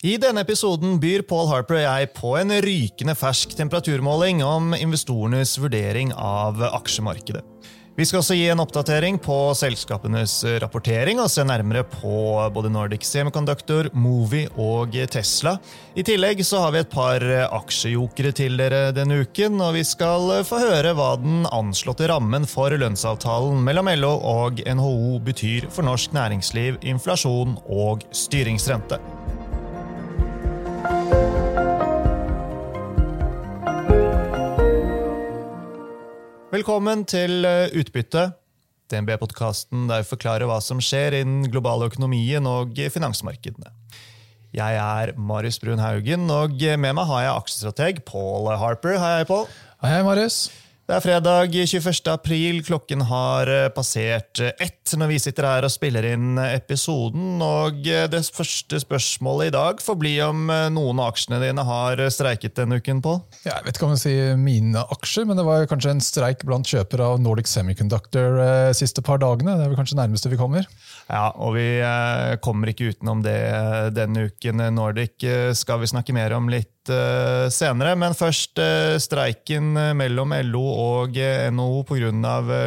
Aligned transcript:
I 0.00 0.14
denne 0.16 0.40
episoden 0.40 0.94
byr 0.96 1.20
Paul 1.28 1.50
Harper 1.50 1.76
og 1.76 1.82
jeg 1.82 2.06
på 2.16 2.30
en 2.40 2.54
rykende 2.64 3.12
fersk 3.12 3.50
temperaturmåling 3.58 4.38
om 4.40 4.72
investorenes 4.72 5.58
vurdering 5.60 6.14
av 6.16 6.56
aksjemarkedet. 6.70 7.42
Vi 7.98 8.06
skal 8.08 8.22
også 8.22 8.38
gi 8.38 8.46
en 8.48 8.62
oppdatering 8.62 9.18
på 9.20 9.36
selskapenes 9.60 10.38
rapportering 10.62 11.20
og 11.20 11.28
se 11.28 11.44
nærmere 11.44 11.84
på 11.84 12.14
både 12.54 12.72
Nordic 12.72 13.04
Semiconductor, 13.04 13.90
Movi 13.92 14.46
og 14.56 14.96
Tesla. 15.12 15.58
I 15.92 16.06
tillegg 16.08 16.40
så 16.48 16.64
har 16.64 16.72
vi 16.72 16.80
et 16.80 16.96
par 16.96 17.20
aksjejokere 17.60 18.32
til 18.40 18.56
dere 18.56 18.94
denne 18.96 19.20
uken, 19.20 19.60
og 19.60 19.76
vi 19.76 19.84
skal 19.84 20.32
få 20.48 20.64
høre 20.64 20.96
hva 20.96 21.12
den 21.20 21.44
anslåtte 21.52 22.08
rammen 22.08 22.48
for 22.48 22.72
lønnsavtalen 22.72 23.60
mellom 23.68 23.92
LO 24.00 24.16
og 24.16 24.64
NHO 24.64 25.18
betyr 25.28 25.68
for 25.68 25.84
norsk 25.84 26.16
næringsliv, 26.16 26.80
inflasjon 26.88 27.58
og 27.68 28.08
styringsrente. 28.16 29.02
Velkommen 36.60 37.06
til 37.08 37.46
eh, 37.48 37.70
Utbytte, 37.72 38.34
DNB-podkasten 38.92 39.86
der 39.88 40.02
vi 40.02 40.08
forklarer 40.10 40.44
hva 40.44 40.58
som 40.60 40.76
skjer 40.84 41.14
innen 41.22 41.46
globale 41.48 41.86
økonomien 41.88 42.44
og 42.44 42.76
finansmarkedene. 42.92 43.70
Jeg 44.52 44.76
er 44.76 45.14
Marius 45.16 45.56
Brun 45.62 45.80
Haugen, 45.80 46.26
og 46.28 46.60
med 46.60 46.98
meg 46.98 47.08
har 47.08 47.22
jeg 47.24 47.32
aksjestrateg 47.32 48.02
Paul 48.04 48.50
Harper. 48.60 48.98
Hei, 49.00 49.24
Paul. 49.24 49.48
Hei, 49.80 50.02
Marius. 50.04 50.50
Det 50.90 50.96
er 50.96 51.04
fredag 51.04 51.52
21. 51.54 52.08
april. 52.10 52.56
Klokken 52.66 53.04
har 53.06 53.46
eh, 53.46 53.68
passert 53.70 54.40
eh, 54.42 54.56
ett 54.58 54.90
når 54.98 55.12
vi 55.12 55.18
sitter 55.22 55.46
her 55.46 55.62
og 55.62 55.70
spiller 55.70 56.02
inn 56.08 56.32
eh, 56.34 56.56
episoden. 56.56 57.36
Og 57.46 57.78
det 57.86 58.24
første 58.34 58.80
spørsmålet 58.82 59.52
i 59.52 59.54
dag 59.54 59.84
får 59.84 59.98
bli 60.00 60.16
om 60.24 60.50
noen 60.50 60.98
av 60.98 61.12
aksjene 61.12 61.38
dine 61.44 61.62
har 61.68 62.02
streiket 62.10 62.58
denne 62.58 62.80
uken, 62.82 63.04
på? 63.06 63.12
Ja, 63.44 63.60
jeg 63.60 63.68
vet 63.68 63.78
ikke 63.78 63.86
om 63.86 63.94
jeg 63.94 64.02
sier 64.02 64.34
mine 64.40 64.82
aksjer, 64.96 65.28
men 65.30 65.38
det 65.38 65.46
var 65.46 65.68
kanskje 65.70 65.94
en 65.94 66.02
streik 66.02 66.42
blant 66.42 66.66
kjøpere 66.66 67.12
av 67.12 67.22
Nordic 67.22 67.46
Semiconductor 67.52 68.40
de 68.40 68.74
siste 68.74 69.06
par 69.06 69.22
dagene. 69.22 69.54
Det 69.60 69.68
er 69.68 69.70
vel 69.70 69.78
kanskje 69.78 70.00
nærmeste 70.00 70.34
vi 70.34 70.40
kommer? 70.42 70.66
Ja, 71.06 71.28
og 71.38 71.54
vi 71.54 71.68
kommer 72.42 72.74
ikke 72.74 72.90
utenom 72.90 73.22
det 73.22 73.38
denne 73.94 74.26
uken. 74.26 74.66
Nordic 74.74 75.22
skal 75.54 75.84
vi 75.84 75.94
snakke 75.94 76.18
mer 76.18 76.34
om 76.34 76.50
litt 76.50 76.74
senere, 77.52 77.94
men 77.98 78.16
først 78.16 78.60
streiken 79.02 79.72
mellom 79.96 80.34
LO 80.50 80.62
og 80.70 81.16
NHO 81.54 81.82
pga. 81.88 82.10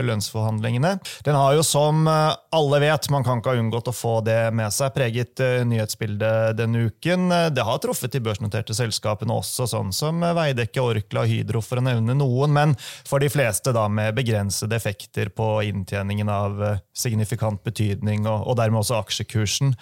lønnsforhandlingene. 0.05 0.95
Den 1.25 1.37
har 1.37 1.55
jo, 1.57 1.63
som 1.65 2.07
alle 2.07 2.79
vet, 2.83 3.09
man 3.13 3.25
kan 3.25 3.41
ikke 3.41 3.53
ha 3.53 3.61
unngått 3.61 3.91
å 3.91 3.95
få 3.95 4.15
det 4.25 4.51
med 4.55 4.73
seg, 4.73 4.93
preget 4.95 5.41
nyhetsbildet 5.67 6.57
denne 6.57 6.87
uken. 6.89 7.29
Det 7.53 7.65
har 7.65 7.81
truffet 7.83 8.13
de 8.13 8.21
børsnoterte 8.23 8.75
selskapene 8.77 9.33
også, 9.35 9.67
sånn 9.69 9.93
som 9.95 10.21
Veidekke, 10.23 10.83
Orkla 10.83 11.25
og 11.25 11.31
Hydro, 11.31 11.63
for 11.65 11.81
å 11.81 11.85
nevne 11.85 12.15
noen, 12.17 12.53
men 12.55 12.75
for 13.07 13.23
de 13.23 13.29
fleste 13.31 13.73
da 13.75 13.87
med 13.91 14.15
begrensede 14.17 14.77
effekter 14.77 15.31
på 15.33 15.49
inntjeningen 15.69 16.29
av 16.31 16.63
signifikant 16.95 17.63
betydning, 17.65 18.27
og, 18.29 18.53
dermed 18.59 18.83
også 18.83 18.99
aksjekursen. 19.01 19.73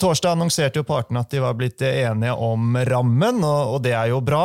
Torsdag 0.00 0.36
annonserte 0.36 0.80
jo 0.80 0.86
partene 0.86 1.24
at 1.24 1.32
de 1.34 1.42
var 1.42 1.56
blitt 1.58 1.82
enige 1.84 2.34
om 2.38 2.76
rammen, 2.88 3.42
og 3.44 3.73
det 3.82 3.94
er 3.96 4.10
jo 4.12 4.20
bra, 4.24 4.44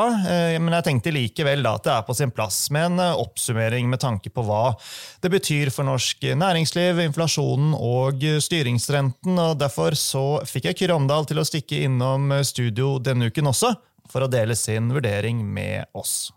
men 0.61 0.73
jeg 0.77 0.85
tenkte 0.88 1.13
likevel 1.13 1.66
at 1.69 1.85
det 1.85 1.94
er 1.94 2.08
på 2.08 2.16
sin 2.17 2.31
plass 2.33 2.58
med 2.73 2.91
en 2.91 3.03
oppsummering 3.22 3.89
med 3.91 4.02
tanke 4.02 4.31
på 4.33 4.44
hva 4.47 4.73
det 5.22 5.31
betyr 5.33 5.72
for 5.73 5.88
norsk 5.88 6.23
næringsliv, 6.39 7.02
inflasjonen 7.03 7.75
og 7.75 8.23
styringsrenten. 8.45 9.38
og 9.38 9.59
Derfor 9.61 9.97
så 10.00 10.25
fikk 10.47 10.72
jeg 10.72 10.81
Kyrre 10.81 10.97
Omdal 11.00 11.30
til 11.30 11.41
å 11.41 11.47
stikke 11.47 11.83
innom 11.85 12.31
studio 12.47 12.97
denne 13.03 13.30
uken 13.30 13.52
også, 13.52 13.75
for 14.09 14.25
å 14.25 14.31
dele 14.31 14.57
sin 14.57 14.89
vurdering 14.95 15.44
med 15.45 15.89
oss. 15.94 16.31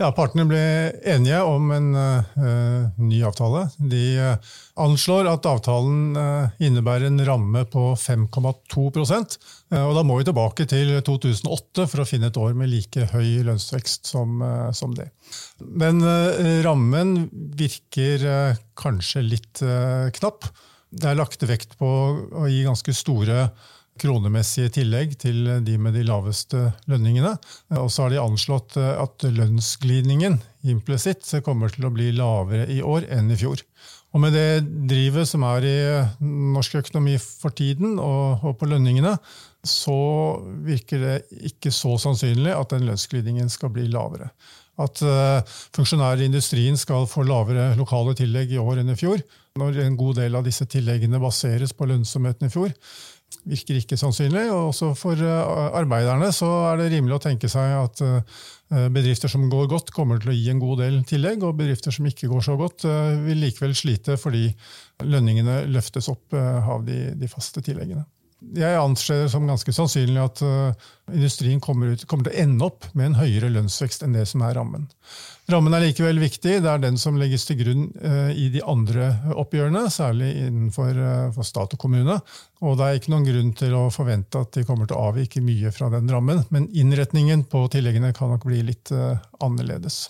Ja, 0.00 0.08
Partene 0.16 0.46
ble 0.48 0.60
enige 1.04 1.42
om 1.44 1.66
en 1.76 1.88
uh, 1.92 2.86
ny 2.96 3.18
avtale. 3.28 3.66
De 3.76 4.04
uh, 4.16 4.52
anslår 4.80 5.26
at 5.28 5.44
avtalen 5.44 6.16
uh, 6.16 6.54
innebærer 6.56 7.10
en 7.10 7.20
ramme 7.26 7.66
på 7.68 7.90
5,2% 8.00 9.36
og 9.76 9.92
Da 9.94 10.02
må 10.02 10.16
vi 10.18 10.24
tilbake 10.26 10.64
til 10.66 10.96
2008 11.06 11.84
for 11.84 12.02
å 12.02 12.06
finne 12.08 12.30
et 12.30 12.38
år 12.40 12.56
med 12.58 12.72
like 12.72 13.04
høy 13.12 13.44
lønnsvekst 13.46 14.08
som, 14.10 14.40
som 14.74 14.96
det. 14.96 15.06
Men 15.60 16.02
rammen 16.64 17.28
virker 17.54 18.56
kanskje 18.74 19.22
litt 19.22 19.62
knapp. 20.16 20.48
Det 20.90 21.06
er 21.06 21.20
lagt 21.20 21.46
vekt 21.46 21.78
på 21.78 21.86
å 22.34 22.48
gi 22.50 22.64
ganske 22.66 22.96
store 22.98 23.46
kronemessige 24.00 24.72
tillegg 24.80 25.14
til 25.20 25.44
de 25.66 25.76
med 25.78 25.94
de 25.96 26.06
laveste 26.08 26.70
lønningene. 26.90 27.36
Og 27.78 27.90
så 27.92 28.06
har 28.06 28.14
de 28.14 28.22
anslått 28.22 28.78
at 28.80 29.26
lønnsglidningen 29.28 30.40
implisitt 30.72 31.28
kommer 31.44 31.72
til 31.72 31.86
å 31.88 31.94
bli 31.94 32.10
lavere 32.16 32.66
i 32.72 32.80
år 32.84 33.08
enn 33.12 33.30
i 33.32 33.38
fjor. 33.40 33.62
Og 34.10 34.22
med 34.24 34.34
det 34.34 34.62
drivet 34.90 35.28
som 35.30 35.44
er 35.46 35.66
i 35.66 35.76
norsk 36.20 36.80
økonomi 36.80 37.14
for 37.22 37.54
tiden, 37.54 37.98
og, 38.02 38.48
på 38.58 38.66
lønningene, 38.70 39.14
så 39.66 39.98
virker 40.66 41.04
det 41.04 41.44
ikke 41.52 41.70
så 41.74 41.94
sannsynlig 42.00 42.54
at 42.56 42.74
den 42.74 42.88
lønnsglidningen 42.88 43.52
skal 43.52 43.70
bli 43.74 43.86
lavere. 43.92 44.32
At 44.80 45.02
uh, 45.04 45.44
funksjonærer 45.76 46.24
i 46.24 46.30
industrien 46.30 46.78
skal 46.80 47.06
få 47.10 47.22
lavere 47.28 47.74
lokale 47.78 48.16
tillegg 48.18 48.54
i 48.54 48.60
år 48.62 48.80
enn 48.80 48.94
i 48.94 48.98
fjor, 48.98 49.20
når 49.60 49.82
en 49.84 49.98
god 50.00 50.22
del 50.22 50.38
av 50.38 50.46
disse 50.46 50.64
tilleggene 50.70 51.20
baseres 51.22 51.74
på 51.76 51.86
lønnsomheten 51.90 52.48
i 52.48 52.52
fjor, 52.54 52.72
virker 53.48 53.78
ikke 53.80 53.98
sannsynlig. 54.00 54.46
Og 54.52 54.70
også 54.70 54.92
for 54.98 55.18
eh, 55.18 55.76
arbeiderne 55.80 56.30
så 56.34 56.48
er 56.70 56.80
det 56.80 56.90
rimelig 56.94 57.18
å 57.18 57.22
tenke 57.24 57.50
seg 57.50 57.74
at 57.78 58.02
eh, 58.04 58.86
bedrifter 58.92 59.32
som 59.32 59.48
går 59.52 59.68
godt, 59.70 59.92
kommer 59.96 60.20
til 60.20 60.32
å 60.32 60.36
gi 60.36 60.50
en 60.52 60.62
god 60.62 60.84
del 60.84 61.00
tillegg, 61.08 61.44
og 61.46 61.58
bedrifter 61.58 61.94
som 61.94 62.08
ikke 62.10 62.30
går 62.30 62.46
så 62.46 62.56
godt, 62.60 62.86
eh, 62.88 63.16
vil 63.26 63.42
likevel 63.46 63.76
slite 63.78 64.18
fordi 64.20 64.48
lønningene 65.06 65.64
løftes 65.72 66.10
opp 66.12 66.36
av 66.36 66.84
de, 66.86 67.10
de 67.16 67.30
faste 67.30 67.62
tilleggene. 67.64 68.04
Jeg 68.40 68.76
anser 68.80 69.24
det 69.24 69.32
som 69.34 69.44
ganske 69.48 69.72
sannsynlig 69.74 70.20
at 70.22 70.40
uh, 70.40 70.86
industrien 71.12 71.60
kommer, 71.60 71.92
ut, 71.92 72.06
kommer, 72.08 72.26
til 72.26 72.32
å 72.32 72.44
ende 72.44 72.68
opp 72.70 72.86
med 72.96 73.10
en 73.10 73.18
høyere 73.18 73.50
lønnsvekst 73.52 74.06
enn 74.06 74.16
det 74.16 74.24
som 74.30 74.40
er 74.46 74.54
rammen. 74.56 74.86
Rammen 75.50 75.74
er 75.76 75.84
likevel 75.84 76.22
viktig. 76.22 76.54
Det 76.64 76.70
er 76.70 76.80
den 76.80 76.96
som 77.00 77.18
legges 77.20 77.44
til 77.48 77.58
grunn 77.60 77.88
uh, 78.00 78.30
i 78.32 78.48
de 78.54 78.62
andre 78.64 79.10
oppgjørene, 79.34 79.84
særlig 79.92 80.30
innenfor 80.46 80.96
uh, 80.96 81.42
stat 81.44 81.76
og 81.76 81.82
kommune. 81.82 82.16
Og 82.64 82.78
det 82.80 82.86
er 82.86 83.00
ikke 83.00 83.12
noen 83.12 83.28
grunn 83.28 83.52
til 83.60 83.76
å 83.76 83.82
forvente 83.92 84.40
at 84.40 84.56
de 84.56 84.64
kommer 84.68 84.88
til 84.88 84.96
å 84.96 85.10
avvike 85.10 85.44
mye 85.44 85.74
fra 85.76 85.90
den 85.92 86.08
rammen, 86.10 86.46
men 86.48 86.70
innretningen 86.72 87.44
på 87.50 87.66
tilleggene 87.74 88.14
kan 88.16 88.32
nok 88.32 88.48
bli 88.48 88.64
litt 88.72 88.92
annerledes. 89.40 90.06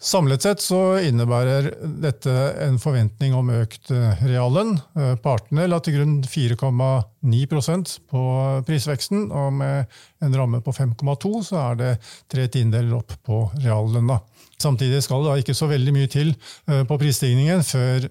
Samlet 0.00 0.42
sett 0.42 0.62
så 0.64 0.98
innebærer 1.04 1.68
dette 2.00 2.32
en 2.64 2.78
forventning 2.80 3.34
om 3.36 3.50
økt 3.52 3.90
eh, 3.92 4.22
reallønn. 4.24 4.76
Eh, 4.96 5.14
partene 5.20 5.66
la 5.68 5.80
til 5.84 5.98
grunn 5.98 6.14
4,9% 6.24 7.92
på 8.10 8.22
prisveksten, 8.68 9.26
og 9.28 9.52
med 9.58 9.98
en 10.24 10.36
ramme 10.38 10.62
på 10.64 10.72
5,2 10.72 11.32
så 11.50 11.60
er 11.64 11.80
det 11.80 11.90
tre 12.32 12.46
tiendedeler 12.48 12.96
opp 12.98 13.16
på 13.26 13.42
reallønna. 13.58 14.18
Samtidig 14.62 15.02
skal 15.04 15.20
det 15.20 15.32
da 15.32 15.42
ikke 15.42 15.56
så 15.58 15.68
veldig 15.68 15.92
mye 15.96 16.12
til 16.12 16.32
eh, 16.32 16.84
på 16.88 17.00
prisstigningen 17.00 17.64
før 17.66 18.08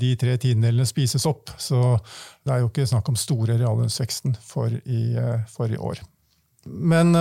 de 0.00 0.10
tre 0.18 0.34
tiendedelene 0.42 0.88
spises 0.88 1.26
opp. 1.30 1.52
Så 1.58 1.78
det 2.42 2.54
er 2.54 2.64
jo 2.64 2.72
ikke 2.72 2.88
snakk 2.90 3.12
om 3.12 3.18
store 3.18 3.60
reallønnsveksten 3.60 4.34
for 4.42 4.74
i, 4.74 5.04
for 5.52 5.70
i 5.70 5.78
år. 5.78 6.02
Men 6.66 7.14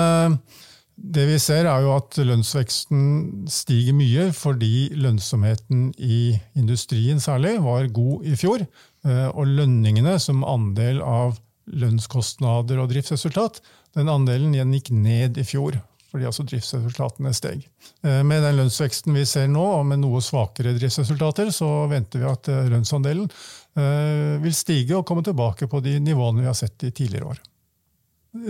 det 0.99 1.25
vi 1.29 1.37
ser, 1.39 1.67
er 1.69 1.83
jo 1.85 1.93
at 1.95 2.17
lønnsveksten 2.19 3.47
stiger 3.51 3.95
mye 3.95 4.29
fordi 4.35 4.89
lønnsomheten 4.99 5.89
i 5.95 6.35
industrien 6.59 7.21
særlig 7.23 7.55
var 7.63 7.87
god 7.95 8.25
i 8.27 8.35
fjor. 8.39 8.65
Eh, 9.07 9.27
og 9.29 9.47
lønningene 9.47 10.17
som 10.19 10.43
andel 10.43 10.99
av 11.05 11.37
lønnskostnader 11.69 12.81
og 12.81 12.89
driftsresultat, 12.91 13.61
den 13.95 14.11
andelen 14.11 14.55
igjen 14.55 14.73
gikk 14.75 14.91
ned 14.95 15.39
i 15.39 15.45
fjor. 15.47 15.79
Fordi 16.09 16.25
altså 16.25 16.43
driftsresultatene 16.49 17.31
steg. 17.37 17.63
Eh, 18.03 18.21
med 18.25 18.43
den 18.43 18.59
lønnsveksten 18.59 19.15
vi 19.15 19.23
ser 19.29 19.47
nå, 19.51 19.63
og 19.79 19.85
med 19.87 20.01
noe 20.01 20.21
svakere 20.25 20.73
driftsresultater, 20.75 21.53
så 21.55 21.69
venter 21.91 22.25
vi 22.25 22.31
at 22.31 22.51
eh, 22.51 22.67
lønnsandelen 22.73 23.31
vil 23.79 24.55
stige 24.57 24.97
og 24.97 25.05
komme 25.07 25.21
tilbake 25.23 25.69
på 25.71 25.79
de 25.79 25.93
nivåene 26.03 26.41
vi 26.41 26.49
har 26.49 26.55
sett 26.57 26.83
i 26.83 26.89
tidligere 26.91 27.29
år. 27.29 27.37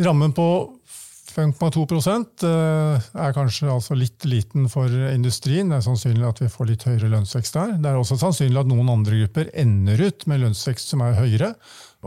Rammen 0.02 0.32
på 0.34 0.46
5,2 1.40 1.84
eh, 2.44 3.10
er 3.24 3.36
kanskje 3.36 3.70
altså 3.72 3.96
litt 3.96 4.26
liten 4.28 4.68
for 4.72 4.92
industrien. 5.14 5.72
Det 5.72 5.80
er 5.80 5.86
sannsynlig 5.86 6.28
at 6.28 6.42
vi 6.44 6.50
får 6.52 6.68
litt 6.68 6.86
høyere 6.88 7.12
lønnsvekst 7.14 7.56
der. 7.56 7.76
Det 7.80 7.90
er 7.92 8.00
også 8.00 8.20
sannsynlig 8.20 8.60
at 8.60 8.70
noen 8.70 8.92
andre 8.92 9.22
grupper 9.24 9.52
ender 9.58 10.02
ut 10.04 10.26
med 10.28 10.44
lønnsvekst 10.44 10.92
som 10.92 11.06
er 11.06 11.16
høyere. 11.18 11.54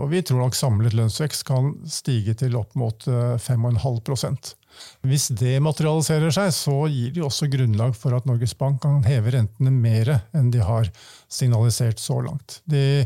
Og 0.01 0.13
vi 0.13 0.21
tror 0.25 0.45
nok 0.45 0.57
samlet 0.57 0.97
lønnsvekst 0.97 1.47
kan 1.49 1.75
stige 1.89 2.37
til 2.39 2.59
opp 2.61 2.77
mot 2.79 3.09
5,5 3.09 4.29
eh, 4.29 4.53
Hvis 5.09 5.29
det 5.41 5.57
materialiserer 5.65 6.33
seg, 6.33 6.53
så 6.57 6.77
gir 6.93 7.17
det 7.17 7.25
også 7.25 7.49
grunnlag 7.53 7.97
for 7.97 8.17
at 8.17 8.29
Norges 8.29 8.57
Bank 8.59 8.83
kan 8.85 9.01
heve 9.09 9.33
rentene 9.37 9.73
mer 9.73 10.19
enn 10.37 10.53
de 10.53 10.61
har 10.65 10.93
signalisert 11.33 12.01
så 12.01 12.21
langt. 12.25 12.61
De 12.69 13.03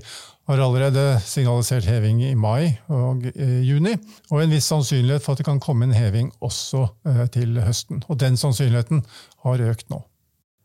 har 0.46 0.62
allerede 0.62 1.04
signalisert 1.26 1.86
heving 1.90 2.22
i 2.22 2.34
mai 2.38 2.76
og 2.92 3.24
juni, 3.66 3.96
og 4.30 4.42
en 4.42 4.52
viss 4.54 4.68
sannsynlighet 4.70 5.24
for 5.24 5.34
at 5.34 5.42
det 5.42 5.48
kan 5.48 5.62
komme 5.62 5.88
en 5.88 5.96
heving 5.96 6.30
også 6.44 6.86
til 7.34 7.58
høsten. 7.62 8.04
Og 8.06 8.20
den 8.22 8.38
sannsynligheten 8.38 9.02
har 9.46 9.64
økt 9.70 9.90
nå. 9.90 10.04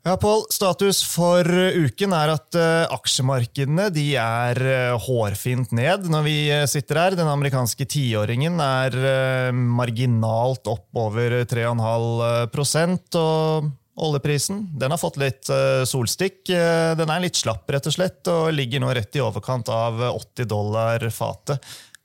Ja, 0.01 0.16
Pål, 0.18 0.48
status 0.50 1.04
for 1.06 1.45
uken 1.45 2.13
er 2.18 2.31
at 2.33 2.56
aksjemarkedene 2.89 3.92
de 3.94 4.07
er 4.18 4.57
hårfint 5.04 5.69
ned 5.78 6.07
når 6.10 6.25
vi 6.25 6.38
sitter 6.69 6.98
her. 7.04 7.18
Den 7.19 7.30
amerikanske 7.30 7.86
tiåringen 7.86 8.57
er 8.66 9.54
marginalt 9.54 10.66
opp 10.74 10.89
over 10.98 11.44
3,5% 11.45 13.22
og 13.22 13.69
oljeprisen 13.96 14.64
den 14.80 14.94
har 14.94 15.00
fått 15.02 15.20
litt 15.22 15.50
solstikk. 15.90 16.46
Den 16.48 17.12
er 17.12 17.24
litt 17.24 17.40
slapp, 17.40 17.70
rett 17.70 17.90
og 17.90 17.96
slett, 17.96 18.22
og 18.32 18.54
ligger 18.56 18.82
nå 18.84 18.92
rett 18.96 19.18
i 19.20 19.24
overkant 19.24 19.70
av 19.74 20.00
80 20.14 20.48
dollar 20.50 21.06
fatet. 21.12 21.60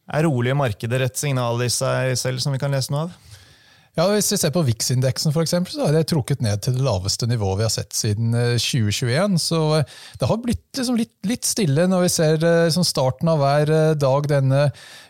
Er 0.07 0.27
rolige 0.27 0.55
markeder 0.59 1.03
et 1.07 1.19
signal 1.19 1.63
i 1.65 1.71
seg 1.73 2.15
selv 2.19 2.43
som 2.43 2.55
vi 2.55 2.61
kan 2.63 2.75
lese 2.75 2.95
noe 2.95 3.07
av? 3.07 3.15
Ja, 3.97 4.05
Hvis 4.13 4.29
vi 4.29 4.37
ser 4.37 4.51
på 4.53 4.61
VIX-indeksen, 4.61 5.33
for 5.33 5.41
eksempel, 5.41 5.73
så 5.73 5.87
er 5.87 5.95
det 5.97 6.03
trukket 6.11 6.43
ned 6.45 6.61
til 6.61 6.75
det 6.77 6.85
laveste 6.85 7.25
nivået 7.31 7.63
vi 7.63 7.65
har 7.65 7.73
sett 7.73 7.97
siden 7.97 8.35
2021. 8.61 9.15
Eh, 9.17 9.39
så 9.41 9.61
eh, 9.79 9.95
det 10.21 10.29
har 10.29 10.41
blitt 10.43 10.77
liksom 10.77 10.99
litt, 11.01 11.15
litt, 11.25 11.49
stille 11.49 11.87
når 11.89 12.05
vi 12.05 12.11
ser 12.13 12.37
liksom 12.45 12.85
starten 12.85 13.31
av 13.33 13.41
hver 13.41 13.73
dag 13.97 14.29
denne 14.29 14.67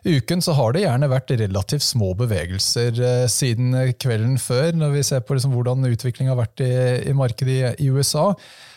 uken. 0.06 0.44
Så 0.44 0.54
har 0.54 0.76
det 0.76 0.84
gjerne 0.84 1.10
vært 1.10 1.34
relativt 1.34 1.82
små 1.82 2.12
bevegelser 2.20 3.26
siden 3.32 3.74
kvelden 3.98 4.38
før, 4.38 4.70
når 4.78 4.94
vi 4.94 5.02
ser 5.10 5.26
på 5.26 5.34
liksom 5.34 5.58
hvordan 5.58 5.90
utviklingen 5.90 6.36
har 6.36 6.44
vært 6.44 6.62
i, 6.62 6.72
i 7.10 7.16
markedet 7.18 7.58
i, 7.58 7.88
i 7.88 7.90
USA. 7.90 8.28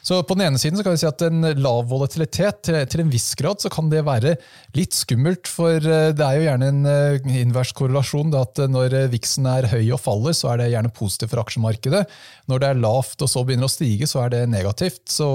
Så 0.01 0.21
På 0.23 0.35
den 0.37 0.47
ene 0.47 0.59
siden 0.59 0.77
så 0.77 0.83
kan 0.85 0.95
vi 0.95 1.01
si 1.01 1.07
at 1.09 1.23
en 1.25 1.43
lav 1.59 1.87
volatilitet, 1.89 2.61
til, 2.65 2.77
til, 2.89 3.03
en 3.03 3.11
viss 3.11 3.33
grad, 3.39 3.59
så 3.61 3.71
kan 3.71 3.89
det 3.91 4.05
være 4.07 4.35
litt 4.77 4.95
skummelt. 4.95 5.49
For 5.49 5.75
eh, 5.77 6.11
det 6.15 6.25
er 6.25 6.37
jo 6.37 6.45
gjerne 6.45 6.69
en 6.71 6.89
eh, 6.89 7.29
invers 7.41 7.73
korrelasjon. 7.77 8.33
at 8.37 8.61
eh, 8.63 8.71
Når 8.71 8.95
viksen 9.13 9.47
er 9.49 9.69
høy 9.71 9.91
og 9.95 10.01
faller, 10.03 10.35
så 10.37 10.53
er 10.53 10.61
det 10.61 10.69
gjerne 10.73 10.93
positivt 10.95 11.33
for 11.33 11.43
aksjemarkedet. 11.43 12.03
Når 12.49 12.63
det 12.63 12.69
er 12.69 12.81
lavt 12.83 13.25
og 13.25 13.31
så 13.31 13.43
begynner 13.45 13.69
å 13.69 13.73
stige, 13.73 14.07
så 14.09 14.23
er 14.23 14.33
det 14.35 14.43
negativt. 14.51 15.03
Så 15.11 15.29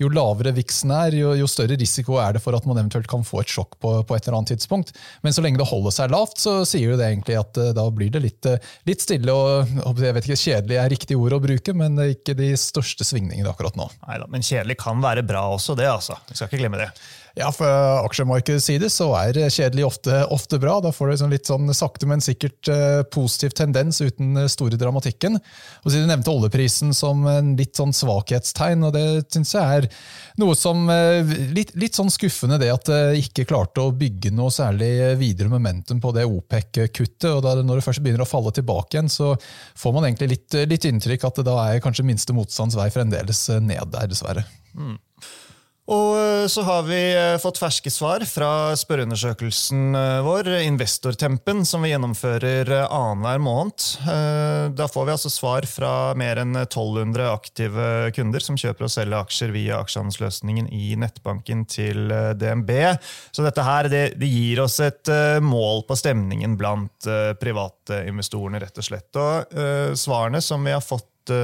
Jo 0.00 0.10
lavere 0.12 0.54
viksen 0.56 0.92
er, 0.94 1.16
jo, 1.16 1.32
jo 1.38 1.48
større 1.50 1.78
risiko 1.80 2.18
er 2.20 2.36
det 2.36 2.44
for 2.44 2.56
at 2.56 2.66
man 2.68 2.78
eventuelt 2.80 3.08
kan 3.10 3.24
få 3.26 3.42
et 3.42 3.52
sjokk 3.52 3.78
på, 3.80 3.94
på, 4.06 4.16
et 4.16 4.26
eller 4.26 4.40
annet 4.40 4.54
tidspunkt. 4.54 4.92
Men 5.24 5.34
så 5.34 5.44
lenge 5.44 5.60
det 5.60 5.68
holder 5.70 5.94
seg 5.94 6.12
lavt, 6.12 6.38
så 6.42 6.60
sier 6.68 6.96
det 6.98 7.08
egentlig 7.08 7.38
at 7.40 7.58
da 7.76 7.86
blir 7.94 8.12
det 8.12 8.22
litt, 8.24 8.50
litt 8.88 9.02
stille. 9.04 9.32
og 9.32 10.00
jeg 10.00 10.16
vet 10.16 10.28
ikke, 10.28 10.38
Kjedelig 10.40 10.78
er 10.80 10.88
riktig 10.90 11.18
ord 11.20 11.34
å 11.36 11.42
bruke, 11.42 11.74
men 11.76 11.98
ikke 12.10 12.34
de 12.38 12.52
største 12.58 13.04
svingningene 13.06 13.50
akkurat 13.52 13.76
nå. 13.78 13.90
Neida, 14.10 14.26
men 14.30 14.44
kjedelig 14.44 14.76
kan 14.82 15.02
være 15.02 15.24
bra 15.26 15.46
også, 15.54 15.78
det. 15.78 15.88
altså. 15.90 16.18
Vi 16.28 16.36
skal 16.36 16.50
ikke 16.50 16.64
glemme 16.64 16.82
det. 16.82 16.90
Ja, 17.38 17.50
for 17.54 17.66
aksjemarkedets 18.08 18.66
side 18.66 18.88
så 18.90 19.10
er 19.14 19.38
kjedelig 19.52 19.84
ofte, 19.86 20.22
ofte 20.34 20.58
bra. 20.62 20.78
Da 20.82 20.90
får 20.94 21.06
du 21.06 21.12
liksom 21.12 21.32
litt 21.32 21.50
sånn 21.50 21.70
sakte, 21.76 22.08
men 22.10 22.22
sikkert 22.24 22.70
uh, 22.72 23.02
positiv 23.12 23.54
tendens 23.58 24.00
uten 24.02 24.34
store 24.50 24.78
dramatikken. 24.80 25.38
Og 25.38 25.86
så 25.86 26.00
Du 26.00 26.08
nevnte 26.08 26.32
oljeprisen 26.32 26.94
som 26.96 27.22
en 27.30 27.52
litt 27.58 27.78
sånn 27.78 27.94
svakhetstegn, 27.94 28.82
og 28.88 28.94
det 28.96 29.04
syns 29.30 29.54
jeg 29.54 29.82
er 29.82 29.88
noe 30.42 30.56
som 30.58 30.82
uh, 30.90 31.22
litt, 31.54 31.74
litt, 31.78 31.98
sånn 31.98 32.10
skuffende, 32.10 32.58
det 32.58 32.72
at 32.74 32.90
det 32.90 33.20
ikke 33.22 33.46
klarte 33.50 33.84
å 33.84 33.94
bygge 33.94 34.32
noe 34.34 34.50
særlig 34.54 34.90
videre 35.20 35.52
momentum 35.52 36.00
på 36.02 36.14
det 36.16 36.26
OPEC-kuttet. 36.26 37.30
og 37.30 37.44
da, 37.46 37.54
Når 37.62 37.78
det 37.78 37.86
først 37.86 38.02
begynner 38.02 38.26
å 38.26 38.30
falle 38.30 38.54
tilbake 38.56 38.96
igjen, 38.96 39.12
så 39.12 39.36
får 39.78 39.94
man 39.94 40.08
egentlig 40.08 40.32
litt, 40.34 40.58
litt 40.66 40.88
inntrykk 40.88 41.28
at 41.28 41.38
det 41.38 41.46
da 41.46 41.60
er 41.68 41.84
kanskje 41.84 42.06
minste 42.08 42.34
motstands 42.34 42.78
vei 42.78 42.90
fremdeles 42.90 43.46
ned 43.62 43.94
der, 43.94 44.10
dessverre. 44.10 44.48
Mm. 44.74 44.98
Og 45.90 46.12
eh, 46.20 46.46
så 46.50 46.62
har 46.62 46.84
vi 46.86 46.98
eh, 47.10 47.36
fått 47.42 47.58
ferske 47.58 47.90
svar 47.90 48.22
fra 48.28 48.76
spørreundersøkelsen 48.78 49.96
eh, 49.98 50.20
vår, 50.22 50.50
Investortempen, 50.62 51.64
som 51.66 51.82
vi 51.82 51.90
gjennomfører 51.90 52.70
annenhver 52.86 53.42
måned. 53.42 53.86
Da 54.76 54.86
får 54.90 55.06
vi 55.06 55.12
altså 55.14 55.30
svar 55.32 55.66
fra 55.68 56.12
mer 56.18 56.38
enn 56.42 56.54
1200 56.60 57.26
aktive 57.32 57.86
kunder 58.14 58.44
som 58.44 58.58
kjøper 58.60 58.86
og 58.86 58.92
selger 58.92 59.18
aksjer 59.18 59.52
via 59.54 59.80
aksjehandelsløsningen 59.82 60.68
i 60.74 60.94
nettbanken 61.00 61.64
til 61.70 62.12
DNB. 62.38 62.70
Så 63.34 63.44
dette 63.44 63.64
her, 63.66 63.90
det, 63.90 64.04
gir 64.20 64.62
oss 64.62 64.78
et 64.84 65.10
mål 65.42 65.84
på 65.88 65.98
stemningen 65.98 66.56
blant 66.60 67.08
private 67.40 68.02
investorene, 68.10 68.60
rett 68.62 68.80
og 68.80 68.86
slett. 68.86 69.20
Og 69.20 69.96
svarene 69.98 70.42
som 70.44 70.66
vi 70.66 70.76
har 70.76 70.84
fått 70.84 71.34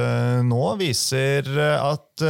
nå, 0.47 0.63
viser 0.79 1.49
at 1.77 2.27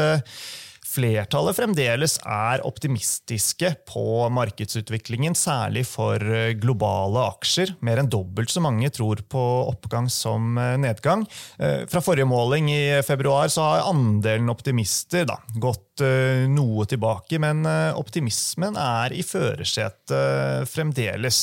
flertallet 0.97 1.57
fremdeles 1.57 2.17
er 2.25 2.63
optimistiske 2.65 3.73
på 3.89 4.27
markedsutviklingen, 4.33 5.35
særlig 5.37 5.85
for 5.89 6.21
eh, 6.21 6.55
globale 6.57 7.27
aksjer. 7.35 7.75
Mer 7.85 8.01
enn 8.01 8.09
dobbelt 8.11 8.51
så 8.53 8.63
mange 8.63 8.89
tror 8.93 9.21
på 9.29 9.43
oppgang 9.67 10.09
som 10.13 10.57
eh, 10.57 10.75
nedgang. 10.81 11.25
Eh, 11.61 11.85
fra 11.89 12.01
forrige 12.03 12.29
måling 12.29 12.71
i 12.73 13.01
februar 13.05 13.51
så 13.53 13.67
har 13.67 13.87
andelen 13.91 14.49
optimister 14.53 15.27
da, 15.29 15.39
gått 15.55 15.83
noe 15.97 16.83
tilbake, 16.85 17.39
men 17.41 17.65
optimismen 17.97 18.75
er 18.77 19.15
i 19.17 19.23
førersetet 19.25 20.69
fremdeles. 20.69 21.39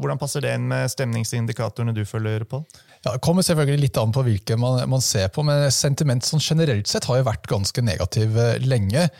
Hvordan 0.00 0.20
passer 0.22 0.40
det 0.40 0.54
inn 0.56 0.64
med 0.70 0.88
stemningsindikatorene 0.88 1.92
du 1.92 2.00
følger 2.08 2.46
på? 2.48 2.62
Ja, 3.04 3.12
det 3.12 3.20
kommer 3.24 3.44
selvfølgelig 3.44 3.82
litt 3.82 3.98
an 4.00 4.14
på 4.16 4.22
hvilke 4.24 4.56
man, 4.56 4.78
man, 4.88 5.02
ser 5.04 5.28
på, 5.32 5.44
men 5.44 5.66
sentiment 5.74 6.24
sånn 6.24 6.40
generelt 6.40 6.88
sett 6.88 7.04
har 7.10 7.20
jo 7.20 7.26
vært 7.26 7.48
ganske 7.50 7.84
negativ 7.84 8.38
eh, 8.40 8.56
lenge. 8.64 9.10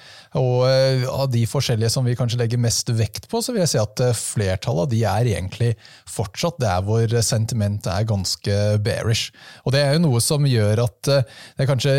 Og 0.40 0.64
eh, 0.68 1.04
Av 1.08 1.28
de 1.30 1.44
forskjellige 1.48 1.92
som 1.94 2.06
vi 2.06 2.16
kanskje 2.18 2.40
legger 2.40 2.60
mest 2.60 2.90
vekt 2.94 3.28
på, 3.30 3.40
så 3.42 3.54
vil 3.54 3.62
jeg 3.64 3.74
si 3.74 3.80
at 3.80 4.02
eh, 4.04 4.16
flertallet 4.16 4.86
av 4.86 4.92
de 4.92 5.02
er 5.08 5.30
egentlig 5.34 5.70
fortsatt 6.10 6.60
der 6.62 6.82
hvor 6.86 7.16
sentiment 7.24 7.86
er 7.90 8.08
ganske 8.08 8.58
bearish. 8.84 9.30
Og 9.64 9.74
Det 9.74 9.82
er 9.82 9.96
jo 9.96 10.04
noe 10.06 10.22
som 10.24 10.46
gjør 10.48 10.84
at 10.84 11.00
det 11.04 11.62
er 11.64 11.68
kanskje 11.68 11.94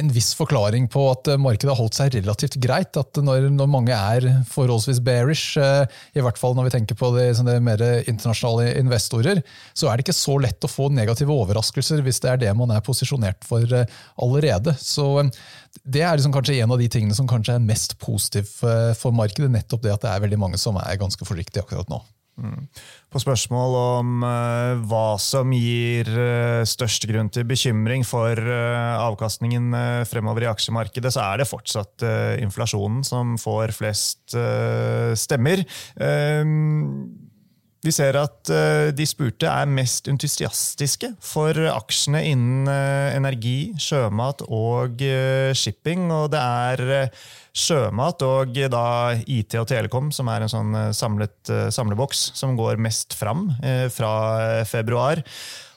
en 0.00 0.10
viss 0.12 0.32
forklaring 0.36 0.88
på 0.92 1.06
at 1.10 1.30
markedet 1.40 1.72
har 1.72 1.78
holdt 1.78 1.98
seg 1.98 2.14
relativt 2.16 2.58
greit. 2.62 2.96
At 3.00 3.18
når, 3.20 3.48
når 3.54 3.70
mange 3.70 3.96
er 3.96 4.28
forholdsvis 4.50 5.02
bearish, 5.04 5.58
i 5.58 6.24
hvert 6.24 6.40
fall 6.40 6.56
når 6.56 6.68
vi 6.68 6.74
tenker 6.76 6.98
på 6.98 7.10
det, 7.16 7.30
det 7.44 7.56
mer 7.64 7.82
internasjonale 8.04 8.74
investorer, 8.80 9.42
så 9.76 9.88
er 9.88 9.96
det 9.96 10.06
ikke 10.06 10.16
så 10.16 10.38
lett 10.42 10.64
å 10.64 10.70
få 10.70 10.88
negative 10.92 11.34
overraskelser 11.34 12.02
hvis 12.04 12.20
det 12.24 12.32
er 12.32 12.42
det 12.44 12.52
man 12.56 12.72
er 12.74 12.84
posisjonert 12.84 13.44
for 13.46 13.68
eh, 13.74 13.90
allerede. 14.22 14.74
Så 14.80 15.06
eh, 15.22 15.30
Det 15.82 16.04
er 16.06 16.16
liksom 16.16 16.34
kanskje 16.34 16.60
en 16.62 16.74
av 16.74 16.80
de 16.80 16.88
tingene 16.88 17.16
som 17.16 17.28
kanskje 17.28 17.56
er 17.58 17.64
mest 17.64 17.96
positiv 18.02 18.50
eh, 18.66 18.92
for 18.98 19.14
markedet. 19.16 19.50
Nettopp 19.52 19.82
det 19.84 19.94
at 19.94 20.04
det 20.06 20.12
er 20.12 20.26
veldig 20.26 20.40
mange 20.40 20.60
som 20.60 20.78
er 20.80 21.00
ganske 21.00 21.26
forsiktige 21.26 21.64
akkurat 21.64 21.90
nå. 21.90 22.00
Mm. 22.34 22.66
På 23.14 23.20
spørsmål 23.22 23.76
om 23.78 24.24
uh, 24.26 24.80
hva 24.90 25.14
som 25.22 25.52
gir 25.54 26.08
uh, 26.10 26.64
størst 26.66 27.06
grunn 27.06 27.30
til 27.30 27.46
bekymring 27.46 28.02
for 28.06 28.34
uh, 28.34 28.96
avkastningen 29.04 29.70
fremover 30.10 30.46
i 30.46 30.50
aksjemarkedet, 30.50 31.14
så 31.14 31.22
er 31.28 31.42
det 31.42 31.50
fortsatt 31.50 32.02
inflasjonen 32.42 33.04
som 33.06 33.36
får 33.40 33.74
flest 33.76 34.34
stemmer. 35.20 35.62
Vi 37.84 37.92
ser 37.92 38.16
at 38.16 38.48
eh, 38.48 38.90
de 38.96 39.04
spurte 39.04 39.48
er 39.50 39.68
mest 39.68 40.08
entusiastiske 40.08 41.10
for 41.20 41.58
aksjene 41.68 42.22
innen 42.30 42.70
eh, 42.72 43.12
energi, 43.12 43.74
sjømat 43.76 44.40
og 44.48 45.04
eh, 45.04 45.52
shipping. 45.52 46.06
Og 46.14 46.30
det 46.32 46.40
er 46.40 47.10
sjømat 47.54 48.24
og 48.24 48.56
da 48.72 48.86
IT 49.28 49.58
og 49.60 49.68
Telekom 49.68 50.08
som 50.16 50.30
er 50.32 50.42
en 50.46 50.50
sånn 50.50 50.72
samlet 50.96 51.52
samleboks 51.76 52.24
som 52.34 52.56
går 52.58 52.80
mest 52.82 53.14
fram 53.14 53.46
fra 53.94 54.64
februar. 54.66 55.22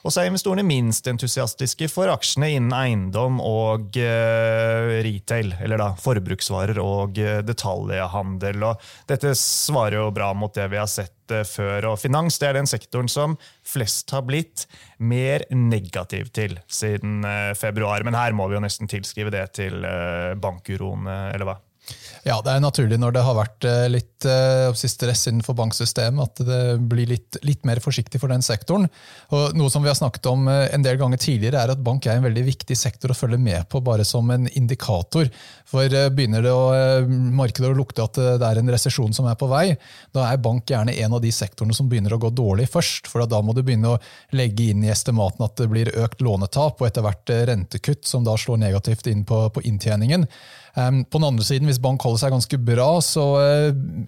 Og 0.08 0.12
så 0.14 0.22
er 0.22 0.30
investorene 0.30 0.64
minst 0.64 1.04
entusiastiske 1.10 1.84
for 1.92 2.08
aksjene 2.08 2.48
innen 2.54 2.72
eiendom 2.72 3.42
og 3.44 3.98
uh, 4.00 4.94
retail, 5.04 5.50
eller 5.60 5.82
da 5.82 5.90
forbruksvarer 6.00 6.80
og 6.80 7.20
uh, 7.20 7.42
detaljhandel. 7.44 8.64
Og 8.70 8.88
dette 9.12 9.34
svarer 9.36 9.98
jo 9.98 10.08
bra 10.16 10.30
mot 10.32 10.56
det 10.56 10.64
vi 10.72 10.80
har 10.80 10.88
sett 10.88 11.36
uh, 11.36 11.44
før. 11.44 11.90
Og 11.90 12.00
finans 12.00 12.40
det 12.40 12.48
er 12.48 12.56
den 12.56 12.72
sektoren 12.72 13.12
som 13.12 13.36
flest 13.68 14.16
har 14.16 14.24
blitt 14.24 14.64
mer 14.96 15.44
negativ 15.52 16.32
til 16.32 16.56
siden 16.72 17.20
februar. 17.60 18.00
Men 18.00 18.16
her 18.16 18.32
må 18.32 18.48
vi 18.48 18.56
jo 18.56 18.64
nesten 18.64 18.88
tilskrive 18.88 19.34
det 19.34 19.44
til 19.60 19.84
bankuroen, 20.40 21.04
eller 21.04 21.52
hva? 21.52 21.60
Ja, 22.28 22.36
det 22.44 22.52
er 22.52 22.60
naturlig 22.60 22.98
når 23.00 23.14
det 23.16 23.22
har 23.24 23.36
vært 23.38 23.64
eh, 23.64 23.86
litt 23.88 24.26
uh, 24.28 24.74
stress 24.76 25.22
innenfor 25.30 25.54
banksystemet, 25.56 26.20
at 26.26 26.42
det 26.44 26.60
blir 26.90 27.08
litt, 27.08 27.38
litt, 27.46 27.62
mer 27.64 27.80
forsiktig 27.80 28.20
for 28.20 28.28
den 28.28 28.44
sektoren. 28.44 28.84
Og 29.32 29.56
noe 29.56 29.72
som 29.72 29.84
vi 29.84 29.88
har 29.88 29.96
snakket 29.96 30.28
om 30.28 30.44
uh, 30.50 30.66
en 30.66 30.84
del 30.84 30.98
ganger 31.00 31.22
tidligere, 31.22 31.62
er 31.62 31.72
at 31.72 31.84
bank 31.84 32.04
er 32.04 32.18
en 32.18 32.26
veldig 32.26 32.44
viktig 32.50 32.76
sektor 32.76 33.14
å 33.14 33.16
følge 33.16 33.38
med 33.40 33.70
på, 33.72 33.80
bare 33.86 34.04
som 34.04 34.28
en 34.34 34.44
indikator. 34.60 35.30
For 35.68 35.88
begynner 35.88 36.44
det 36.44 36.52
å, 36.52 36.68
markedet 37.38 37.70
å 37.70 37.78
lukte 37.78 38.04
at 38.04 38.20
det 38.40 38.44
er 38.44 38.60
en 38.60 38.74
resesjon 38.74 39.16
som 39.16 39.28
er 39.30 39.36
på 39.38 39.48
vei, 39.48 39.72
da 40.16 40.28
er 40.28 40.44
bank 40.44 40.68
gjerne 40.68 40.96
en 41.00 41.16
av 41.16 41.24
de 41.24 41.32
sektorene 41.32 41.76
som 41.76 41.88
begynner 41.88 42.16
å 42.16 42.20
gå 42.20 42.32
dårlig 42.32 42.68
først. 42.72 43.08
For 43.08 43.24
da 43.28 43.40
må 43.44 43.56
du 43.56 43.62
begynne 43.64 43.94
å 43.94 44.00
legge 44.36 44.70
inn 44.72 44.84
i 44.84 44.92
estimaten 44.92 45.44
at 45.44 45.56
det 45.60 45.68
blir 45.72 45.92
økt 45.96 46.24
lånetap 46.24 46.80
og 46.80 46.88
etter 46.88 47.04
hvert 47.04 47.36
rentekutt, 47.52 48.08
som 48.08 48.24
da 48.24 48.36
slår 48.40 48.64
negativt 48.64 49.08
inn 49.12 49.24
på, 49.28 49.46
på 49.52 49.64
inntjeningen. 49.68 50.28
På 50.74 51.18
den 51.18 51.26
andre 51.26 51.44
siden, 51.44 51.66
Hvis 51.68 51.80
bank 51.82 52.02
holder 52.04 52.20
seg 52.22 52.32
ganske 52.34 52.58
bra, 52.62 52.88
så 53.04 53.24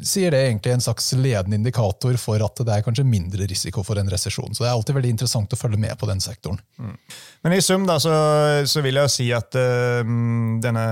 sier 0.07 0.35
det 0.35 0.43
egentlig 0.47 0.75
en 0.75 0.85
slags 0.85 1.13
ledende 1.17 1.59
indikator 1.59 2.17
for 2.21 2.43
at 2.45 2.63
det 2.67 2.75
er 2.75 2.85
kanskje 2.87 3.07
mindre 3.07 3.49
risiko 3.51 3.85
for 3.87 4.01
en 4.01 4.11
resesjon. 4.11 4.55
Så 4.55 4.65
det 4.65 4.71
er 4.71 4.77
alltid 4.77 4.99
veldig 4.99 5.13
interessant 5.17 5.53
å 5.53 5.59
følge 5.59 5.81
med 5.81 5.97
på 6.01 6.09
den 6.11 6.23
sektoren. 6.23 6.61
Mm. 6.79 6.97
Men 7.43 7.57
i 7.57 7.61
sum 7.65 7.87
da, 7.89 7.97
så, 8.03 8.13
så, 8.69 8.83
vil 8.85 9.01
jeg 9.01 9.13
si 9.13 9.29
at 9.37 9.57
uh, 9.57 10.01
denne 10.63 10.85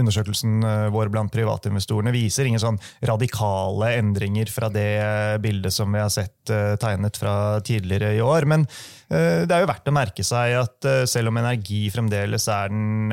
undersøkelsen 0.00 0.64
vår 0.94 1.12
blant 1.14 1.32
privatinvestorene 1.34 2.14
viser 2.14 2.48
ingen 2.48 2.62
sånn 2.62 2.80
radikale 3.06 3.94
endringer 4.00 4.50
fra 4.50 4.70
det 4.72 5.40
bildet 5.44 5.74
som 5.74 5.92
vi 5.94 6.02
har 6.02 6.12
sett 6.12 6.52
uh, 6.52 6.74
tegnet 6.80 7.18
fra 7.20 7.60
tidligere 7.64 8.14
i 8.18 8.22
år. 8.24 8.48
Men 8.50 8.66
det 9.08 9.52
er 9.52 9.62
jo 9.62 9.68
verdt 9.68 9.90
å 9.90 9.94
merke 9.94 10.24
seg 10.26 10.54
at 10.58 10.86
selv 11.10 11.30
om 11.30 11.38
energi 11.40 11.82
fremdeles 11.92 12.46
er 12.50 12.70
den 12.72 13.12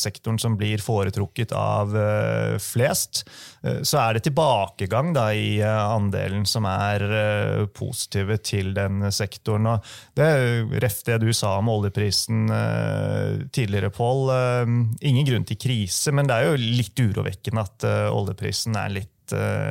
sektoren 0.00 0.38
som 0.40 0.56
blir 0.58 0.80
foretrukket 0.82 1.52
av 1.56 1.92
flest, 2.62 3.22
så 3.60 4.00
er 4.00 4.16
det 4.16 4.24
tilbakegang 4.26 5.12
da, 5.16 5.28
i 5.36 5.60
andelen 5.62 6.46
som 6.48 6.66
er 6.70 7.04
positive 7.76 8.38
til 8.40 8.72
den 8.76 9.04
sektoren. 9.14 9.68
Og 9.74 9.92
det 10.18 10.28
ref 10.82 11.02
det 11.06 11.18
du 11.22 11.30
sa 11.36 11.56
om 11.58 11.70
oljeprisen 11.72 12.48
eh, 12.52 13.44
tidligere, 13.54 13.92
Pål. 13.94 14.24
Eh, 14.34 14.74
ingen 15.10 15.28
grunn 15.28 15.46
til 15.48 15.60
krise, 15.60 16.12
men 16.14 16.28
det 16.28 16.38
er 16.38 16.50
jo 16.50 16.58
litt 16.78 16.98
urovekkende 16.98 17.64
at 17.64 17.88
eh, 17.88 18.08
oljeprisen 18.12 18.76
er 18.78 18.98
litt 19.00 19.14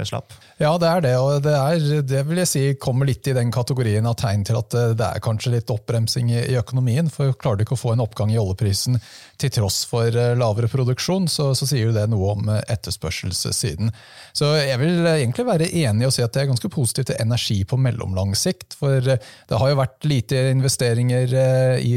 slapp. 0.08 0.36
Ja, 0.58 0.72
det 0.82 0.90
er 0.90 1.04
det. 1.06 1.14
Og 1.22 1.42
det, 1.46 1.54
er, 1.54 2.02
det 2.08 2.24
vil 2.28 2.42
jeg 2.42 2.50
si 2.50 2.64
kommer 2.82 3.08
litt 3.10 3.28
i 3.30 3.36
den 3.38 3.52
kategorien 3.54 4.06
av 4.10 4.18
tegn 4.20 4.46
til 4.48 4.58
at 4.60 4.74
det 4.98 5.08
er 5.08 5.24
kanskje 5.24 5.54
litt 5.54 5.72
oppbremsing 5.74 6.32
i 6.34 6.58
økonomien. 6.60 7.12
For 7.14 7.36
klarer 7.38 7.60
du 7.60 7.68
ikke 7.68 7.78
å 7.78 7.82
få 7.82 7.94
en 7.94 8.04
oppgang 8.06 8.34
i 8.34 8.40
oljeprisen 8.42 9.00
til 9.38 9.54
tross 9.54 9.84
for 9.90 10.14
lavere 10.38 10.70
produksjon, 10.72 11.28
så, 11.30 11.52
så 11.58 11.68
sier 11.70 11.90
jo 11.90 11.96
det 11.96 12.08
noe 12.10 12.34
om 12.34 12.50
etterspørselssiden. 12.58 13.92
Så 14.38 14.50
jeg 14.58 14.80
vil 14.82 15.06
egentlig 15.12 15.46
være 15.48 15.70
enig 15.70 16.06
i 16.06 16.10
å 16.10 16.14
si 16.14 16.26
at 16.26 16.34
det 16.34 16.44
er 16.44 16.52
ganske 16.52 16.72
positivt 16.74 17.12
til 17.12 17.22
energi 17.22 17.60
på 17.68 17.80
mellomlang 17.82 18.34
sikt. 18.38 18.76
For 18.80 19.02
det 19.02 19.62
har 19.62 19.72
jo 19.72 19.80
vært 19.80 20.10
lite 20.10 20.42
investeringer 20.52 21.34
i 21.82 21.94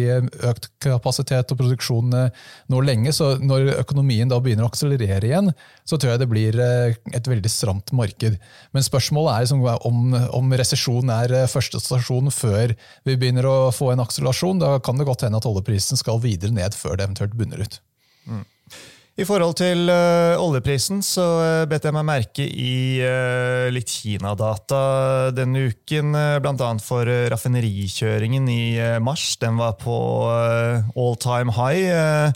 økt 0.50 0.70
kapasitet 0.84 1.52
og 1.52 1.60
produksjon 1.60 2.12
nå 2.12 2.82
lenge, 2.84 3.12
så 3.16 3.34
når 3.40 3.74
økonomien 3.80 4.30
da 4.30 4.40
begynner 4.42 4.66
å 4.66 4.70
akselerere 4.70 5.28
igjen, 5.28 5.52
så 5.88 5.98
tror 5.98 6.14
jeg 6.14 6.22
det 6.22 6.30
blir 6.30 6.60
et 6.60 7.30
veldig 7.30 7.49
stramt 7.52 7.92
marked. 7.96 8.38
Men 8.74 8.86
spørsmålet 8.86 9.32
er 9.32 9.46
liksom 9.46 9.64
om, 9.90 10.14
om 10.36 10.54
resesjon 10.58 11.12
er 11.14 11.34
første 11.50 11.80
stasjon 11.82 12.30
før 12.34 12.74
vi 13.08 13.16
begynner 13.16 13.48
å 13.48 13.56
få 13.74 13.92
en 13.92 14.04
akselerasjon. 14.04 14.62
Da 14.62 14.78
kan 14.84 15.00
det 15.00 15.08
godt 15.08 15.26
hende 15.26 15.40
at 15.40 15.48
oljeprisen 15.50 16.00
skal 16.00 16.22
videre 16.22 16.54
ned 16.54 16.76
før 16.78 16.96
det 16.96 17.08
eventuelt 17.08 17.36
bunner 17.38 17.64
ut. 17.66 17.80
Mm. 18.30 18.46
I 19.20 19.26
forhold 19.28 19.58
til 19.58 19.90
uh, 19.90 20.38
oljeprisen 20.40 21.02
så 21.04 21.26
uh, 21.42 21.64
bet 21.68 21.84
jeg 21.84 21.92
meg 21.92 22.06
merke 22.08 22.46
i 22.46 23.02
litt 23.74 23.90
Kina-data 23.92 24.80
denne 25.36 25.66
uken. 25.68 26.14
Blant 26.40 26.62
Bl.a. 26.62 26.72
for 26.84 27.10
raffinerikjøringen 27.34 28.48
i 28.48 28.64
mars. 29.02 29.34
Den 29.42 29.60
var 29.60 29.76
på 29.82 30.00
all 30.30 31.20
time 31.20 31.54
high. 31.58 32.32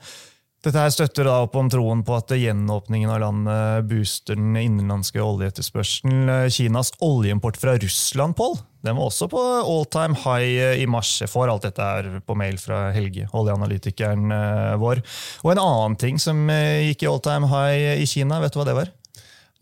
Dette 0.65 0.81
her 0.81 0.93
støtter 0.95 1.27
da 1.29 1.43
opp 1.45 1.59
om 1.61 1.67
troen 1.69 2.01
på 2.07 2.15
at 2.17 2.33
gjenåpningen 2.41 3.11
av 3.13 3.19
landet 3.21 3.89
booster 3.91 4.39
den 4.39 4.55
innenlandske 4.57 5.21
oljeetterspørselen. 5.21 6.31
Kinas 6.49 6.95
oljeimport 7.05 7.59
fra 7.61 7.75
Russland, 7.77 8.33
Pål, 8.39 8.57
den 8.85 8.97
var 8.97 9.11
også 9.11 9.29
på 9.33 9.43
all 9.61 9.85
time 9.93 10.17
high 10.25 10.81
i 10.81 10.89
mars. 10.89 11.13
Jeg 11.21 11.29
får 11.33 11.53
alt 11.53 11.69
dette 11.69 11.85
her 11.85 12.09
på 12.25 12.37
mail 12.41 12.57
fra 12.61 12.87
Helge, 12.97 13.29
oljeanalytikeren 13.37 14.33
eh, 14.33 14.75
vår. 14.81 15.05
Og 15.45 15.53
en 15.53 15.63
annen 15.63 16.01
ting 16.01 16.21
som 16.21 16.41
eh, 16.53 16.91
gikk 16.91 17.05
i 17.05 17.13
all 17.13 17.21
time 17.25 17.49
high 17.53 18.01
i 18.01 18.09
Kina, 18.09 18.41
vet 18.41 18.57
du 18.57 18.61
hva 18.61 18.69
det 18.69 18.77
var? 18.81 18.93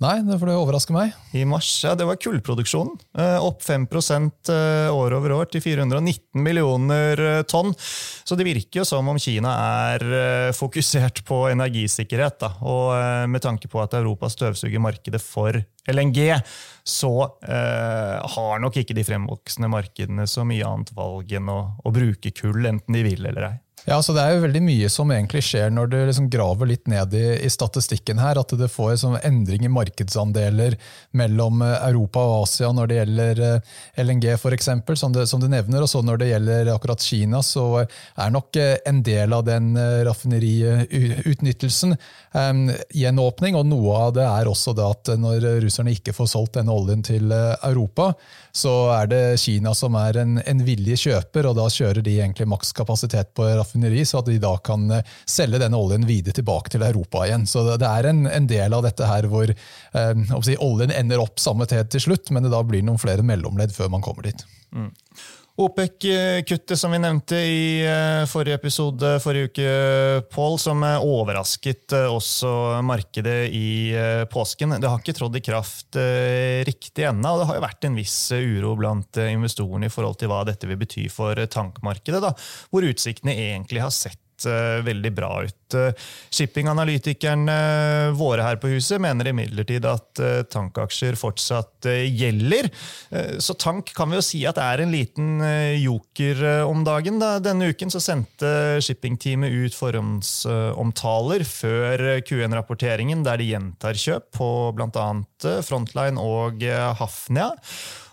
Nei, 0.02 0.16
det 0.26 0.34
får 0.40 0.48
du 0.48 0.52
overraske 0.56 0.94
meg. 0.94 1.12
I 1.36 1.44
mars, 1.46 1.68
ja, 1.84 1.92
Det 1.94 2.06
var 2.08 2.18
kullproduksjonen. 2.18 2.96
Eh, 3.18 3.38
opp 3.38 3.62
5 3.62 3.84
eh, 4.50 4.88
år 4.90 5.14
over 5.14 5.32
år 5.36 5.50
til 5.52 5.62
419 5.62 6.42
millioner 6.42 7.20
eh, 7.22 7.42
tonn. 7.46 7.70
Så 7.78 8.34
det 8.34 8.48
virker 8.48 8.80
jo 8.80 8.86
som 8.88 9.06
om 9.08 9.20
Kina 9.20 9.52
er 9.92 10.52
fokusert 10.58 11.22
på 11.28 11.44
energisikkerhet. 11.52 12.40
Da. 12.40 12.50
Og 12.66 13.28
med 13.30 13.42
tanke 13.42 13.68
på 13.70 13.82
at 13.82 13.94
Europa 13.94 14.30
støvsuger 14.32 14.82
markedet 14.82 15.22
for 15.22 15.60
LNG, 15.86 16.34
så 16.82 17.12
eh, 17.46 18.18
har 18.34 18.62
nok 18.62 18.82
ikke 18.82 18.96
de 18.98 19.06
fremvoksende 19.06 19.70
markedene 19.70 20.26
så 20.26 20.46
mye 20.46 20.66
annet 20.66 20.90
valg 20.98 21.30
enn 21.30 21.50
å, 21.52 21.60
å 21.78 21.94
bruke 21.94 22.34
kull, 22.34 22.66
enten 22.66 22.98
de 22.98 23.06
vil 23.06 23.22
eller 23.30 23.52
ei. 23.52 23.56
Ja, 23.84 23.96
så 24.02 24.12
Det 24.14 24.22
er 24.22 24.36
jo 24.36 24.42
veldig 24.44 24.60
mye 24.62 24.88
som 24.92 25.10
egentlig 25.10 25.40
skjer 25.42 25.72
når 25.74 25.88
du 25.90 25.96
liksom 26.06 26.28
graver 26.30 26.68
litt 26.70 26.86
ned 26.86 27.14
i, 27.18 27.24
i, 27.42 27.48
statistikken. 27.50 28.20
her, 28.22 28.38
At 28.38 28.54
det 28.54 28.68
får 28.70 29.00
sånn 29.02 29.18
endring 29.26 29.64
i 29.66 29.72
markedsandeler 29.72 30.76
mellom 31.18 31.62
eh, 31.66 31.88
Europa 31.88 32.22
og 32.22 32.44
Asia 32.44 32.70
når 32.70 32.86
det 32.86 32.98
gjelder 33.00 33.42
eh, 33.48 33.72
LNG, 34.04 34.28
f.eks., 34.36 34.70
som, 34.94 35.16
som 35.26 35.42
du 35.42 35.48
nevner. 35.50 35.82
Og 35.82 35.90
så 35.90 36.02
når 36.02 36.22
det 36.22 36.28
gjelder 36.30 36.70
akkurat 36.76 37.02
Kina, 37.02 37.42
så 37.42 37.82
er 37.82 38.30
nok 38.30 38.56
eh, 38.56 38.76
en 38.86 39.02
del 39.02 39.34
av 39.34 39.42
den 39.50 39.74
raffineriutnyttelsen 40.06 41.96
um, 42.36 42.62
gjenåpning. 42.94 43.58
Og 43.58 43.66
noe 43.66 43.98
av 44.06 44.14
det 44.14 44.28
er 44.28 44.50
også 44.50 44.76
det 44.78 44.86
at 44.86 45.12
når 45.18 45.48
russerne 45.64 45.94
ikke 45.96 46.14
får 46.14 46.30
solgt 46.30 46.60
denne 46.60 46.70
oljen 46.70 47.02
til 47.02 47.34
Europa, 47.34 48.12
så 48.54 48.76
er 48.94 49.10
det 49.10 49.22
Kina 49.42 49.74
som 49.74 49.96
er 49.98 50.22
en, 50.22 50.38
en 50.38 50.62
villig 50.62 51.00
kjøper, 51.02 51.50
og 51.50 51.58
da 51.58 51.66
kjører 51.72 52.04
de 52.04 52.18
egentlig 52.20 52.46
makskapasitet 52.52 53.34
på 53.34 53.48
raffineri 53.50 53.71
raffineri, 53.72 54.04
så 54.04 54.20
at 54.20 54.26
de 54.26 54.38
da 54.38 54.56
kan 54.64 54.90
eh, 54.90 55.04
selge 55.26 55.58
denne 55.58 55.76
oljen 55.76 56.06
videre 56.06 56.32
tilbake 56.32 56.70
til 56.70 56.82
Europa 56.82 57.26
igjen. 57.26 57.46
Så 57.46 57.76
det 57.76 57.88
er 57.88 58.08
en, 58.10 58.26
en 58.26 58.46
del 58.46 58.72
av 58.72 58.82
dette 58.84 59.06
her 59.06 59.28
hvor 59.30 59.50
eh, 59.50 60.56
oljen 60.60 60.92
ender 60.92 61.20
opp 61.20 61.40
samme 61.40 61.64
sted 61.64 61.90
til 61.90 62.00
slutt, 62.00 62.30
men 62.30 62.42
det 62.42 62.52
da 62.52 62.62
blir 62.62 62.82
noen 62.82 63.00
flere 63.00 63.22
mellomledd 63.22 63.72
før 63.72 63.88
man 63.92 64.02
kommer 64.02 64.22
dit. 64.22 64.44
Mm. 64.72 64.90
OPEC-kuttet 65.66 66.78
som 66.78 66.92
vi 66.94 66.98
nevnte 67.02 67.36
i 67.36 67.62
eh, 67.86 68.22
forrige 68.30 68.58
episode 68.58 69.14
forrige 69.22 69.50
uke, 69.50 69.74
Paul, 70.32 70.58
som 70.60 70.82
overrasket 70.82 71.94
eh, 71.96 72.08
også 72.10 72.82
markedet 72.86 73.50
i 73.54 73.68
påsken. 74.32 74.76
Det 74.82 74.90
har 74.90 75.00
ikke 75.02 75.16
trådt 75.18 75.38
i 75.38 75.44
kraft 75.44 75.98
riktig 76.66 77.06
ennå. 77.08 77.36
Det 77.38 77.48
har 77.50 77.58
jo 77.58 77.64
vært 77.66 77.86
en 77.88 77.98
viss 77.98 78.16
uro 78.32 78.74
blant 78.78 79.20
investorene 79.22 79.88
i 79.88 79.92
forhold 79.92 80.18
til 80.20 80.32
hva 80.32 80.42
dette 80.48 80.68
vil 80.70 80.80
bety 80.80 81.06
for 81.12 81.38
tankmarkedet, 81.52 82.22
da, 82.24 82.34
hvor 82.72 82.86
utsiktene 82.88 83.36
egentlig 83.50 83.84
har 83.84 83.94
sett 83.94 84.20
uh, 84.48 84.82
veldig 84.84 85.12
bra 85.14 85.30
ut. 85.46 85.76
Uh, 85.76 86.08
Shippinganalytikerne 86.32 87.56
uh, 87.56 88.16
våre 88.16 88.44
her 88.46 88.58
på 88.62 88.70
huset 88.74 89.00
mener 89.02 89.30
imidlertid 89.30 89.86
at 89.88 90.20
tankaksjer 90.52 91.16
fortsatt 91.18 91.86
gjelder. 91.88 92.68
Så 93.42 93.54
tank 93.60 93.90
kan 93.96 94.10
vi 94.10 94.18
jo 94.18 94.24
si 94.24 94.42
at 94.48 94.58
er 94.60 94.82
en 94.82 94.92
liten 94.92 95.40
joker 95.80 96.42
om 96.68 96.82
dagen. 96.86 97.18
Da. 97.22 97.36
Denne 97.42 97.70
uken 97.72 97.92
så 97.92 98.00
sendte 98.02 98.80
shippingteamet 98.84 99.52
ut 99.52 99.76
forhåndsomtaler 99.76 101.44
før 101.48 102.04
Q1-rapporteringen, 102.28 103.24
der 103.26 103.40
de 103.40 103.50
gjentar 103.52 103.98
kjøp 103.98 104.30
på 104.36 104.50
bl.a. 104.76 105.08
Frontline 105.66 106.20
og 106.20 106.62
Hafnia. 107.00 107.52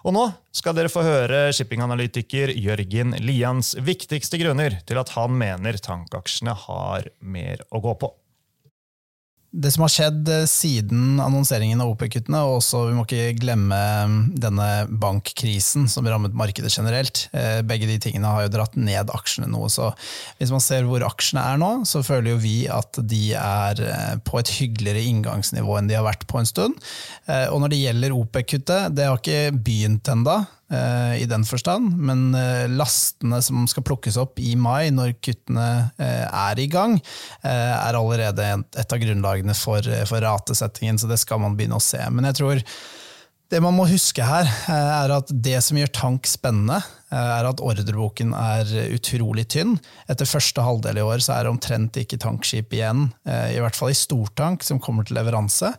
Og 0.08 0.16
nå 0.16 0.26
skal 0.56 0.78
dere 0.78 0.92
få 0.92 1.04
høre 1.04 1.50
shippinganalytiker 1.56 2.54
Jørgen 2.56 3.18
Lians 3.20 3.74
viktigste 3.84 4.40
grunner 4.40 4.80
til 4.88 5.00
at 5.02 5.12
han 5.18 5.36
mener 5.36 5.80
tankaksjene 5.84 6.56
har 6.68 7.12
mer 7.20 7.66
å 7.72 7.84
gå 7.84 7.96
på. 8.00 8.14
Det 9.50 9.72
som 9.74 9.82
har 9.82 9.90
skjedd 9.90 10.30
eh, 10.30 10.44
siden 10.46 11.18
annonseringen 11.24 11.80
av 11.82 11.90
OPEC-kuttene, 11.96 12.42
og 12.46 12.60
også 12.60 12.84
vi 12.86 12.94
må 12.94 13.06
ikke 13.08 13.32
glemme 13.40 13.80
mm, 14.06 14.18
denne 14.38 14.68
bankkrisen 15.02 15.88
som 15.90 16.06
rammet 16.06 16.38
markedet 16.38 16.70
generelt, 16.70 17.24
eh, 17.34 17.64
begge 17.66 17.90
de 17.90 17.98
tingene 18.04 18.30
har 18.30 18.46
jo 18.46 18.52
dratt 18.54 18.78
ned 18.78 19.10
aksjene 19.10 19.50
noe. 19.50 19.72
Så 19.74 19.90
hvis 20.38 20.54
man 20.54 20.62
ser 20.62 20.86
hvor 20.86 21.02
aksjene 21.08 21.48
er 21.50 21.58
nå, 21.62 21.72
så 21.90 22.04
føler 22.06 22.36
jo 22.36 22.44
vi 22.44 22.54
at 22.70 23.02
de 23.02 23.24
er 23.42 23.82
eh, 23.88 24.14
på 24.22 24.38
et 24.38 24.54
hyggeligere 24.60 25.08
inngangsnivå 25.10 25.80
enn 25.80 25.90
de 25.90 25.98
har 25.98 26.06
vært 26.06 26.30
på 26.30 26.38
en 26.38 26.50
stund. 26.50 26.78
Og 27.30 27.60
når 27.62 27.72
det 27.72 27.82
gjelder 27.82 28.14
OPEC-kuttet, 28.16 28.94
det 28.94 29.06
har 29.10 29.18
ikke 29.18 29.58
begynt 29.66 30.10
enda. 30.12 30.44
Eh, 30.70 31.22
i 31.22 31.26
den 31.26 31.42
forstand, 31.50 31.96
men 31.98 32.36
eh, 32.38 32.68
lastene 32.70 33.40
som 33.42 33.64
skal 33.66 33.82
plukkes 33.88 34.20
opp 34.22 34.38
i 34.38 34.52
mai, 34.54 34.92
når 34.94 35.16
kuttene 35.18 35.66
eh, 35.98 36.28
er 36.30 36.62
i 36.62 36.68
gang, 36.70 37.00
er 37.42 37.98
allerede 37.98 38.46
et 38.78 38.94
av 38.94 39.02
grunnlagene 39.02 39.56
for, 39.58 39.82
for 40.06 40.22
ratesettingen, 40.22 41.02
så 41.02 41.10
det 41.10 41.18
skal 41.24 41.42
man 41.42 41.58
begynne 41.58 41.80
å 41.80 41.82
se. 41.82 42.04
Men 42.14 42.30
jeg 42.30 42.38
tror 42.38 42.62
det 43.50 43.60
man 43.66 43.74
må 43.74 43.88
huske 43.90 44.22
her, 44.22 44.46
eh, 44.46 44.90
er 45.04 45.12
at 45.16 45.32
det 45.34 45.58
som 45.66 45.78
gjør 45.80 45.90
tank 45.96 46.28
spennende, 46.30 46.78
eh, 47.10 47.18
er 47.18 47.48
at 47.50 47.62
ordreboken 47.66 48.36
er 48.38 48.70
utrolig 48.94 49.48
tynn. 49.50 49.74
Etter 50.10 50.30
første 50.30 50.62
halvdel 50.62 51.00
i 51.02 51.06
år 51.06 51.24
så 51.26 51.34
er 51.34 51.48
det 51.48 51.54
omtrent 51.56 51.98
ikke 51.98 52.20
tankskip 52.22 52.76
igjen, 52.78 53.08
eh, 53.26 53.56
i 53.58 53.64
hvert 53.64 53.76
fall 53.78 53.90
i 53.90 53.98
stortank, 53.98 54.62
som 54.64 54.80
kommer 54.80 55.08
til 55.08 55.18
leveranse. 55.18 55.74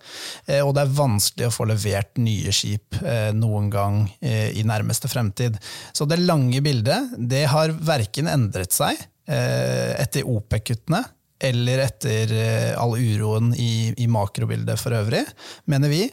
Og 0.50 0.74
det 0.74 0.82
er 0.82 0.98
vanskelig 0.98 1.46
å 1.46 1.54
få 1.54 1.68
levert 1.70 2.18
nye 2.18 2.50
skip 2.50 2.98
noen 3.34 3.70
gang 3.70 4.10
i 4.20 4.62
nærmeste 4.66 5.08
fremtid. 5.08 5.58
Så 5.94 6.06
det 6.08 6.18
lange 6.18 6.60
bildet 6.60 7.14
det 7.16 7.46
har 7.46 7.70
verken 7.70 8.26
endret 8.26 8.74
seg 8.74 8.98
etter 9.28 10.26
OPEC-kuttene 10.26 11.04
eller 11.40 11.84
etter 11.86 12.34
all 12.76 12.96
uroen 12.98 13.54
i, 13.54 13.94
i 13.96 14.06
makrobildet 14.10 14.80
for 14.80 14.96
øvrig, 14.96 15.24
mener 15.70 15.92
vi. 15.92 16.08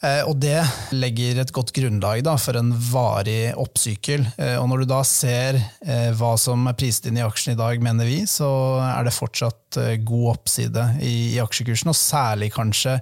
Eh, 0.00 0.22
og 0.24 0.38
det 0.40 0.60
legger 0.96 1.42
et 1.42 1.52
godt 1.52 1.74
grunnlag 1.76 2.22
da, 2.24 2.36
for 2.40 2.56
en 2.56 2.72
varig 2.72 3.52
oppsykkel. 3.60 4.24
Eh, 4.40 4.56
og 4.56 4.70
når 4.70 4.82
du 4.82 4.92
da 4.94 5.00
ser 5.06 5.60
eh, 5.60 6.08
hva 6.16 6.32
som 6.40 6.64
er 6.70 6.78
priset 6.80 7.10
i 7.12 7.24
aksjen 7.24 7.54
i 7.54 7.60
dag, 7.60 7.82
mener 7.84 8.08
vi, 8.08 8.22
så 8.30 8.48
er 8.86 9.04
det 9.06 9.16
fortsatt 9.16 9.59
god 10.06 10.32
oppside 10.34 10.86
i, 11.04 11.38
aksjekursen, 11.42 11.92
og 11.92 11.98
særlig 11.98 12.50
kanskje 12.54 12.98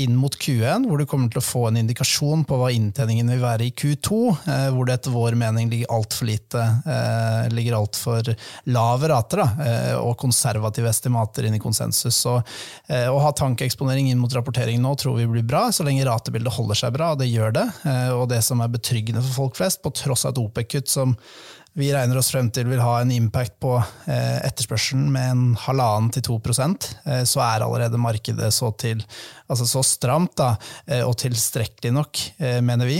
inn 0.00 0.16
mot 0.16 0.34
Q1, 0.38 0.86
hvor 0.88 1.00
du 1.00 1.06
kommer 1.08 1.30
til 1.32 1.40
å 1.40 1.44
få 1.44 1.66
en 1.68 1.78
indikasjon 1.80 2.44
på 2.48 2.56
hva 2.60 2.70
inntjeningen 2.72 3.30
vil 3.34 3.42
være 3.42 3.66
i 3.66 3.74
Q2, 3.76 4.20
eh, 4.48 4.66
hvor 4.74 4.88
det 4.88 4.96
etter 4.96 5.14
vår 5.14 5.36
mening 5.40 5.70
ligger 5.72 5.92
altfor 5.96 6.28
lite, 6.30 6.62
eh, 6.86 7.50
ligger 7.52 7.76
altfor 7.80 8.32
lave 8.72 9.10
rater 9.12 9.42
da, 9.42 9.48
eh, 9.66 9.94
og 9.98 10.16
konservative 10.20 10.88
estimater 10.90 11.46
inn 11.46 11.58
i 11.58 11.62
konsensus. 11.62 12.16
Så 12.20 12.38
å 12.90 13.20
ha 13.22 13.30
tankeksponering 13.32 14.10
inn 14.10 14.18
mot 14.18 14.32
rapportering 14.34 14.80
nå 14.82 14.92
tror 14.98 15.16
vi 15.16 15.26
blir 15.26 15.46
bra, 15.46 15.68
så 15.72 15.84
lenge 15.86 16.04
ratebildet 16.04 16.52
holder 16.52 16.78
seg 16.78 16.92
bra, 16.92 17.12
og 17.12 17.20
det 17.20 17.30
gjør 17.30 17.54
det. 17.54 17.66
Og 18.12 18.28
det 18.28 18.42
som 18.44 18.60
er 18.60 18.68
betryggende 18.68 19.22
for 19.22 19.46
folk 19.46 19.56
flest, 19.56 19.82
på 19.82 19.92
tross 19.94 20.26
av 20.26 20.34
et 20.34 20.42
OPEC-kutt 20.42 20.90
som 20.90 21.16
vi 21.80 21.88
regner 21.94 22.18
oss 22.20 22.30
frem 22.32 22.50
til 22.52 22.68
vil 22.68 22.82
ha 22.84 22.98
en 23.00 23.10
impact 23.14 23.56
på 23.62 23.72
eh, 23.80 24.38
etterspørselen 24.44 25.08
med 25.14 25.30
en 25.32 25.44
halvannen 25.58 26.10
til 26.12 26.24
to 26.26 26.36
prosent, 26.44 26.90
eh, 27.08 27.22
så 27.28 27.42
er 27.44 27.64
allerede 27.64 28.00
markedet 28.00 28.50
så, 28.54 28.70
til, 28.80 29.00
altså 29.50 29.66
så 29.68 29.82
stramt 29.86 30.36
da, 30.40 30.50
eh, 30.86 31.02
og 31.06 31.16
tilstrekkelig 31.20 31.94
nok, 31.96 32.22
mener 32.64 32.88
vi, 32.88 32.98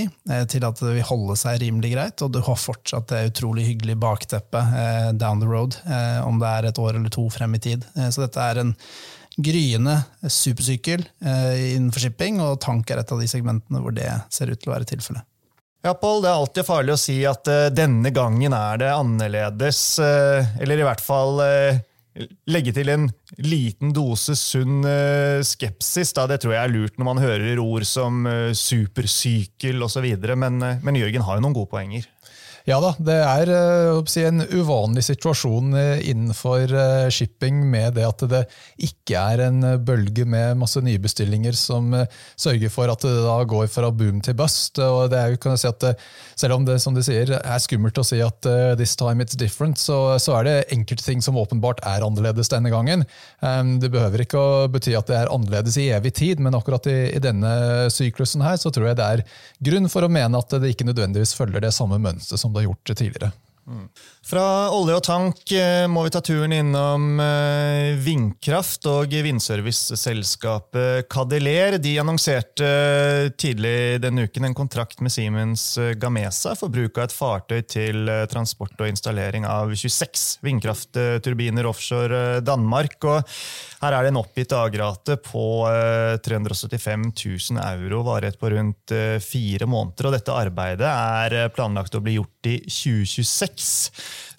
til 0.50 0.64
at 0.66 0.80
det 0.80 0.92
vil 0.96 1.06
holde 1.06 1.36
seg 1.38 1.60
rimelig 1.62 1.92
greit. 1.94 2.22
Og 2.24 2.32
du 2.34 2.40
har 2.44 2.58
fortsatt 2.58 3.08
det 3.12 3.22
utrolig 3.30 3.66
hyggelige 3.68 4.00
bakteppet 4.00 4.74
down 5.20 5.42
the 5.42 5.48
road, 5.48 5.76
om 6.24 6.40
det 6.40 6.50
er 6.50 6.68
et 6.68 6.80
år 6.80 6.98
eller 6.98 7.12
to 7.12 7.26
frem 7.32 7.56
i 7.56 7.62
tid. 7.62 7.86
Så 7.96 8.24
dette 8.24 8.44
er 8.44 8.62
en 8.62 8.74
gryende 9.40 9.96
supersykkel 10.26 11.04
innenfor 11.20 12.04
shipping, 12.04 12.40
og 12.44 12.60
tank 12.64 12.90
er 12.92 13.02
et 13.02 13.14
av 13.14 13.22
de 13.22 13.30
segmentene 13.30 13.82
hvor 13.82 13.96
det 13.96 14.10
ser 14.32 14.52
ut 14.52 14.60
til 14.60 14.72
å 14.72 14.76
være 14.76 14.90
tilfellet. 14.92 15.29
Ja, 15.80 15.94
Pål, 15.96 16.18
det 16.20 16.28
er 16.28 16.36
alltid 16.36 16.66
farlig 16.68 16.92
å 16.92 17.00
si 17.00 17.14
at 17.24 17.48
uh, 17.48 17.70
denne 17.72 18.10
gangen 18.12 18.52
er 18.52 18.80
det 18.82 18.90
annerledes. 18.92 19.78
Uh, 19.96 20.44
eller 20.60 20.82
i 20.82 20.84
hvert 20.84 21.00
fall 21.00 21.40
uh, 21.40 21.78
legge 22.52 22.74
til 22.76 22.90
en 22.92 23.06
liten 23.40 23.94
dose 23.96 24.36
sunn 24.36 24.84
skepsis. 25.46 26.12
Da. 26.18 26.26
Det 26.28 26.42
tror 26.42 26.52
jeg 26.52 26.60
er 26.60 26.74
lurt 26.74 27.00
når 27.00 27.08
man 27.08 27.22
hører 27.22 27.62
ord 27.62 27.86
som 27.88 28.26
supersykkel 28.52 29.80
osv. 29.86 30.04
Men, 30.34 30.60
men 30.84 30.98
Jørgen 31.00 31.24
har 31.24 31.38
jo 31.38 31.46
noen 31.46 31.56
gode 31.56 31.72
poenger. 31.72 32.04
Ja 32.70 32.76
da, 32.78 32.90
det 33.02 33.16
er 33.18 33.48
si, 34.06 34.22
en 34.22 34.44
uvanlig 34.46 35.02
situasjon 35.02 35.72
uh, 35.74 35.98
innenfor 36.06 36.70
uh, 36.70 37.08
shipping 37.10 37.64
med 37.66 37.96
det 37.96 38.04
at 38.06 38.22
det 38.30 38.42
ikke 38.86 39.18
er 39.18 39.42
en 39.48 39.64
bølge 39.82 40.22
med 40.28 40.60
masse 40.60 40.78
nybestillinger 40.84 41.56
som 41.58 41.90
sørger 42.38 42.70
for 42.70 42.92
at 42.92 43.02
det 43.02 43.14
da 43.24 43.38
går 43.48 43.66
fra 43.72 43.90
boom 43.90 44.20
til 44.22 44.36
bust. 44.38 44.78
og 44.78 45.10
det 45.10 45.18
er 45.18 45.32
jo, 45.32 45.40
kan 45.42 45.56
jeg 45.56 45.64
si 45.64 45.70
at 45.70 45.88
Selv 46.40 46.54
om 46.54 46.64
det 46.64 46.78
som 46.80 46.94
de 46.94 47.02
sier, 47.04 47.32
er 47.36 47.60
skummelt 47.60 47.98
å 47.98 48.04
si 48.06 48.20
at 48.24 48.46
this 48.78 48.94
time 48.96 49.20
it's 49.24 49.36
different, 49.36 49.78
så, 49.78 50.16
så, 50.22 50.38
er 50.38 50.46
det 50.46 50.54
enkelte 50.72 51.04
ting 51.04 51.20
som 51.24 51.36
åpenbart 51.36 51.82
er 51.84 52.04
annerledes 52.06 52.48
denne 52.52 52.70
gangen. 52.72 53.04
Um, 53.42 53.74
det 53.82 53.90
behøver 53.92 54.24
ikke 54.24 54.40
å 54.40 54.68
bety 54.72 54.94
at 54.96 55.10
det 55.10 55.18
er 55.18 55.32
annerledes 55.32 55.76
i 55.80 55.90
evig 55.92 56.14
tid, 56.16 56.40
men 56.40 56.56
akkurat 56.56 56.86
i, 56.88 57.10
i 57.12 57.20
denne 57.20 57.52
syklusen 57.92 58.44
her, 58.46 58.56
så 58.62 58.72
tror 58.72 58.88
jeg 58.88 59.00
det 59.00 59.10
er 59.16 59.24
grunn 59.68 59.90
for 59.92 60.06
å 60.06 60.12
mene 60.12 60.40
at 60.40 60.56
det 60.62 60.72
ikke 60.72 60.88
nødvendigvis 60.88 61.36
følger 61.36 61.66
det 61.66 61.74
samme 61.76 62.00
mønsteret 62.00 62.40
som 62.40 62.54
det 62.56 62.59
har 62.60 62.68
gjort 62.68 62.92
tidligere. 62.94 63.32
Mm. 63.70 63.86
Fra 64.26 64.70
olje 64.74 64.96
og 64.98 65.02
tank 65.06 65.52
eh, 65.54 65.84
må 65.90 66.02
vi 66.02 66.10
ta 66.10 66.20
turen 66.24 66.52
innom 66.54 67.20
eh, 67.22 67.94
vindkraft 68.02 68.86
og 68.90 69.12
vindserviceselskapet 69.12 71.06
Cadeler. 71.10 71.78
De 71.82 71.92
annonserte 72.02 72.66
eh, 72.66 73.30
tidlig 73.38 74.00
denne 74.02 74.26
uken 74.26 74.48
en 74.48 74.56
kontrakt 74.58 75.00
med 75.04 75.12
Siemens 75.14 75.78
Gamesa 76.02 76.56
for 76.58 76.72
bruk 76.72 76.98
av 76.98 77.04
et 77.06 77.14
fartøy 77.14 77.62
til 77.70 78.10
transport 78.32 78.74
og 78.80 78.90
installering 78.90 79.46
av 79.46 79.70
26 79.70 80.40
vindkraftturbiner 80.46 81.68
offshore 81.70 82.40
Danmark. 82.42 82.98
Og 83.06 83.22
her 83.84 83.92
er 83.94 84.02
det 84.02 84.10
en 84.12 84.20
oppgitt 84.22 84.50
dagrate 84.50 85.14
på 85.22 85.46
375 86.26 87.06
000 87.14 87.62
euro, 87.62 88.02
varighet 88.08 88.38
på 88.40 88.50
rundt 88.50 88.92
fire 89.24 89.66
måneder. 89.70 90.06
og 90.08 90.12
Dette 90.16 90.34
arbeidet 90.34 90.90
er 90.90 91.54
planlagt 91.54 91.94
å 91.94 92.02
bli 92.04 92.18
gjort 92.18 92.39
i 92.39 92.39
2026. 92.39 92.39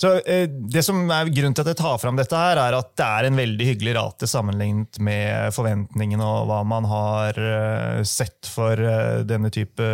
Så 0.01 0.13
eh, 0.25 0.47
det 0.49 0.81
som 0.85 1.03
er 1.13 1.29
Grunnen 1.31 1.55
til 1.55 1.63
at 1.63 1.71
jeg 1.71 1.79
tar 1.81 1.99
fram 2.01 2.17
dette, 2.17 2.37
her, 2.37 2.57
er 2.57 2.77
at 2.77 2.93
det 2.97 3.07
er 3.07 3.27
en 3.27 3.37
veldig 3.37 3.67
hyggelig 3.67 3.93
rate 3.97 4.29
sammenlignet 4.29 4.97
med 5.03 5.53
forventningene 5.55 6.25
og 6.25 6.49
hva 6.49 6.61
man 6.67 6.87
har 6.89 7.37
eh, 7.37 8.01
sett 8.07 8.49
for 8.49 8.79
eh, 8.79 9.21
denne 9.29 9.51
type 9.53 9.89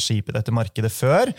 skip 0.00 0.28
i 0.28 0.36
dette 0.36 0.52
markedet 0.54 0.90
før. 0.92 1.30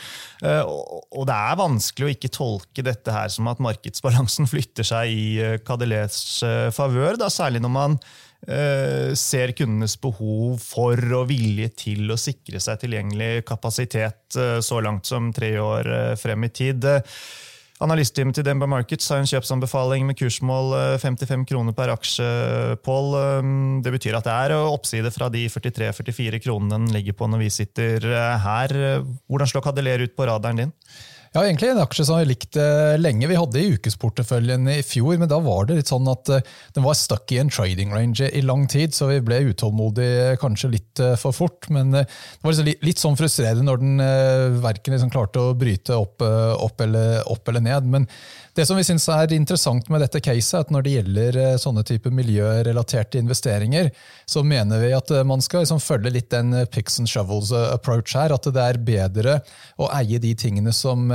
Og 0.41 1.26
det 1.28 1.36
er 1.36 1.60
vanskelig 1.60 2.08
å 2.08 2.12
ikke 2.13 2.32
tolke 2.34 2.84
dette 2.86 3.13
her 3.13 3.30
som 3.32 3.48
at 3.52 3.62
markedsbalansen 3.63 4.50
flytter 4.50 4.88
seg 4.88 5.13
i 5.13 5.60
Cadelets 5.67 6.41
favør, 6.76 7.19
særlig 7.30 7.62
når 7.63 7.74
man 7.74 8.00
ser 9.19 9.52
kundenes 9.54 9.97
behov 10.02 10.62
for 10.63 10.97
og 11.17 11.25
vilje 11.30 11.67
til 11.84 12.10
å 12.10 12.17
sikre 12.17 12.62
seg 12.63 12.80
tilgjengelig 12.82 13.43
kapasitet 13.45 14.38
så 14.63 14.80
langt 14.82 15.10
som 15.10 15.28
tre 15.36 15.52
år 15.60 15.91
frem 16.17 16.47
i 16.47 16.52
tid. 16.56 16.88
Analystteamet 17.80 18.36
til 18.36 18.43
Denver 18.43 18.67
Markets 18.67 19.06
har 19.08 19.21
en 19.21 19.30
kjøpsanbefaling 19.30 20.04
med 20.04 20.17
kursmål 20.19 20.73
55 20.99 21.32
eh, 21.32 21.45
kroner 21.47 21.75
per 21.75 21.93
aksje. 21.93 22.25
Paul. 22.84 23.13
Det 23.86 23.93
betyr 23.95 24.17
at 24.19 24.28
det 24.28 24.34
er 24.36 24.56
oppside 24.58 25.12
fra 25.15 25.30
de 25.32 25.45
43-44 25.47 26.41
kronene 26.43 26.75
den 26.75 26.89
ligger 26.91 27.15
på 27.15 27.30
når 27.32 27.45
vi 27.45 27.54
sitter 27.56 28.04
eh, 28.04 28.36
her. 28.43 28.75
Hvordan 29.32 29.52
slår 29.52 29.63
Kadeler 29.69 30.04
ut 30.04 30.17
på 30.17 30.28
radaren 30.28 30.65
din? 30.65 30.75
Ja, 31.30 31.44
egentlig 31.46 31.68
en 31.70 31.80
aksje 31.84 32.08
som 32.08 32.18
vi 32.18 32.32
likte 32.32 32.63
lenge. 32.98 33.28
Vi 33.30 33.38
hadde 33.38 33.62
i 33.62 33.76
ukesporteføljen 33.76 34.63
i 34.74 34.80
fjor, 34.82 35.20
men 35.22 35.30
da 35.30 35.38
var 35.46 35.68
det 35.70 35.76
litt 35.78 35.92
sånn 35.92 36.10
at 36.10 36.32
eh, 36.34 36.48
den 36.74 36.86
var 36.88 36.98
stuck 36.98 37.30
i 37.30 37.38
en 37.38 37.52
trading 37.54 37.94
range 37.94 38.32
i 38.34 38.42
lang 38.42 38.63
tid, 38.72 38.96
så 38.98 39.12
vi 39.12 39.20
ble 39.22 39.38
utålmodige 39.52 40.39
kanskje 40.42 40.72
litt 40.74 41.02
eh, 41.06 41.13
for 41.22 41.38
fort. 41.38 41.70
Men 41.70 41.94
eh, 41.94 42.10
det 42.10 42.48
var 42.48 42.56
liksom 42.56 42.88
litt, 42.88 43.04
sånn 43.04 43.20
frustrerende 43.20 43.68
når 43.68 43.84
den 43.84 44.02
verken 44.63 44.96
liksom 44.96 45.13
klarte 45.13 45.44
å 45.44 45.54
bryte 45.54 45.94
opp, 46.02 46.26
opp, 46.26 46.82
eller, 46.82 47.22
opp 47.30 47.54
eller 47.54 47.63
ned. 47.68 47.94
Men 47.94 48.10
det 48.60 48.65
som 48.67 48.76
vi 48.76 48.84
synes 48.84 49.06
er 49.13 49.32
interessant 49.32 49.88
med 49.91 50.02
dette 50.04 50.19
caset, 50.19 50.58
er 50.58 50.65
at 50.65 50.72
når 50.74 50.84
det 50.84 50.93
gjelder 50.98 51.38
eh, 51.39 51.58
sånne 51.62 51.84
type 51.88 52.12
miljørelaterte 52.12 53.19
investeringer, 53.22 53.88
så 54.28 54.43
mener 54.43 54.82
vi 54.84 54.89
at 54.95 55.13
eh, 55.15 55.24
man 55.28 55.39
skal 55.43 55.63
liksom 55.63 55.80
følge 55.80 56.12
litt 56.12 56.28
den 56.34 56.52
eh, 56.58 56.67
picks 56.67 57.00
and 57.00 57.08
shovels 57.08 57.54
approach 57.56 58.17
her. 58.19 58.34
At 58.36 58.50
det 58.52 58.65
er 58.65 58.82
bedre 58.84 59.38
å 59.80 59.88
eie 59.95 60.19
de 60.19 60.34
tingene 60.36 60.74
som 60.76 61.08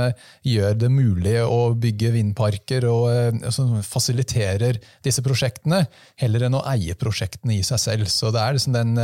gjør 0.45 0.79
det 0.81 0.89
mulig 0.89 1.35
å 1.43 1.75
bygge 1.77 2.13
vindparker 2.15 2.87
og 2.89 3.45
som 3.53 3.75
fasiliterer 3.85 4.79
disse 5.05 5.21
prosjektene, 5.25 5.83
heller 6.21 6.47
enn 6.47 6.57
å 6.57 6.63
eie 6.71 6.97
prosjektene 6.97 7.59
i 7.59 7.61
seg 7.67 7.81
selv. 7.83 8.09
Så 8.09 8.33
det 8.33 8.41
er 8.41 8.57
liksom 8.57 8.73
den, 8.75 8.95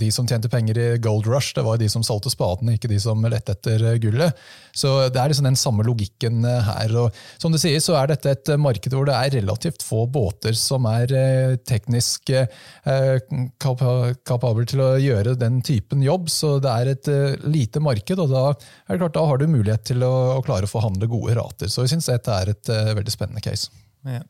De 0.00 0.10
som 0.14 0.26
tjente 0.26 0.50
penger 0.50 0.80
i 0.82 0.88
Gold 1.02 1.28
Rush, 1.30 1.54
det 1.54 1.66
var 1.66 1.78
de 1.78 1.88
som 1.92 2.02
solgte 2.06 2.32
spadene, 2.32 2.74
ikke 2.74 2.90
de 2.90 2.98
som 3.02 3.22
lette 3.28 3.54
etter 3.54 3.86
gullet. 4.02 4.34
Så 4.74 5.08
Det 5.08 5.20
er 5.20 5.30
liksom 5.30 5.46
den 5.50 5.60
samme 5.60 5.86
logikken 5.86 6.42
her. 6.42 6.96
og 6.98 7.14
som 7.38 7.52
du 7.54 7.58
sier, 7.60 7.67
sier, 7.68 7.82
så 7.82 7.96
er 7.98 8.10
dette 8.10 8.32
et 8.34 8.52
marked 8.60 8.94
hvor 8.94 9.08
det 9.08 9.16
er 9.16 9.34
relativt 9.38 9.84
få 9.86 10.04
båter 10.10 10.56
som 10.58 10.86
er 10.90 11.12
eh, 11.14 11.56
teknisk 11.68 12.32
eh, 12.34 13.18
kapable 13.60 14.66
til 14.68 14.84
å 14.84 14.90
gjøre 15.00 15.36
den 15.40 15.60
typen 15.66 16.04
jobb. 16.04 16.30
Så 16.32 16.56
det 16.64 16.72
er 16.72 16.92
et 16.94 17.10
eh, 17.12 17.36
lite 17.48 17.82
marked, 17.84 18.18
og 18.18 18.32
da, 18.32 18.46
klart, 18.94 19.16
da 19.16 19.26
har 19.30 19.40
du 19.40 19.48
mulighet 19.50 19.88
til 19.92 20.04
å, 20.06 20.40
klare 20.46 20.68
å 20.68 20.72
forhandle 20.72 21.10
gode 21.10 21.36
rater. 21.38 21.70
Så 21.72 21.84
vi 21.84 21.92
syns 21.92 22.08
dette 22.10 22.34
er 22.34 22.54
et 22.54 22.72
veldig 22.98 23.14
spennende 23.14 23.44
case. 23.44 23.72
Ja. 24.06 24.20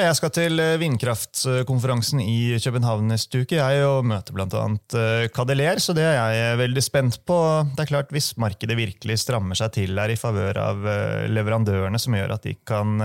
Jeg 0.00 0.16
skal 0.16 0.30
til 0.32 0.62
eh, 0.62 0.78
vindkraftkonferansen 0.80 2.22
i 2.24 2.56
København 2.62 3.10
neste 3.10 3.42
uke 3.42 3.58
jeg 3.58 3.84
og 3.84 4.06
møter 4.08 4.32
bl.a. 4.34 4.46
Kadeler, 4.48 5.28
Cadeler, 5.34 5.82
så 5.82 5.94
det 5.96 6.06
er 6.08 6.32
jeg 6.34 6.60
veldig 6.62 6.84
spent 6.84 7.18
på. 7.28 7.36
Det 7.74 7.84
er 7.84 7.90
klart 7.90 8.14
Hvis 8.14 8.32
markedet 8.40 8.78
virkelig 8.78 9.18
strammer 9.20 9.58
seg 9.58 9.74
til 9.76 10.00
her 10.00 10.12
i 10.12 10.18
favør 10.20 10.62
av 10.62 10.88
eh, 10.88 11.26
leverandørene, 11.28 12.00
som 12.00 12.16
gjør 12.16 12.36
at 12.38 12.48
de 12.48 12.56
kan 12.66 12.96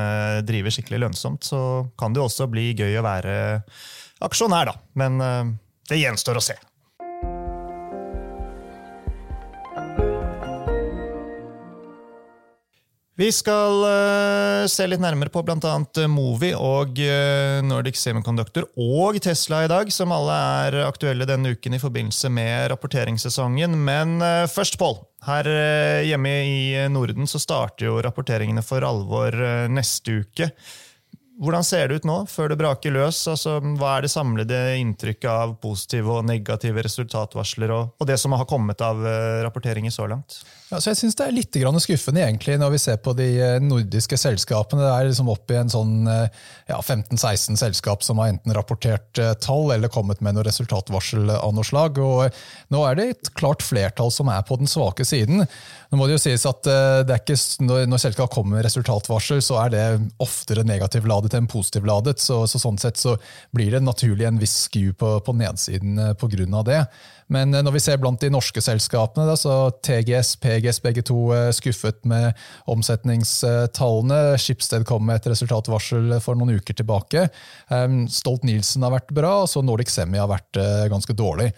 drive 0.48 0.72
skikkelig 0.72 1.04
lønnsomt, 1.06 1.44
så 1.48 1.60
kan 2.00 2.16
det 2.16 2.24
også 2.24 2.48
bli 2.52 2.70
gøy 2.78 2.96
å 3.00 3.06
være 3.06 3.36
aksjonær, 4.24 4.72
da. 4.72 4.80
Men 4.96 5.20
det 5.90 6.00
gjenstår 6.00 6.40
å 6.40 6.44
se. 6.44 6.56
Vi 13.16 13.30
skal 13.32 13.78
uh, 13.80 14.68
se 14.68 14.84
litt 14.90 15.00
nærmere 15.00 15.32
på 15.32 15.40
bl.a. 15.48 15.56
Eh, 15.56 16.08
Movi 16.12 16.50
og 16.52 16.98
uh, 17.00 17.62
Nordic 17.64 17.96
Semiconductor 17.96 18.66
og 18.76 19.16
Tesla 19.24 19.62
i 19.64 19.70
dag, 19.72 19.92
som 19.96 20.12
alle 20.12 20.36
er 20.66 20.76
aktuelle 20.84 21.28
denne 21.30 21.54
uken 21.56 21.78
i 21.78 21.80
forbindelse 21.80 22.28
med 22.28 22.68
rapporteringssesongen. 22.74 23.78
Men 23.88 24.18
uh, 24.20 24.44
først, 24.52 24.76
Pål. 24.82 25.00
Her 25.26 25.48
hjemme 26.06 26.32
i 26.46 26.58
Norden 26.92 27.26
så 27.26 27.40
starter 27.42 27.88
jo 27.88 28.02
rapporteringene 28.04 28.62
for 28.62 28.84
alvor 28.86 29.34
neste 29.74 30.20
uke. 30.22 30.52
hvordan 31.42 31.66
ser 31.66 31.88
det 31.88 31.96
ut 31.96 32.06
nå, 32.06 32.18
før 32.30 32.52
det 32.52 32.60
braker 32.60 32.94
løs? 32.94 33.24
Altså, 33.32 33.56
hva 33.80 33.96
er 33.96 34.06
det 34.06 34.12
samlede 34.14 34.60
inntrykket 34.84 35.32
av 35.32 35.56
positive 35.64 36.20
og 36.20 36.28
negative 36.30 36.84
resultatvarsler, 36.86 37.74
og, 37.74 37.96
og 37.98 38.12
det 38.12 38.20
som 38.22 38.38
har 38.38 38.46
kommet 38.46 38.86
av 38.86 39.02
rapporteringer 39.48 39.96
så 39.96 40.06
langt? 40.12 40.44
Ja, 40.72 40.80
så 40.82 40.90
jeg 40.90 40.98
synes 40.98 41.16
Det 41.16 41.26
er 41.28 41.36
litt 41.36 41.58
skuffende 41.86 42.24
egentlig 42.26 42.56
når 42.58 42.72
vi 42.74 42.80
ser 42.82 42.98
på 42.98 43.14
de 43.14 43.28
eh, 43.38 43.60
nordiske 43.62 44.18
selskapene. 44.18 44.82
Det 44.82 44.92
er 44.92 45.10
liksom 45.10 45.30
opp 45.30 45.52
i 45.54 45.60
en 45.60 45.70
sånn 45.70 46.08
ja, 46.08 46.80
15-16 46.80 47.60
selskap 47.60 48.04
som 48.04 48.18
har 48.20 48.34
enten 48.34 48.54
rapportert 48.56 49.20
tall 49.44 49.72
eller 49.76 49.92
kommet 49.94 50.22
med 50.26 50.36
noe 50.36 50.46
resultatvarsel 50.48 51.30
av 51.36 51.54
noe 51.54 51.66
slag. 51.68 52.00
og 52.02 52.34
Nå 52.74 52.84
er 52.90 52.98
det 52.98 53.08
et 53.14 53.32
klart 53.38 53.62
flertall 53.66 54.12
som 54.12 54.32
er 54.34 54.42
på 54.48 54.58
den 54.58 54.70
svake 54.70 55.06
siden. 55.06 55.46
Nå 55.92 56.00
må 56.00 56.08
det 56.08 56.18
jo 56.18 56.24
sies 56.26 56.46
at 56.50 56.66
det 56.66 57.22
ikke, 57.22 57.38
Når, 57.66 57.98
selskap 58.02 58.34
kommer 58.34 58.58
med 58.58 58.66
resultatvarsel, 58.66 59.44
så 59.46 59.60
er 59.66 59.74
det 59.74 59.86
oftere 60.24 60.66
negativ 60.66 61.06
ladet 61.08 61.36
enn 61.38 61.50
positiv 61.52 61.86
ladet. 61.86 62.18
Så, 62.24 62.42
så, 62.50 62.62
sånn 62.62 62.80
sett 62.82 62.98
så 62.98 63.16
blir 63.56 63.76
det 63.76 63.84
naturlig 63.86 64.28
en 64.28 64.42
viss 64.42 64.66
skew 64.66 64.94
på, 64.98 65.20
på 65.26 65.36
nedsiden 65.38 66.00
eh, 66.00 66.16
pga. 66.20 66.64
det. 66.66 66.82
Men 67.28 67.54
eh, 67.54 67.64
når 67.66 67.78
vi 67.78 67.84
ser 67.84 68.02
blant 68.02 68.22
de 68.22 68.32
norske 68.34 68.62
selskapene, 68.62 69.28
da, 69.30 69.38
så 69.40 69.72
TGS, 69.86 70.36
PGS, 70.56 70.82
begge 70.84 71.04
to 71.06 71.30
eh, 71.36 71.50
skuffet 71.56 72.02
med 72.08 72.34
omsetningstallene. 72.72 74.38
Schibsted 74.42 74.86
kom 74.88 75.06
med 75.08 75.20
et 75.20 75.30
resultatvarsel 75.34 76.18
for 76.24 76.40
noen 76.40 76.58
uker 76.60 76.78
tilbake. 76.78 77.28
Stolt-Nielsen 77.70 78.86
har 78.86 78.94
vært 78.96 79.14
bra, 79.16 79.34
og 79.44 79.50
så 79.52 79.64
Nordic 79.66 79.92
Semi 79.94 80.20
har 80.22 80.30
vært 80.32 80.58
ganske 80.92 81.16
dårlig. 81.18 81.50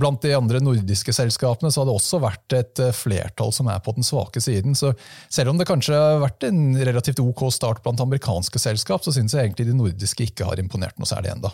Blant 0.00 0.22
de 0.24 0.32
andre 0.36 0.60
nordiske 0.64 1.12
selskapene 1.14 1.70
så 1.72 1.82
har 1.82 1.88
det 1.88 1.96
også 1.96 2.20
vært 2.22 2.56
et 2.56 2.82
flertall 2.96 3.52
som 3.54 3.68
er 3.72 3.82
på 3.84 3.94
den 3.96 4.06
svake 4.06 4.40
siden. 4.42 4.76
Så 4.78 4.94
selv 5.32 5.52
om 5.52 5.60
det 5.60 5.68
kanskje 5.68 5.98
har 5.98 6.22
vært 6.22 6.48
en 6.48 6.72
relativt 6.78 7.22
ok 7.22 7.46
start 7.52 7.82
blant 7.84 8.00
amerikanske 8.02 8.62
selskap, 8.62 9.04
så 9.04 9.14
syns 9.14 9.36
jeg 9.36 9.46
egentlig 9.46 9.68
de 9.70 9.78
nordiske 9.78 10.30
ikke 10.30 10.48
har 10.48 10.62
imponert 10.62 10.98
noe 11.00 11.08
særlig 11.08 11.34
ennå. 11.34 11.52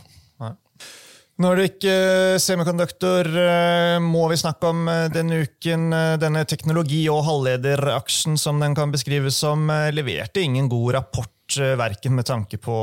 Nordic 1.38 1.84
uh, 1.86 2.34
Semiconductor 2.42 3.28
uh, 3.30 3.96
må 4.02 4.24
vi 4.32 4.38
snakke 4.40 4.72
om 4.72 4.88
uh, 4.90 5.06
denne 5.14 5.44
uken. 5.46 5.84
denne 6.18 6.42
teknologi- 6.50 7.06
og 7.12 7.22
halvlederaksjen, 7.28 8.34
som 8.34 8.58
den 8.58 8.74
kan 8.74 8.90
beskrives 8.90 9.38
som, 9.38 9.70
leverte 9.94 10.42
ingen 10.42 10.68
god 10.68 10.94
rapport. 10.98 11.34
Verken 11.48 12.12
med 12.12 12.26
tanke 12.28 12.58
på 12.60 12.74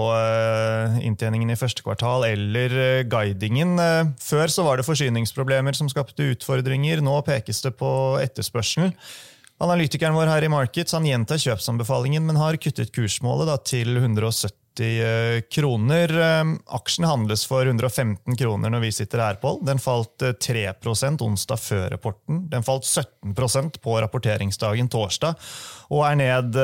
inntjeningen 1.05 1.51
i 1.53 1.57
første 1.59 1.83
kvartal 1.85 2.23
eller 2.25 3.03
guidingen. 3.05 3.77
Før 4.17 4.49
så 4.49 4.65
var 4.65 4.81
det 4.81 4.87
forsyningsproblemer 4.87 5.77
som 5.77 5.91
skapte 5.91 6.31
utfordringer. 6.33 7.03
Nå 7.05 7.19
pekes 7.27 7.61
det 7.61 7.75
på 7.77 7.91
etterspørsel. 8.23 8.89
Analytikeren 9.61 10.17
vår 10.17 10.33
her 10.33 10.47
i 10.47 10.49
Markets 10.49 10.97
han 10.97 11.05
gjentar 11.05 11.37
kjøpsanbefalingen, 11.45 12.25
men 12.25 12.41
har 12.41 12.57
kuttet 12.57 12.89
kursmålet 12.95 13.53
da, 13.53 13.61
til 13.69 13.99
170 14.01 14.49
Eh, 14.49 14.64
kroner. 15.49 16.11
Eh, 16.21 16.55
aksjen 16.67 17.05
handles 17.05 17.45
for 17.45 17.65
115 17.65 18.35
kroner 18.35 18.69
når 18.69 18.79
vi 18.79 18.91
sitter 18.91 19.21
her, 19.23 19.35
Pål. 19.41 19.59
Den 19.65 19.79
falt 19.79 20.23
3 20.41 20.65
eh, 20.65 21.15
onsdag 21.21 21.59
før 21.59 21.89
rapporten. 21.89 22.49
Den 22.49 22.63
falt 22.63 22.83
17% 22.83 23.79
på 23.81 24.01
rapporteringsdagen 24.01 24.89
torsdag. 24.89 25.35
Og 25.89 26.01
er 26.07 26.15
ned 26.17 26.57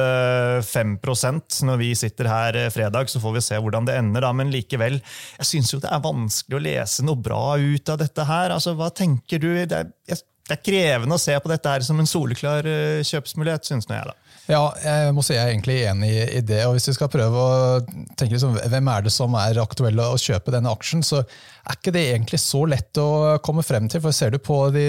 5% 0.66 1.62
når 1.68 1.78
vi 1.78 1.92
sitter 1.96 2.28
her 2.28 2.60
fredag. 2.74 3.10
Så 3.10 3.22
får 3.22 3.38
vi 3.38 3.46
se 3.46 3.60
hvordan 3.62 3.86
det 3.86 3.98
ender, 4.00 4.26
da. 4.26 4.34
Men 4.34 4.52
likevel, 4.52 5.00
jeg 5.38 5.48
syns 5.48 5.74
jo 5.74 5.82
det 5.84 5.92
er 5.92 6.04
vanskelig 6.04 6.58
å 6.58 6.66
lese 6.66 7.06
noe 7.06 7.22
bra 7.22 7.58
ut 7.58 7.90
av 7.94 8.02
dette 8.02 8.26
her. 8.26 8.56
Altså, 8.56 8.74
hva 8.78 8.90
tenker 8.90 9.42
du? 9.42 9.54
Det 9.66 9.78
er, 9.78 9.92
det 10.08 10.58
er 10.58 10.66
krevende 10.66 11.16
å 11.16 11.22
se 11.22 11.38
på 11.40 11.52
dette 11.52 11.70
her 11.70 11.86
som 11.86 12.02
en 12.02 12.10
soleklar 12.10 12.66
kjøpsmulighet, 13.08 13.70
syns 13.70 13.88
nå 13.88 14.00
jeg, 14.00 14.10
da. 14.10 14.21
Ja, 14.52 14.66
jeg 14.84 15.14
må 15.16 15.24
si 15.24 15.36
jeg 15.38 15.46
er 15.46 15.54
egentlig 15.54 15.78
enig 15.88 16.10
i 16.28 16.42
det. 16.44 16.66
og 16.68 16.76
Hvis 16.76 16.90
vi 16.90 16.96
skal 16.98 17.12
prøve 17.12 17.40
å 17.40 17.78
tenke 18.20 18.34
liksom, 18.34 18.58
hvem 18.60 18.90
er 18.92 19.06
det 19.06 19.14
som 19.16 19.36
er 19.40 19.62
aktuelle 19.64 20.10
å 20.12 20.20
kjøpe 20.20 20.52
denne 20.52 20.74
aksjen, 20.76 21.06
så 21.06 21.22
er 21.62 21.78
ikke 21.78 21.94
det 21.94 22.04
egentlig 22.14 22.40
så 22.42 22.64
lett 22.70 22.98
å 23.02 23.38
komme 23.46 23.64
frem 23.66 23.88
til. 23.92 24.02
for 24.02 24.16
Ser 24.16 24.34
du 24.34 24.40
på 24.42 24.58
de 24.74 24.86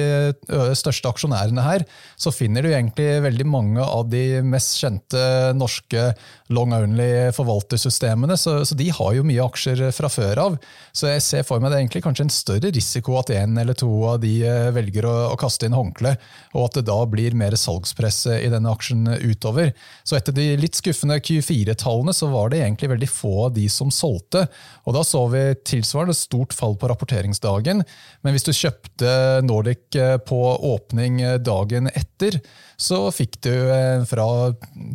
største 0.79 1.11
aksjonærene 1.11 1.65
her, 1.65 1.85
så 2.17 2.33
finner 2.33 2.65
du 2.65 2.71
egentlig 2.73 3.09
veldig 3.25 3.47
mange 3.49 3.85
av 3.85 4.09
de 4.13 4.41
mest 4.47 4.79
kjente 4.81 5.23
norske 5.59 6.13
long-only 6.53 7.33
forvaltersystemene. 7.37 8.37
Så, 8.41 8.63
så, 8.69 8.77
de 8.79 8.89
har 8.93 9.13
jo 9.17 9.27
mye 9.27 9.45
aksjer 9.45 9.85
fra 9.95 10.11
før 10.13 10.43
av. 10.47 10.59
Så 10.97 11.11
jeg 11.11 11.25
ser 11.25 11.47
for 11.49 11.61
meg 11.61 11.73
det 11.73 11.79
er 11.79 11.85
egentlig 11.85 12.05
kanskje 12.07 12.27
en 12.27 12.35
større 12.35 12.73
risiko 12.73 13.19
at 13.21 13.33
en 13.37 13.59
eller 13.61 13.77
to 13.79 13.91
av 14.09 14.21
de 14.23 14.35
velger 14.75 15.09
å, 15.09 15.15
å 15.33 15.39
kaste 15.41 15.69
inn 15.69 15.77
håndkle, 15.77 16.15
og 16.57 16.67
at 16.67 16.81
det 16.81 16.87
da 16.89 16.99
blir 17.09 17.37
mer 17.39 17.57
salgspress 17.59 18.25
i 18.39 18.51
denne 18.53 18.73
aksjen 18.73 19.05
utover. 19.21 19.73
Så 20.09 20.17
etter 20.19 20.35
de 20.37 20.49
litt 20.61 20.79
skuffende 20.79 21.21
Q4-tallene 21.21 22.17
så 22.17 22.31
var 22.33 22.53
det 22.53 22.63
egentlig 22.63 22.93
veldig 22.95 23.11
få 23.13 23.35
av 23.47 23.55
de 23.57 23.69
som 23.73 23.93
solgte. 23.93 24.47
Og 24.87 24.97
da 24.97 25.05
så 25.07 25.25
vi 25.33 25.45
tilsvarende 25.69 26.17
stort 26.17 26.55
fall 26.57 26.62
på 26.63 26.91
rapporteringsdagen. 26.91 27.83
Men 28.23 28.35
hvis 28.35 28.47
du 28.47 28.53
kjøpte 28.55 29.15
Nordic 29.47 29.99
eh, 29.99 30.17
på 30.23 30.41
åpning 30.73 31.21
eh, 31.23 31.39
dagen 31.43 31.91
etter, 31.93 32.39
så 32.83 32.99
fikk 33.15 33.39
du 33.47 33.53
eh, 33.53 34.03
fra 34.09 34.27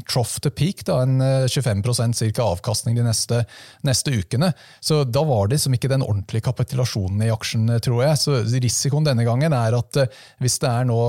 trough 0.10 0.38
to 0.43 0.52
peak 0.52 0.84
da, 0.88 1.00
en 1.06 1.21
25% 1.47 2.19
cirka 2.19 2.45
avkastning 2.45 2.97
de 2.97 3.06
neste, 3.08 3.43
neste, 3.88 4.13
ukene. 4.17 4.52
Så 4.84 5.02
da 5.08 5.23
var 5.28 5.47
det 5.52 5.62
som 5.63 5.73
ikke 5.76 5.91
den 5.91 6.06
ordentlige 6.06 6.47
kapitulasjonen 6.50 7.23
i 7.28 7.32
aksjen, 7.34 7.69
tror 7.84 8.04
jeg. 8.04 8.19
Så 8.21 8.41
risikoen 8.58 9.08
denne 9.08 9.26
gangen 9.28 9.56
er 9.56 9.78
at 9.78 10.02
hvis 10.43 10.60
det 10.63 10.71
er 10.71 10.88
nå 10.89 11.00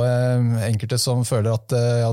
enkelte 0.69 0.99
som 1.03 1.25
føler 1.27 1.55
at 1.55 1.75
ja, 1.75 2.11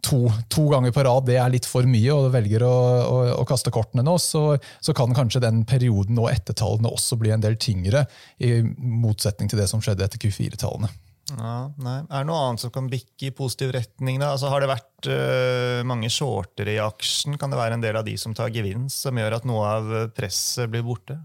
to, 0.00 0.32
to, 0.48 0.68
ganger 0.70 0.92
på 0.92 1.04
rad 1.04 1.26
det 1.28 1.36
er 1.40 1.52
litt 1.52 1.68
for 1.68 1.86
mye, 1.88 2.12
og 2.14 2.32
velger 2.34 2.64
å, 2.66 2.74
å, 3.04 3.20
å 3.40 3.44
kaste 3.48 3.72
kortene 3.74 4.04
nå, 4.06 4.16
så, 4.22 4.44
så, 4.80 4.94
kan 4.96 5.14
kanskje 5.16 5.42
den 5.44 5.64
perioden 5.68 6.18
og 6.20 6.30
ettertallene 6.32 6.92
også 6.92 7.18
bli 7.20 7.34
en 7.34 7.44
del 7.44 7.58
tyngre, 7.60 8.06
i 8.38 8.60
motsetning 8.64 9.50
til 9.50 9.60
det 9.60 9.68
som 9.70 9.82
skjedde 9.84 10.06
etter 10.06 10.20
Q4-tallene. 10.22 10.90
Ja, 11.36 11.70
nei. 11.82 11.98
Er 12.02 12.22
det 12.22 12.28
noe 12.30 12.40
annet 12.46 12.64
som 12.64 12.72
kan 12.74 12.88
bikke 12.90 13.28
i 13.28 13.34
positiv 13.36 13.74
retning? 13.76 14.18
Da? 14.22 14.32
Altså, 14.34 14.50
har 14.52 14.62
det 14.62 14.70
vært 14.70 15.10
uh, 15.10 15.80
mange 15.88 16.10
shortere 16.12 16.74
i 16.74 16.82
aksjen? 16.82 17.38
Kan 17.40 17.52
det 17.52 17.60
være 17.60 17.78
en 17.78 17.84
del 17.84 17.98
av 18.00 18.06
de 18.06 18.16
som 18.20 18.34
tar 18.36 18.52
gevinst, 18.54 19.04
som 19.06 19.18
gjør 19.20 19.38
at 19.38 19.48
noe 19.48 19.72
av 19.78 19.90
presset 20.16 20.70
blir 20.72 20.86
borte? 20.86 21.20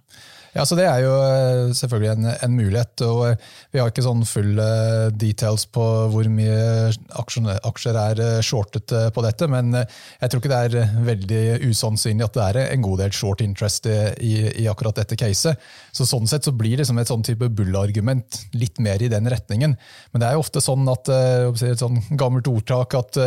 Ja, 0.55 0.63
så 0.63 0.77
Det 0.79 0.85
er 0.87 1.01
jo 1.03 1.13
eh, 1.19 1.73
selvfølgelig 1.75 2.11
en, 2.13 2.27
en, 2.31 2.53
mulighet. 2.55 3.01
og 3.03 3.21
eh, 3.27 3.47
Vi 3.73 3.79
har 3.81 3.91
ikke 3.91 4.05
sånn 4.05 4.23
full 4.27 4.55
uh, 4.55 5.11
details 5.11 5.65
på 5.67 5.83
hvor 6.13 6.29
mye 6.31 6.93
aksjer, 7.19 7.49
aksjer 7.67 7.99
er 7.99 8.21
shortet 8.45 8.93
på 9.11 9.23
dette, 9.25 9.49
men 9.51 9.75
jeg 9.75 10.29
tror 10.31 10.39
ikke 10.39 10.51
det 10.51 10.59
er 10.79 10.93
veldig 11.05 11.41
usannsynlig 11.67 12.23
at 12.27 12.37
det 12.37 12.45
er 12.45 12.59
en 12.69 12.85
god 12.85 13.01
del 13.03 13.15
short 13.15 13.43
interest 13.43 13.89
i, 13.89 14.35
i 14.63 14.67
akkurat 14.71 14.95
dette 15.01 15.17
caset. 15.19 15.59
Så 15.91 16.07
Sånn 16.07 16.29
sett 16.29 16.47
så 16.47 16.53
blir 16.55 16.77
det 16.79 16.85
som 16.87 16.99
et 17.01 17.09
sånn 17.09 17.25
type 17.25 17.49
bull-argument 17.57 18.45
litt 18.55 18.79
mer 18.83 19.01
i 19.03 19.09
den 19.11 19.27
retningen. 19.31 19.73
Men 20.13 20.21
det 20.21 20.29
er 20.29 20.37
jo 20.37 20.45
ofte 20.45 20.63
sånn 20.63 20.87
at 20.91 21.09
et 21.11 21.81
sånn 21.81 21.99
gammelt 22.15 22.47
ordtak 22.51 22.95
at 22.95 23.19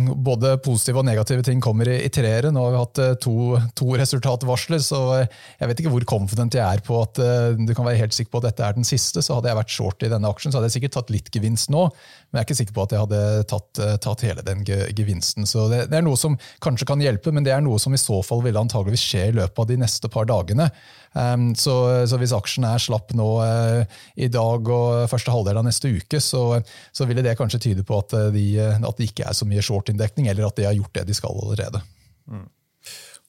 både 0.00 0.54
positive 0.64 1.02
og 1.02 1.06
negative 1.06 1.44
ting 1.44 1.60
kommer 1.62 1.88
i, 1.90 1.98
i 2.06 2.10
treere. 2.12 2.50
Nå 2.52 2.62
har 2.64 2.72
vi 2.72 2.80
hatt 2.80 3.00
eh, 3.02 3.14
to, 3.20 3.34
to, 3.78 3.90
resultatvarsler, 4.02 4.80
så 4.82 5.00
eh, 5.18 5.40
jeg 5.60 5.70
vet 5.70 5.82
ikke 5.82 5.92
hvor 5.92 6.06
confident 6.14 6.56
jeg 6.56 6.64
er 6.64 6.82
på 6.86 6.96
at 7.02 7.20
uh, 7.20 7.52
du 7.58 7.74
kan 7.76 7.86
være 7.86 8.00
helt 8.00 8.16
sikker 8.16 8.32
på 8.32 8.42
at 8.42 8.48
dette 8.50 8.64
er 8.66 8.78
den 8.78 8.88
siste. 8.88 9.22
Så 9.24 9.36
hadde 9.36 9.52
jeg 9.52 9.60
vært 9.60 9.74
short 9.74 10.06
i 10.06 10.10
denne 10.12 10.30
aksjen, 10.32 10.52
så 10.52 10.58
hadde 10.58 10.70
jeg 10.70 10.78
sikkert 10.78 10.96
tatt 10.98 11.12
litt 11.12 11.28
gevinst 11.34 11.72
nå. 11.72 11.86
Men 12.32 12.40
jeg 12.40 12.42
er 12.42 12.48
ikke 12.48 12.56
sikker 12.62 12.76
på 12.76 12.84
at 12.86 12.94
jeg 12.94 13.02
hadde 13.02 13.20
tatt, 13.50 13.80
tatt 14.00 14.24
hele 14.24 14.44
den 14.46 14.62
gevinsten. 14.64 15.44
Så 15.48 15.66
det, 15.68 15.82
det, 15.90 15.98
er 15.98 16.06
noe 16.06 16.16
som 16.16 16.38
kanskje 16.64 16.88
kan 16.88 17.02
hjelpe, 17.04 17.28
men 17.34 17.44
det 17.44 17.52
er 17.52 17.60
noe 17.60 17.76
som 17.82 17.92
i 17.92 18.00
så 18.00 18.22
fall 18.24 18.40
ville 18.46 18.60
antageligvis 18.60 19.04
skje 19.04 19.26
i 19.28 19.34
løpet 19.36 19.60
av 19.60 19.68
de 19.68 19.76
neste 19.82 20.08
par 20.12 20.28
dagene. 20.30 20.70
Um, 21.12 21.50
så, 21.52 21.74
så, 22.08 22.16
hvis 22.16 22.32
aksjen 22.32 22.64
er 22.64 22.80
slapp 22.80 23.12
nå 23.12 23.28
uh, 23.44 24.00
i 24.16 24.30
dag 24.32 24.72
og 24.72 25.04
første 25.12 25.34
halvdel 25.34 25.60
av 25.60 25.68
neste 25.68 25.92
uke, 25.92 26.22
så, 26.24 26.46
så 26.88 27.08
ville 27.10 27.24
det 27.26 27.36
kanskje 27.36 27.60
tyde 27.68 27.84
på 27.84 28.00
at, 28.00 28.16
de, 28.32 28.46
at 28.72 28.96
det 28.96 29.12
ikke 29.12 29.28
er 29.28 29.36
så 29.36 29.48
mye 29.48 29.64
short-inndekning, 29.64 30.32
eller 30.32 30.48
at 30.48 30.56
de 30.56 30.70
har 30.70 30.78
gjort 30.78 30.96
det 30.96 31.10
de 31.12 31.20
skal 31.20 31.36
allerede. 31.36 31.84
Mm. 32.32 32.48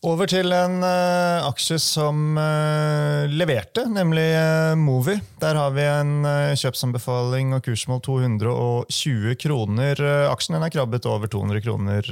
Over 0.03 0.27
til 0.27 0.51
en 0.51 0.81
uh, 0.83 1.45
aksje 1.47 1.77
som 1.79 2.35
uh, 2.35 3.23
leverte, 3.31 3.85
nemlig 3.87 4.25
uh, 4.35 4.73
Movi. 4.75 5.15
Der 5.39 5.55
har 5.55 5.71
vi 5.71 5.85
en 5.87 6.27
kjøpsanbefaling 6.59 7.53
og 7.55 7.63
kursmål 7.63 8.01
220 8.03 9.37
kroner. 9.39 10.03
aksjen 10.27 10.57
den 10.57 10.67
er 10.67 10.73
krabbet 10.75 11.07
over 11.07 11.31
200 11.31 11.63
kroner 11.63 12.11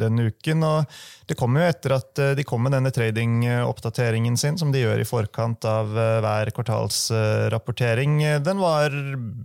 denne 0.00 0.30
uken. 0.32 0.64
og 0.64 0.96
Det 1.28 1.36
kommer 1.38 1.62
jo 1.62 1.68
etter 1.68 1.94
at 1.98 2.20
de 2.38 2.44
kom 2.48 2.62
med 2.64 2.72
denne 2.72 2.92
tradingoppdateringen 2.94 4.38
sin, 4.40 4.56
som 4.60 4.72
de 4.72 4.80
gjør 4.80 5.02
i 5.02 5.08
forkant 5.08 5.64
av 5.68 5.92
hver 5.92 6.52
kvartalsrapportering. 6.56 8.18
Den 8.44 8.62
var 8.62 8.94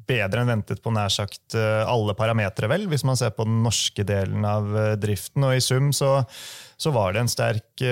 bedre 0.08 0.43
enn 0.43 0.54
ventet 0.54 0.84
på 0.84 0.93
nær 0.96 1.12
sagt 1.12 1.58
alle 1.58 2.15
parametere, 2.15 2.72
vel, 2.72 2.88
hvis 2.91 3.04
man 3.08 3.19
ser 3.19 3.36
på 3.36 3.48
den 3.50 3.62
norske 3.65 4.08
delen 4.08 4.48
av 4.48 4.72
driften. 5.02 5.43
og 5.43 5.58
i 5.58 5.63
sum 5.63 5.91
så 5.96 6.22
så 6.84 6.91
var 6.91 7.13
det 7.13 7.22
en 7.24 7.32
sterk 7.32 7.84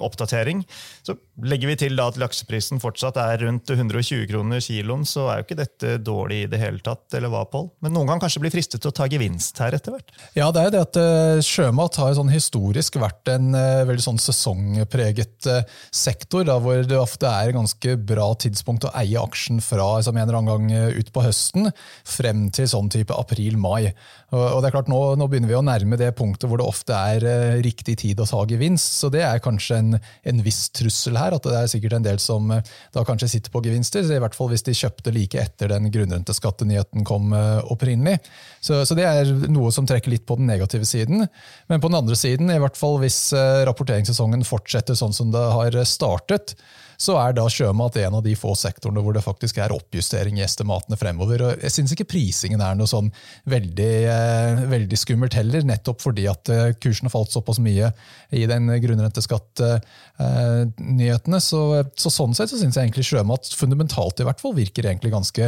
oppdatering. 0.00 0.62
Så 1.04 1.16
Legger 1.40 1.70
vi 1.70 1.76
til 1.80 1.96
da 1.96 2.08
at 2.10 2.18
lakseprisen 2.20 2.80
fortsatt 2.82 3.16
er 3.20 3.40
rundt 3.46 3.70
120 3.72 4.26
kroner 4.28 4.60
kiloen, 4.64 5.06
så 5.08 5.26
er 5.30 5.40
jo 5.40 5.46
ikke 5.46 5.58
dette 5.60 5.94
dårlig 6.04 6.42
i 6.44 6.48
det 6.52 6.60
hele 6.60 6.82
tatt. 6.84 7.06
eller 7.16 7.32
hva, 7.32 7.46
Paul? 7.48 7.70
Men 7.80 7.94
noen 7.96 8.10
kan 8.10 8.20
kanskje 8.20 8.42
bli 8.44 8.52
fristet 8.52 8.82
til 8.82 8.92
å 8.92 8.96
ta 8.96 9.06
gevinst 9.08 9.60
her 9.62 9.76
etter 9.76 9.94
hvert? 9.94 10.12
Ja, 10.36 10.50
det 10.52 10.60
er 10.60 10.68
jo 10.68 10.74
det 10.74 10.82
at 10.84 10.98
uh, 11.00 11.44
sjømat 11.44 11.96
har 12.02 12.16
sånn 12.18 12.32
historisk 12.50 13.00
vært 13.00 13.32
en 13.32 13.54
uh, 13.56 13.86
veldig 13.88 14.04
sånn 14.04 14.20
sesongpreget 14.20 15.48
uh, 15.48 15.62
sektor, 15.88 16.44
da, 16.44 16.58
hvor 16.60 16.84
det 16.84 17.00
ofte 17.00 17.30
er 17.30 17.48
et 17.48 17.56
ganske 17.56 17.96
bra 17.96 18.28
tidspunkt 18.36 18.84
å 18.88 18.92
eie 19.00 19.16
aksjen 19.20 19.62
fra 19.64 20.02
som 20.04 20.18
en 20.18 20.26
eller 20.26 20.40
annen 20.42 20.68
gang 20.68 20.98
ut 21.00 21.12
på 21.14 21.24
høsten, 21.24 21.70
frem 22.04 22.48
til 22.52 22.68
sånn 22.68 22.92
type 22.92 23.16
april-mai. 23.16 23.94
Og, 24.34 24.44
og, 24.44 24.60
det 24.60 24.68
er 24.68 24.76
klart, 24.76 24.92
nå, 24.92 25.00
nå, 25.16 25.28
begynner 25.30 25.50
vi 25.50 25.58
å 25.58 25.64
nærme 25.64 25.98
det 26.00 26.12
punktet 26.18 26.50
hvor 26.50 26.60
det 26.60 26.68
ofte 26.68 26.94
er 26.94 27.24
riktig 27.64 27.96
tid 28.04 28.20
å 28.20 28.28
ta 28.28 28.44
gevinst, 28.50 29.00
så 29.00 29.10
det 29.12 29.24
er 29.26 29.42
kanskje 29.42 29.80
en, 29.80 29.96
en 29.98 30.44
viss 30.44 30.68
trussel 30.76 31.18
her 31.18 31.30
er 31.30 31.38
at 31.38 31.46
det 31.46 31.56
er 31.56 31.70
sikkert 31.70 31.96
en 31.98 32.06
del 32.06 32.20
som 32.22 32.50
eh, 32.54 32.66
da 32.94 33.04
kanskje 33.06 33.30
sitter 33.34 33.54
på 33.54 33.62
gevinster, 33.64 34.04
i 34.04 34.20
hvert 34.22 34.36
fall 34.36 34.50
hvis 34.52 34.64
de 34.66 34.76
kjøpte 34.76 35.12
like 35.14 35.40
etter 35.40 35.70
den 35.72 35.90
grunnrenteskattenyheten 35.92 37.06
kom 37.08 37.34
eh, 37.36 37.60
opprinnelig. 37.72 38.18
Så, 38.60 38.82
så, 38.84 38.96
det 38.98 39.06
er 39.08 39.30
noe 39.50 39.72
som 39.74 39.88
trekker 39.88 40.12
litt 40.12 40.26
på 40.28 40.36
den 40.40 40.50
negative 40.50 40.88
siden. 40.88 41.26
Men 41.70 41.82
på 41.82 41.90
den 41.90 41.98
andre 42.00 42.16
siden, 42.18 42.39
i 42.48 42.60
hvert 42.62 42.78
fall 42.78 42.96
hvis 43.02 43.18
eh, 43.36 43.62
rapporteringssesongen 43.68 44.46
fortsetter 44.48 44.96
sånn 44.96 45.12
som 45.16 45.34
det 45.34 45.42
har 45.52 45.76
startet, 45.84 46.54
så 47.00 47.14
er 47.16 47.32
da 47.36 47.46
sjømat 47.48 47.96
en 48.02 48.14
av 48.18 48.22
de 48.24 48.34
få 48.36 48.54
sektorene 48.58 49.00
hvor 49.04 49.14
det 49.16 49.22
faktisk 49.24 49.58
er 49.62 49.72
oppjustering 49.72 50.38
i 50.38 50.44
estimatene 50.44 50.96
fremover. 51.00 51.42
Og 51.46 51.62
jeg 51.64 51.72
syns 51.72 51.92
ikke 51.94 52.12
prisingen 52.12 52.60
er 52.64 52.74
noe 52.76 52.88
sånn 52.90 53.08
veldig, 53.48 53.94
eh, 54.10 54.60
veldig, 54.68 54.98
skummelt 55.00 55.34
heller, 55.38 55.62
nettopp 55.64 56.00
fordi 56.04 56.24
at 56.28 56.44
kursene 56.44 56.90
kursen 56.90 57.08
har 57.08 57.14
falt 57.14 57.32
såpass 57.32 57.58
mye 57.62 57.86
i 58.36 58.42
den 58.50 58.64
grunnrenteskattnyhetene. 58.84 61.38
Eh, 61.40 61.46
så, 61.46 61.62
så, 61.96 62.08
sånn 62.12 62.34
sett 62.36 62.52
så 62.52 62.58
syns 62.60 62.76
jeg 62.76 62.84
egentlig 62.90 63.08
sjømat 63.08 63.44
fundamentalt 63.56 64.20
i 64.20 64.26
hvert 64.28 64.42
fall 64.42 64.54
virker 64.58 64.84
egentlig 64.90 65.12
ganske, 65.14 65.44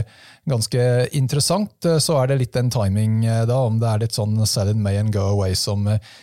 ganske 0.49 0.83
interessant. 1.13 1.77
Så 2.01 2.13
er 2.21 2.27
det 2.31 2.41
litt 2.41 2.57
den 2.57 2.71
timing 2.73 3.15
da, 3.27 3.57
om 3.61 3.77
det 3.83 3.89
er 3.91 3.99
litt 4.07 4.17
sånn 4.17 4.47
sell 4.49 4.71
it 4.73 4.81
may 4.81 4.97
and 4.97 5.13
go 5.13 5.25
away 5.35 5.53
som 5.59 5.81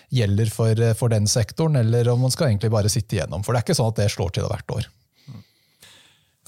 gjelder 0.10 0.50
for, 0.54 0.74
for 0.98 1.08
den 1.13 1.28
sektoren, 1.30 1.76
eller 1.84 2.10
om 2.10 2.20
man 2.26 2.34
skal 2.34 2.48
egentlig 2.50 2.74
bare 2.74 2.89
sitte 2.89 3.15
igjennom. 3.20 3.44
For 3.44 3.54
det 3.54 3.60
er 3.62 3.65
ikke 3.68 3.78
sånn 3.78 3.94
at 3.94 4.00
det 4.02 4.13
slår 4.15 4.32
til 4.34 4.50
hvert 4.50 4.72
år. 4.80 4.86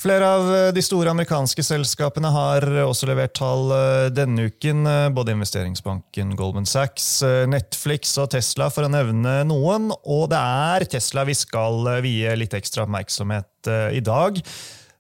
Flere 0.01 0.25
av 0.25 0.47
eh, 0.49 0.67
de 0.73 0.81
store 0.81 1.11
amerikanske 1.13 1.61
selskapene 1.61 2.31
har 2.33 2.65
også 2.87 3.05
levert 3.05 3.35
tall 3.37 3.69
eh, 3.75 4.07
denne 4.09 4.47
uken. 4.49 4.81
Eh, 4.89 5.09
både 5.13 5.35
investeringsbanken 5.35 6.31
Goldman 6.39 6.65
Sachs, 6.65 7.19
Netflix 7.51 8.15
og 8.17 8.31
Tesla, 8.33 8.71
for 8.73 8.87
å 8.87 8.89
nevne 8.89 9.35
noen. 9.45 9.91
Og 10.01 10.25
det 10.31 10.41
er 10.41 10.87
Tesla 10.95 11.25
vi 11.29 11.37
skal 11.37 11.85
vie 12.01 12.33
litt 12.39 12.57
ekstra 12.57 12.87
oppmerksomhet 12.87 13.69
i 13.93 14.01
dag. 14.01 14.41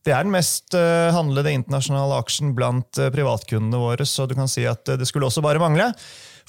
Det 0.05 0.13
er 0.13 0.25
den 0.25 0.33
mest 0.33 0.75
handlede 1.13 1.53
internasjonale 1.53 2.19
aksjen 2.21 2.53
blant 2.57 2.97
privatkundene 3.13 3.81
våre, 3.81 4.05
så 4.05 4.27
du 4.29 4.35
kan 4.37 4.49
si 4.49 4.67
at 4.69 4.85
det 4.85 5.07
skulle 5.09 5.29
også 5.29 5.43
bare 5.45 5.61
mangle. 5.61 5.91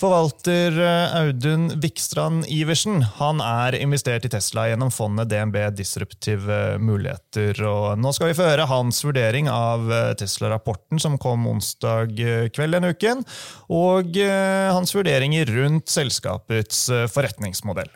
Forvalter 0.00 0.76
eh, 0.80 1.14
Audun 1.20 1.68
Vikstrand 1.82 2.46
Iversen 2.50 3.02
han 3.18 3.42
er 3.44 3.76
investert 3.78 4.26
i 4.26 4.32
Tesla 4.32 4.66
gjennom 4.70 4.92
fondet 4.94 5.30
DNB 5.30 5.58
Disruptive 5.76 6.78
Muligheter. 6.82 7.58
Og 7.68 8.00
nå 8.00 8.14
skal 8.16 8.32
vi 8.32 8.36
få 8.38 8.48
høre 8.50 8.68
hans 8.70 9.02
vurdering 9.04 9.50
av 9.52 9.88
eh, 9.92 10.12
Tesla-rapporten 10.20 11.02
som 11.02 11.18
kom 11.22 11.46
onsdag 11.50 12.18
eh, 12.20 12.48
kveld 12.52 12.78
denne 12.78 12.92
uken, 12.96 13.24
og 13.72 14.16
hans 14.16 14.94
vurderinger 14.96 15.48
rundt 15.52 15.90
selskapets 15.92 16.86
forretningsmodell. 17.12 17.90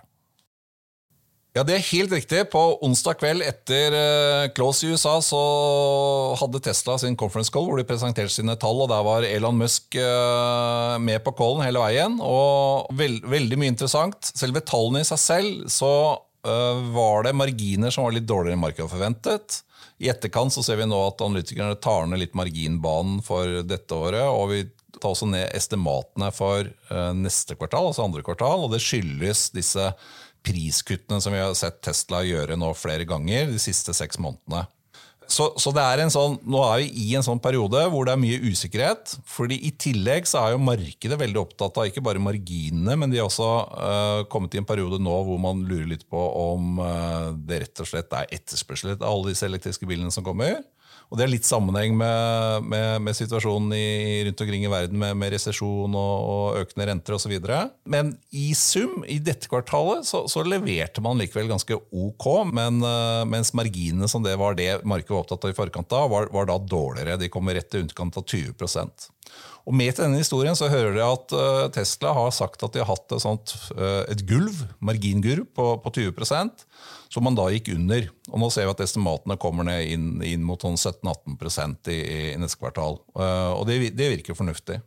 Ja, 1.57 1.63
det 1.65 1.79
er 1.79 1.87
helt 1.89 2.13
riktig. 2.13 2.43
På 2.53 2.77
onsdag 2.85 3.17
kveld 3.17 3.41
etter 3.41 3.95
close 4.53 4.85
i 4.85 4.91
USA 4.93 5.15
så 5.25 5.39
hadde 6.37 6.61
Tesla 6.61 6.99
sin 7.01 7.17
conference 7.17 7.49
call 7.53 7.65
hvor 7.65 7.81
de 7.81 7.87
presenterte 7.89 8.35
sine 8.35 8.59
tall, 8.61 8.83
og 8.85 8.91
der 8.93 9.07
var 9.07 9.25
Elon 9.25 9.57
Musk 9.57 9.97
uh, 9.97 11.01
med 11.01 11.23
på 11.25 11.33
callen 11.39 11.65
hele 11.65 11.81
veien. 11.81 12.19
Og 12.21 12.91
veld, 12.99 13.25
veldig 13.25 13.61
mye 13.63 13.73
interessant. 13.73 14.29
Selve 14.37 14.61
tallene 14.69 15.01
i 15.01 15.09
seg 15.09 15.23
selv 15.23 15.71
så 15.73 15.93
uh, 16.21 16.83
var 16.93 17.25
det 17.25 17.33
marginer 17.41 17.95
som 17.95 18.05
var 18.05 18.19
litt 18.19 18.29
dårligere 18.29 18.59
enn 18.59 18.65
markedet 18.67 18.93
forventet. 18.93 19.63
I 19.97 20.13
etterkant 20.13 20.53
så 20.53 20.61
ser 20.61 20.77
vi 20.83 20.91
nå 20.91 21.01
at 21.07 21.25
analytikerne 21.25 21.81
tar 21.81 22.05
ned 22.11 22.21
litt 22.21 22.37
marginbanen 22.37 23.25
for 23.25 23.63
dette 23.65 23.97
året. 23.97 24.27
og 24.29 24.53
vi 24.53 24.61
tar 25.01 25.15
også 25.15 25.29
ned 25.33 25.49
estimatene 25.57 26.29
for 26.33 26.69
neste 27.17 27.57
kvartal, 27.57 27.89
altså 27.89 28.05
andre 28.05 28.23
kvartal, 28.25 28.65
og 28.65 28.73
det 28.73 28.81
skyldes 28.85 29.51
disse 29.57 29.89
priskuttene 30.47 31.21
som 31.23 31.35
vi 31.35 31.43
har 31.43 31.55
sett 31.59 31.83
Tesla 31.85 32.23
gjøre 32.27 32.59
nå 32.59 32.71
flere 32.79 33.07
ganger 33.09 33.51
de 33.51 33.61
siste 33.63 33.95
seks 33.97 34.21
månedene. 34.23 34.67
Så, 35.27 35.49
så, 35.59 35.73
det 35.75 35.83
er 35.83 36.01
en 36.05 36.13
sånn, 36.13 36.37
Nå 36.47 36.61
er 36.63 36.85
vi 36.85 37.07
i 37.09 37.15
en 37.19 37.25
sånn 37.27 37.41
periode 37.43 37.81
hvor 37.91 38.07
det 38.07 38.15
er 38.15 38.21
mye 38.23 38.39
usikkerhet. 38.47 39.17
fordi 39.27 39.59
I 39.67 39.73
tillegg 39.75 40.29
så 40.31 40.45
er 40.45 40.55
jo 40.55 40.63
markedet 40.63 41.19
veldig 41.19 41.41
opptatt 41.41 41.81
av 41.81 41.91
ikke 41.91 42.05
bare 42.05 42.23
marginene, 42.23 42.95
men 42.95 43.11
de 43.11 43.19
har 43.19 43.27
også 43.27 43.49
uh, 43.75 44.23
kommet 44.31 44.55
i 44.55 44.63
en 44.63 44.69
periode 44.69 45.01
nå 45.03 45.17
hvor 45.27 45.41
man 45.43 45.65
lurer 45.67 45.89
litt 45.91 46.07
på 46.11 46.23
om 46.45 46.79
uh, 46.79 47.35
det 47.35 47.65
rett 47.65 47.83
og 47.83 47.91
slett 47.91 48.15
er 48.15 48.31
etterspørsel 48.39 48.95
etter 48.95 49.09
alle 49.09 49.33
disse 49.33 49.49
elektriske 49.49 49.89
bilene 49.89 50.15
som 50.15 50.27
kommer. 50.27 50.63
Og 51.07 51.19
Det 51.19 51.27
er 51.27 51.31
litt 51.31 51.47
sammenheng 51.47 51.95
med, 51.99 52.67
med, 52.67 53.03
med 53.07 53.17
situasjonen 53.17 53.75
i, 53.77 54.25
rundt 54.27 54.43
omkring 54.43 54.65
i 54.67 54.71
verden 54.71 54.99
med, 54.99 55.15
med 55.19 55.35
resesjon 55.37 55.95
og, 55.95 56.15
og, 56.27 56.59
økende 56.65 56.89
renter 56.91 57.17
osv. 57.17 57.37
Men 57.87 58.15
i 58.35 58.49
sum, 58.59 59.05
i 59.07 59.21
dette 59.23 59.51
kvartalet, 59.51 60.07
så, 60.09 60.25
så, 60.31 60.43
leverte 60.47 61.03
man 61.05 61.21
likevel 61.21 61.51
ganske 61.53 61.79
ok. 61.79 62.27
Men, 62.51 62.83
uh, 62.83 63.23
mens 63.29 63.55
marginene 63.57 64.11
som 64.11 64.27
det 64.27 64.35
var 64.41 64.59
det 64.59 64.81
markedet 64.83 65.15
var 65.15 65.23
opptatt 65.23 65.47
av 65.47 65.55
i 65.55 65.59
forkant 65.59 65.95
av, 65.95 66.11
var, 66.11 66.31
var 66.35 66.51
da 66.51 66.59
dårligere. 66.59 67.21
De 67.23 67.31
kommer 67.33 67.55
rett 67.59 67.71
til 67.71 67.87
underkant 67.87 68.19
av 68.19 68.27
20 68.27 68.57
og 69.67 69.75
Med 69.75 69.97
til 69.97 70.05
denne 70.07 70.21
historien 70.21 70.55
så 70.55 70.71
hører 70.71 70.95
dere 70.95 71.11
at 71.11 71.33
uh, 71.35 71.65
Tesla 71.75 72.13
har 72.15 72.35
sagt 72.35 72.63
at 72.63 72.75
de 72.75 72.83
har 72.85 72.87
hatt 72.87 73.11
et, 73.11 73.23
sånt, 73.23 73.55
uh, 73.75 74.05
et 74.07 74.23
gulv, 74.29 74.63
margingulv 74.79 75.49
på, 75.57 75.73
på 75.83 75.93
20% 75.99 76.67
som 77.11 77.27
man 77.27 77.39
da 77.39 77.49
gikk 77.51 77.73
under. 77.75 78.07
Og 78.31 78.43
Nå 78.43 78.51
ser 78.55 78.69
vi 78.69 78.75
at 78.77 78.83
estimatene 78.85 79.39
kommer 79.43 79.67
ned 79.67 79.91
inn, 79.91 80.11
inn 80.23 80.45
mot 80.47 80.63
sånn 80.63 80.79
17-18% 80.79 81.91
i, 81.91 81.99
i 81.99 82.21
neste 82.39 82.61
kvartal. 82.63 83.01
Uh, 83.19 83.57
og 83.57 83.67
det, 83.67 83.81
det, 83.99 84.13
virker 84.15 84.39
fornuftig. 84.39 84.79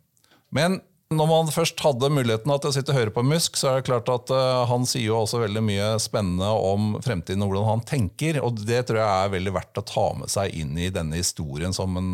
Men 0.56 0.80
når 1.12 1.28
man 1.28 1.52
først 1.52 1.82
hadde 1.84 2.12
muligheten 2.14 2.54
til 2.54 2.70
å 2.70 2.74
sitte 2.76 2.94
og 2.94 3.00
høre 3.02 3.12
på 3.12 3.26
Musk, 3.26 3.60
så 3.60 3.72
er 3.72 3.80
det 3.80 3.88
klart 3.90 4.12
at 4.14 4.30
han 4.70 4.84
sier 4.86 5.08
jo 5.08 5.18
også 5.18 5.40
veldig 5.42 5.64
mye 5.66 5.88
spennende 6.00 6.52
om 6.54 7.00
fremtiden 7.02 7.42
og 7.42 7.50
hvordan 7.50 7.72
han 7.72 7.88
tenker. 7.90 8.38
Og 8.46 8.62
det 8.62 8.84
tror 8.86 9.02
jeg 9.02 9.24
er 9.26 9.34
veldig 9.34 9.56
verdt 9.58 9.82
å 9.82 9.88
ta 9.90 10.06
med 10.22 10.30
seg 10.30 10.54
inn 10.54 10.78
i 10.78 10.92
denne 10.94 11.18
historien 11.18 11.74
som 11.74 11.98
en, 11.98 12.12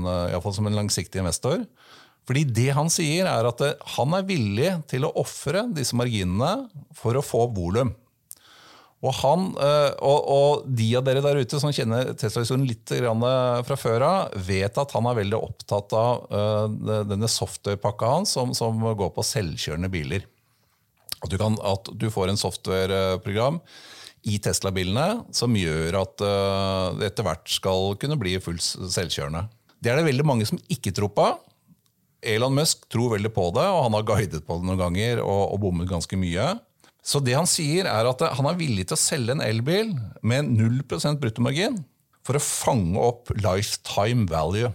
som 0.48 0.72
en 0.72 0.80
langsiktig 0.80 1.20
investor. 1.20 1.66
Fordi 2.26 2.46
det 2.58 2.72
han 2.74 2.90
sier, 2.90 3.28
er 3.30 3.46
at 3.46 3.62
han 3.98 4.18
er 4.18 4.26
villig 4.26 4.72
til 4.90 5.06
å 5.06 5.14
ofre 5.22 5.68
disse 5.76 5.98
marginene 5.98 6.66
for 6.98 7.18
å 7.18 7.26
få 7.26 7.46
volum. 7.54 7.94
Og, 9.06 9.12
han, 9.20 9.50
eh, 9.62 9.92
og, 10.08 10.30
og, 10.34 10.68
de 10.78 10.88
av 10.98 11.04
dere 11.06 11.22
der 11.22 11.38
ute 11.44 11.60
som 11.62 11.74
kjenner 11.76 12.14
Tesla-historien 12.18 12.66
litt 12.66 12.90
fra 12.90 13.78
før 13.78 14.06
av, 14.08 14.38
vet 14.48 14.80
at 14.82 14.96
han 14.98 15.10
er 15.10 15.20
veldig 15.20 15.38
opptatt 15.38 15.94
av 15.94 16.24
denne 17.12 17.30
softwarepakka 17.30 18.14
hans 18.16 18.34
som, 18.38 18.56
som, 18.58 18.80
går 18.82 19.12
på 19.14 19.26
selvkjørende 19.30 19.92
biler. 19.94 20.26
At 21.22 21.30
du, 21.30 21.38
kan, 21.42 21.60
at 21.62 21.92
du 21.94 22.08
får 22.14 22.32
en 22.32 22.40
softwareprogram 22.40 23.60
i 24.26 24.40
Tesla-bilene 24.42 25.22
som 25.36 25.54
gjør 25.54 26.00
at 26.02 26.24
det 26.98 27.12
etter 27.12 27.28
hvert 27.28 27.52
skal 27.52 27.94
kunne 28.02 28.18
bli 28.18 28.40
fullt 28.42 28.90
selvkjørende. 28.96 29.46
Det 29.78 29.92
er 29.92 30.02
det 30.02 30.08
veldig 30.08 30.26
mange 30.26 30.48
som 30.50 30.58
ikke 30.72 30.96
tror 30.98 31.14
på. 31.14 31.28
Elon 32.22 32.56
Musk 32.56 32.88
tror 32.92 33.16
veldig 33.16 33.32
på 33.36 33.50
det, 33.56 33.66
og 33.66 33.84
han 33.88 33.98
har 33.98 34.08
guidet 34.08 34.46
på 34.46 34.60
det 34.60 34.68
noen 34.68 34.82
ganger 34.82 35.22
og, 35.24 35.44
og 35.56 35.62
bommet 35.66 35.90
ganske 35.90 36.20
mye. 36.20 36.54
Så 37.06 37.22
det 37.22 37.36
han 37.38 37.50
sier, 37.50 37.86
er 37.86 38.08
at 38.10 38.24
han 38.38 38.48
er 38.50 38.58
villig 38.58 38.88
til 38.90 38.98
å 38.98 39.02
selge 39.02 39.36
en 39.36 39.44
elbil 39.46 39.94
med 40.26 40.50
0% 40.58 41.22
bruttomargin 41.22 41.84
for 42.26 42.40
å 42.40 42.42
fange 42.42 42.98
opp 42.98 43.30
lifetime 43.38 44.26
value. 44.32 44.72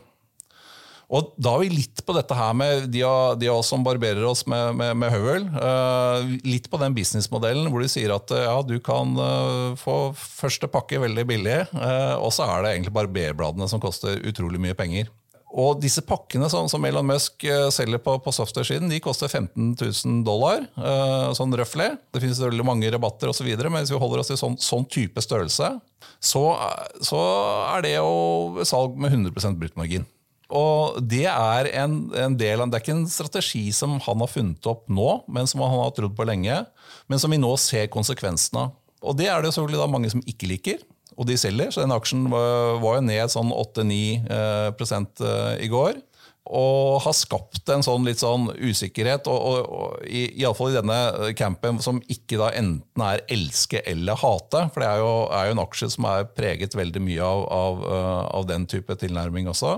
Og 1.10 1.32
Da 1.42 1.56
er 1.56 1.64
vi 1.64 1.80
litt 1.80 2.04
på 2.06 2.14
dette 2.14 2.36
her 2.38 2.52
med 2.54 2.84
de 2.94 3.02
av, 3.02 3.42
oss 3.50 3.72
som 3.72 3.82
barberer 3.82 4.22
oss 4.28 4.44
med, 4.46 4.76
med, 4.78 4.94
med 5.02 5.10
høvel. 5.10 5.48
Uh, 5.58 6.36
litt 6.46 6.68
på 6.70 6.78
den 6.78 6.94
businessmodellen 6.94 7.66
hvor 7.72 7.82
de 7.82 7.90
sier 7.90 8.14
at 8.14 8.30
ja, 8.30 8.54
du 8.62 8.76
kan 8.84 9.16
uh, 9.18 9.74
få 9.80 10.12
første 10.14 10.70
pakke 10.70 11.02
veldig 11.02 11.26
billig, 11.26 11.58
uh, 11.74 12.14
og 12.22 12.30
så 12.36 12.46
er 12.46 12.62
det 12.62 12.76
egentlig 12.76 12.94
barberbladene 12.94 13.66
som 13.70 13.82
koster 13.82 14.22
utrolig 14.22 14.62
mye 14.62 14.78
penger. 14.78 15.10
Og 15.50 15.80
disse 15.82 16.02
pakkene 16.06 16.46
som, 16.50 16.68
som 16.70 16.84
Elon 16.86 17.08
Musk 17.08 17.42
uh, 17.48 17.66
selger 17.74 17.98
på, 18.02 18.14
på 18.22 18.34
software-siden, 18.34 18.90
de 18.90 19.00
koster 19.02 19.30
15 19.30 19.72
000 19.74 20.20
dollar. 20.26 20.62
Uh, 20.78 21.32
sånn 21.34 21.54
røftlig. 21.58 21.88
Det 22.14 22.22
finnes 22.22 22.42
veldig 22.42 22.66
mange 22.66 22.90
rabatter 22.92 23.32
osv., 23.32 23.48
men 23.66 23.80
hvis 23.80 23.90
vi 23.90 23.98
holder 23.98 24.22
oss 24.22 24.30
til 24.30 24.38
sånn, 24.38 24.58
sånn 24.62 24.86
type 24.90 25.22
størrelse, 25.24 25.72
så, 26.20 26.44
så, 27.02 27.20
er 27.74 27.84
det 27.86 27.94
jo 27.96 28.64
salg 28.68 28.98
med 29.00 29.14
100% 29.16 29.58
bruttmargin. 29.58 30.06
Og 30.50 30.98
det 31.06 31.26
er 31.30 31.68
en, 31.78 31.92
en, 32.18 32.34
del 32.34 32.64
Det 32.66 32.74
er 32.74 32.82
ikke 32.82 32.96
en 32.96 33.10
strategi 33.10 33.68
som 33.74 34.00
han 34.02 34.22
har 34.22 34.30
funnet 34.30 34.66
opp 34.66 34.88
nå, 34.90 35.20
men 35.30 35.46
som 35.50 35.62
han 35.62 35.78
har 35.78 35.92
trodd 35.94 36.16
på 36.18 36.26
lenge, 36.26 36.62
men 37.10 37.22
som 37.22 37.30
vi 37.30 37.38
nå 37.38 37.52
ser 37.62 37.90
konsekvensene 37.92 38.66
av. 38.66 38.76
Og 39.00 39.16
det 39.16 39.30
er 39.32 39.40
det 39.40 39.48
jo 39.48 39.56
selvfølgelig 39.56 39.92
mange 39.94 40.10
som 40.12 40.22
ikke 40.28 40.50
liker, 40.50 40.82
og 41.20 41.28
de 41.28 41.36
selger. 41.36 41.68
Så 41.68 41.84
den 41.84 41.92
aksjen 41.92 42.24
var, 42.32 42.78
var 42.80 42.96
jo 42.96 43.06
ned 43.08 43.32
sånn 43.32 43.52
8-9 43.52 44.72
prosent 44.78 45.20
i 45.60 45.68
går 45.68 45.98
og 46.50 47.02
har 47.04 47.14
skapt 47.14 47.68
en 47.70 47.84
sånn 47.84 48.06
litt 48.08 48.22
sånn 48.22 48.48
usikkerhet, 48.58 49.28
og, 49.30 49.38
og, 49.38 49.68
og 49.70 50.06
iallfall 50.08 50.72
i, 50.72 50.74
i 50.74 50.78
denne 50.80 51.34
campen 51.38 51.78
som 51.82 52.00
ikke 52.10 52.40
da 52.40 52.50
enten 52.58 53.04
er 53.06 53.22
elske 53.30 53.82
eller 53.86 54.18
hate. 54.18 54.64
For 54.72 54.82
det 54.82 54.88
er 54.88 55.02
jo, 55.02 55.12
er 55.36 55.46
jo 55.46 55.54
en 55.54 55.62
aksje 55.62 55.90
som 55.94 56.08
er 56.10 56.26
preget 56.34 56.74
veldig 56.78 57.04
mye 57.06 57.28
av, 57.28 57.44
av, 57.54 57.84
av, 58.40 58.48
den 58.50 58.66
type 58.70 58.96
tilnærming 58.98 59.50
også. 59.52 59.76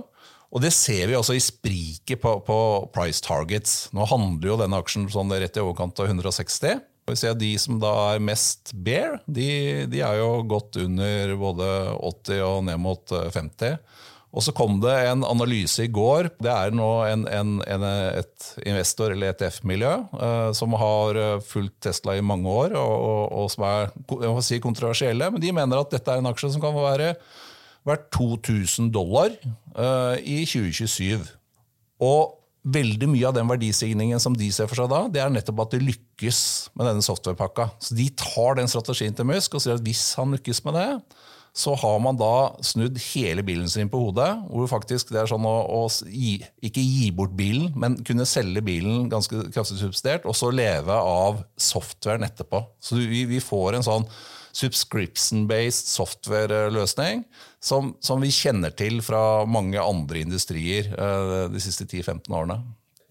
Og 0.52 0.64
det 0.64 0.72
ser 0.76 1.08
vi 1.08 1.16
også 1.16 1.36
i 1.36 1.42
spriket 1.42 2.22
på, 2.22 2.38
på, 2.46 2.56
price 2.94 3.24
targets. 3.24 3.90
Nå 3.96 4.06
handler 4.08 4.52
jo 4.52 4.58
denne 4.60 4.80
aksjen 4.80 5.08
sånn 5.12 5.32
rett 5.32 5.56
i 5.56 5.64
overkant 5.64 6.00
av 6.00 6.08
160. 6.12 6.80
De 7.06 7.50
som 7.58 7.80
da 7.82 7.90
er 8.12 8.22
mest 8.22 8.70
bear, 8.74 9.18
de, 9.26 9.86
de 9.90 10.00
er 10.06 10.20
jo 10.20 10.42
godt 10.46 10.78
under 10.84 11.34
både 11.36 11.68
80 11.98 12.42
og 12.46 12.64
ned 12.68 12.78
mot 12.80 13.10
50. 13.10 13.80
Og 14.32 14.40
så 14.40 14.52
kom 14.56 14.78
det 14.80 14.92
en 15.10 15.24
analyse 15.28 15.84
i 15.84 15.90
går. 15.92 16.30
Det 16.40 16.48
er 16.48 16.72
nå 16.72 16.88
en, 17.04 17.26
en, 17.28 17.50
en, 17.68 17.82
et 18.16 18.46
investor- 18.64 19.12
eller 19.12 19.34
ETF-miljø 19.34 19.90
eh, 19.92 20.52
som 20.56 20.72
har 20.80 21.18
eh, 21.20 21.42
fulgt 21.44 21.82
Tesla 21.84 22.16
i 22.16 22.24
mange 22.24 22.48
år, 22.48 22.72
og, 22.80 22.94
og, 22.96 23.24
og 23.42 23.50
som 23.52 23.66
er 23.68 24.40
si, 24.40 24.60
kontroversielle. 24.64 25.28
Men 25.34 25.42
de 25.42 25.52
mener 25.52 25.82
at 25.82 25.92
dette 25.92 26.08
er 26.08 26.22
en 26.22 26.30
aksje 26.32 26.54
som 26.54 26.64
kan 26.64 26.76
være 26.78 27.12
verdt 27.84 28.08
2000 28.16 28.88
dollar 28.94 29.34
eh, 29.36 30.16
i 30.24 30.38
2027. 30.48 31.28
Og 32.02 32.38
veldig 32.62 33.08
mye 33.10 33.26
av 33.26 33.34
den 33.34 33.48
verdistigningen 33.50 34.22
som 34.22 34.36
de 34.38 34.46
ser 34.54 34.68
for 34.70 34.78
seg 34.78 34.90
da, 34.92 35.02
det 35.10 35.22
er 35.22 35.32
nettopp 35.34 35.64
at 35.64 35.74
de 35.74 35.82
lykkes 35.82 36.38
med 36.78 36.86
denne 36.88 37.02
softwarepakka. 37.02 37.72
Så 37.82 37.96
de 37.98 38.06
tar 38.18 38.58
den 38.60 38.70
strategien 38.70 39.16
til 39.18 39.26
Musk 39.28 39.56
og 39.58 39.64
sier 39.64 39.78
at 39.78 39.84
hvis 39.86 40.12
han 40.18 40.34
lykkes 40.36 40.62
med 40.68 40.78
det, 40.78 40.88
så 41.52 41.74
har 41.76 41.98
man 42.00 42.16
da 42.16 42.54
snudd 42.64 42.96
hele 43.10 43.42
bilen 43.44 43.68
sin 43.68 43.90
på 43.92 43.98
hodet. 44.00 44.30
hvor 44.48 44.70
faktisk 44.70 45.10
det 45.12 45.20
er 45.20 45.28
sånn 45.28 45.44
å, 45.44 45.56
å 45.68 45.82
gi, 46.08 46.38
ikke 46.64 46.80
gi 46.80 47.10
bort 47.12 47.34
bilen, 47.36 47.74
men 47.76 47.98
kunne 48.06 48.24
selge 48.28 48.62
bilen 48.64 49.10
ganske 49.12 49.50
kraftig 49.52 49.76
subsidiert, 49.82 50.24
og 50.24 50.36
så 50.38 50.48
leve 50.54 50.96
av 50.96 51.42
softwaren 51.60 52.24
etterpå. 52.24 52.62
Så 52.80 52.96
vi, 53.02 53.26
vi 53.28 53.42
får 53.44 53.76
en 53.76 53.84
sånn 53.90 54.08
subscription-based 54.56 55.88
software-løsning 55.92 57.24
som, 57.62 57.94
som, 58.02 58.22
vi 58.22 58.32
kjenner 58.34 58.74
til 58.76 59.00
fra 59.04 59.42
mange 59.48 59.80
andre 59.80 60.24
industrier 60.24 60.92
uh, 60.96 61.48
de 61.52 61.62
siste 61.62 61.88
10-15 61.88 62.28
årene 62.36 62.60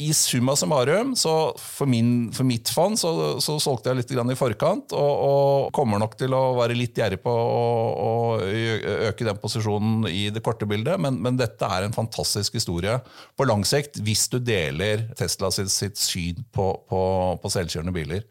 i 0.01 0.13
summa 0.13 0.55
summarum, 0.55 1.13
så 1.15 1.53
for, 1.59 1.89
min, 1.89 2.31
for 2.33 2.47
mitt 2.47 2.69
fond, 2.73 2.97
så, 2.99 3.11
så, 3.43 3.57
solgte 3.61 3.91
jeg 3.91 3.99
litt 3.99 4.13
i 4.15 4.37
forkant. 4.37 4.95
Og, 4.97 5.11
og, 5.27 5.69
kommer 5.75 6.01
nok 6.01 6.15
til 6.19 6.33
å 6.35 6.41
være 6.57 6.77
litt 6.77 6.97
gjerrig 6.97 7.21
på 7.21 7.31
å, 7.31 8.13
øke 8.41 9.27
den 9.27 9.41
posisjonen 9.41 10.07
i 10.09 10.29
det 10.33 10.43
korte 10.45 10.67
bildet. 10.69 10.97
Men, 11.01 11.19
men, 11.21 11.37
dette 11.39 11.67
er 11.67 11.85
en 11.85 11.95
fantastisk 11.95 12.57
historie 12.57 12.97
på 13.37 13.47
lang 13.47 13.65
sikt, 13.67 14.01
hvis 14.01 14.27
du 14.31 14.39
deler 14.41 15.07
Tesla 15.19 15.51
sitt, 15.53 15.71
sitt 15.73 16.01
syn 16.01 16.41
på, 16.53 16.71
på, 16.89 17.03
på 17.41 17.53
selvkjørende 17.53 17.95
biler. 17.95 18.25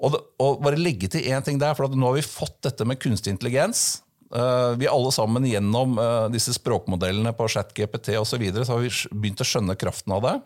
Og, 0.00 0.16
og, 0.40 0.60
bare 0.64 0.80
legge 0.80 1.10
til 1.12 1.26
én 1.28 1.44
ting 1.44 1.60
der, 1.60 1.76
for 1.76 1.92
nå 1.92 2.08
har 2.08 2.16
vi 2.16 2.24
fått 2.24 2.56
dette 2.64 2.86
med 2.88 3.00
kunstig 3.02 3.34
intelligens. 3.34 4.00
Uh, 4.30 4.78
vi 4.78 4.88
alle 4.88 5.10
sammen 5.12 5.44
gjennom 5.48 5.98
uh, 5.98 6.28
disse 6.32 6.54
språkmodellene 6.56 7.34
på 7.36 7.48
ChatGPT 7.50 8.14
osv. 8.16 8.30
Så, 8.32 8.38
videre, 8.40 8.66
så 8.66 8.76
har 8.76 8.84
vi 8.84 8.92
begynt 9.10 9.42
å 9.42 9.48
skjønne 9.48 9.76
kraften 9.78 10.14
av 10.16 10.22
det. 10.24 10.36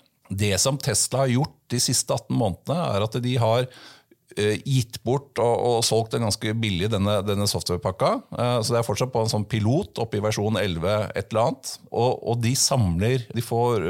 Det 0.45 0.55
som 0.59 0.81
Tesla 0.81 1.27
har 1.27 1.35
gjort 1.35 1.59
de 1.71 1.83
siste 1.85 2.17
18 2.17 2.33
månedene, 2.35 2.81
er 2.97 3.05
at 3.05 3.19
de 3.23 3.35
har 3.39 3.67
eh, 3.69 4.57
gitt 4.65 4.97
bort 5.05 5.37
og, 5.37 5.53
og 5.69 5.85
solgt 5.85 6.17
en 6.17 6.25
ganske 6.25 6.55
billig 6.59 6.89
denne, 6.95 7.19
denne 7.29 7.47
softwarepakka. 7.51 8.15
Så 8.65 8.73
det 8.73 8.81
er 8.81 8.87
fortsatt 8.89 9.13
på 9.13 9.21
en 9.21 9.31
sånn 9.31 9.45
pilot 9.53 10.01
oppe 10.01 10.17
i 10.17 10.25
versjon 10.25 10.57
11 10.57 10.89
et 11.13 11.29
eller 11.29 11.43
annet. 11.45 11.75
Og, 11.93 12.25
og 12.25 12.41
de 12.41 12.55
samler 12.57 13.29
De 13.37 13.45
får 13.45 13.85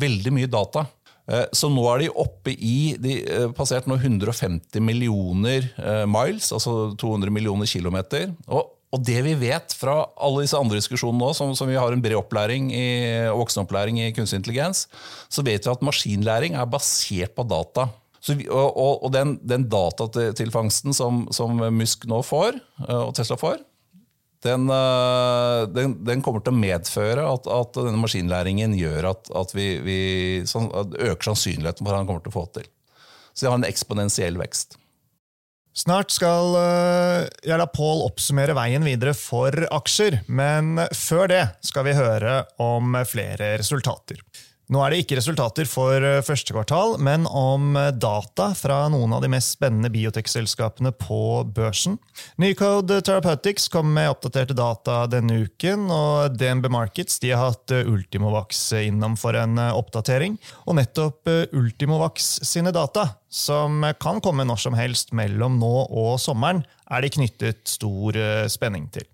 veldig 0.00 0.32
mye 0.40 0.48
data. 0.48 0.86
Uh, 1.30 1.46
så 1.56 1.70
nå 1.72 1.84
er 1.94 2.04
de 2.04 2.12
oppe 2.20 2.52
i 2.52 2.94
De 3.00 3.14
passerte 3.56 3.88
nå 3.88 3.96
150 3.96 4.82
millioner 4.84 5.70
miles, 6.10 6.50
altså 6.52 6.92
200 7.00 7.32
millioner 7.32 7.68
kilometer. 7.70 8.32
Og 8.46 8.74
og 8.94 9.02
det 9.02 9.18
vi 9.26 9.34
vet 9.34 9.74
fra 9.74 9.96
alle 10.22 10.44
disse 10.44 10.58
andre 10.58 10.78
diskusjonene 10.78 11.18
nå, 11.18 11.32
som, 11.34 11.50
som 11.58 11.66
vi 11.70 11.78
har 11.78 11.90
en 11.90 12.02
bred 12.02 12.14
opplæring 12.18 12.70
i, 12.70 12.86
voksenopplæring 13.34 13.98
i 14.04 14.12
kunstig 14.14 14.38
intelligens, 14.38 14.86
så 15.32 15.42
vet 15.46 15.66
vi 15.66 15.72
at 15.72 15.82
maskinlæring 15.82 16.54
er 16.54 16.70
basert 16.70 17.34
på 17.34 17.46
data. 17.50 17.88
Vi, 18.24 18.46
og, 18.48 19.02
og, 19.02 19.10
den, 19.12 19.34
den 19.44 19.66
datatilfangsten 19.68 20.94
som, 20.96 21.24
som 21.34 21.58
Musk 21.74 22.06
nå 22.08 22.22
får, 22.24 22.56
eh, 22.86 23.00
og 23.02 23.12
Tesla 23.18 23.36
får, 23.40 23.58
den, 24.44 24.68
eh, 24.70 25.62
den, 25.72 25.96
den, 26.04 26.22
kommer 26.24 26.44
til 26.44 26.54
å 26.54 26.60
medføre 26.60 27.26
at, 27.26 27.48
at 27.48 27.80
denne 27.80 28.00
maskinlæringen 28.00 28.76
gjør 28.78 29.10
at, 29.14 29.32
at 29.32 29.54
vi, 29.56 29.68
vi 29.84 29.98
sånn, 30.48 30.70
at 30.76 30.96
øker 31.00 31.32
sannsynligheten 31.32 31.84
for 31.84 31.94
at 31.94 32.02
han 32.02 32.08
kommer 32.10 32.24
til 32.24 32.34
å 32.34 32.38
få 32.38 32.46
til. 32.58 32.68
Så 33.32 33.46
de 33.46 33.50
har 33.50 33.58
en 33.58 33.68
eksponentiell 33.68 34.38
vekst. 34.38 34.78
Snart 35.74 36.12
skal 36.14 36.54
uh, 36.54 37.24
jeg 37.42 37.58
la 37.58 37.66
Pål 37.66 38.04
oppsummere 38.04 38.54
veien 38.54 38.84
videre 38.86 39.10
for 39.18 39.64
aksjer, 39.74 40.20
men 40.30 40.78
før 40.94 41.32
det 41.32 41.42
skal 41.66 41.88
vi 41.88 41.96
høre 41.98 42.44
om 42.62 42.94
flere 43.10 43.56
resultater. 43.58 44.20
Nå 44.72 44.80
er 44.80 44.94
det 44.94 45.02
ikke 45.02 45.18
resultater 45.18 45.68
for 45.68 46.00
eh, 46.00 46.22
første 46.24 46.54
kvartal, 46.54 46.94
men 47.04 47.26
om 47.28 47.74
eh, 47.76 47.90
data 47.92 48.46
fra 48.56 48.86
noen 48.92 49.12
av 49.12 49.20
de 49.20 49.28
mest 49.28 49.58
spennende 49.58 49.90
biotech-selskapene 49.92 50.94
på 50.96 51.18
børsen. 51.52 51.98
Nycode 52.40 53.02
Therapeutics 53.04 53.68
kom 53.72 53.92
med 53.92 54.08
oppdaterte 54.14 54.56
data 54.56 55.02
denne 55.12 55.42
uken, 55.44 55.84
og 55.92 56.38
DNB 56.40 56.70
Markets 56.72 57.20
de 57.20 57.34
har 57.34 57.50
hatt 57.50 57.76
eh, 57.76 57.84
Ultimovax 57.84 58.64
innom 58.80 59.18
for 59.20 59.36
en 59.36 59.60
oppdatering. 59.66 60.40
Og 60.64 60.80
nettopp 60.80 61.28
Ultimovax 61.52 62.38
sine 62.48 62.72
data, 62.72 63.10
som 63.28 63.84
kan 64.00 64.22
komme 64.24 64.48
når 64.48 64.64
som 64.64 64.76
helst 64.78 65.12
mellom 65.12 65.60
nå 65.60 65.74
og 65.90 66.14
sommeren, 66.22 66.64
er 66.88 67.04
det 67.04 67.16
knyttet 67.18 67.66
stor 67.68 68.16
spenning 68.52 68.88
til. 68.94 69.08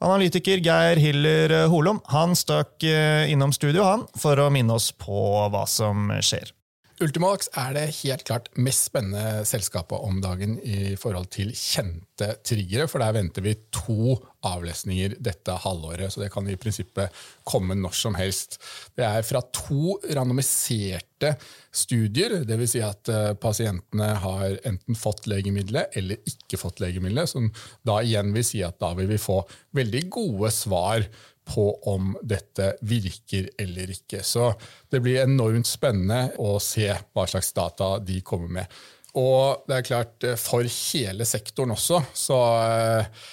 Analytiker 0.00 0.62
Geir 0.64 0.96
Hiller 0.96 1.52
Holom 1.68 2.00
han 2.08 2.32
stakk 2.38 2.80
eh, 2.88 3.28
innom 3.32 3.52
studio 3.52 3.84
han, 3.84 4.06
for 4.16 4.40
å 4.40 4.48
minne 4.52 4.78
oss 4.78 4.90
på 4.96 5.24
hva 5.52 5.66
som 5.68 6.08
skjer. 6.24 6.54
Ultimax 7.00 7.48
er 7.56 7.72
det 7.72 7.86
helt 8.02 8.26
klart 8.28 8.50
mest 8.60 8.90
spennende 8.90 9.40
selskapet 9.48 10.02
om 10.04 10.18
dagen 10.20 10.58
i 10.60 10.96
forhold 11.00 11.30
til 11.32 11.54
kjente 11.56 12.34
triggere, 12.44 12.84
for 12.92 13.00
der 13.00 13.14
venter 13.16 13.44
vi 13.46 13.54
to 13.72 14.18
avlesninger 14.44 15.14
dette 15.16 15.54
halvåret. 15.64 16.12
Så 16.12 16.20
det 16.20 16.28
kan 16.34 16.48
i 16.48 16.58
prinsippet 16.60 17.16
komme 17.48 17.76
når 17.78 17.96
som 17.96 18.18
helst. 18.20 18.58
Det 18.96 19.06
er 19.06 19.24
fra 19.24 19.40
to 19.48 19.96
randomiserte 20.12 21.32
studier, 21.72 22.42
dvs. 22.44 22.74
Si 22.74 22.84
at 22.84 23.08
eh, 23.12 23.32
pasientene 23.40 24.10
har 24.20 24.60
enten 24.68 24.98
fått 24.98 25.24
legemiddelet 25.30 25.96
eller 25.96 26.20
ikke 26.28 26.60
fått 26.60 26.84
legemiddelet, 26.84 27.32
som 27.32 27.48
da 27.86 28.00
igjen 28.04 28.34
vil 28.36 28.44
si 28.44 28.60
at 28.66 28.76
da 28.82 28.92
vil 28.98 29.08
vi 29.08 29.20
få 29.20 29.40
veldig 29.76 30.04
gode 30.12 30.52
svar 30.52 31.08
på 31.50 31.66
om 31.90 32.14
dette 32.22 32.74
virker 32.86 33.50
eller 33.58 33.90
ikke. 33.90 34.22
Så 34.26 34.52
det 34.90 35.02
blir 35.02 35.24
enormt 35.24 35.68
spennende 35.68 36.36
å 36.38 36.58
se 36.62 36.88
hva 36.88 37.26
slags 37.30 37.52
data 37.56 37.96
de 37.98 38.20
kommer 38.26 38.60
med. 38.60 38.80
Og 39.18 39.66
det 39.66 39.80
er 39.80 39.88
klart, 39.88 40.16
eh, 40.24 40.38
for 40.38 40.66
hele 40.66 41.26
sektoren 41.26 41.74
også, 41.74 41.98
så 42.14 42.38
uh, 42.38 43.26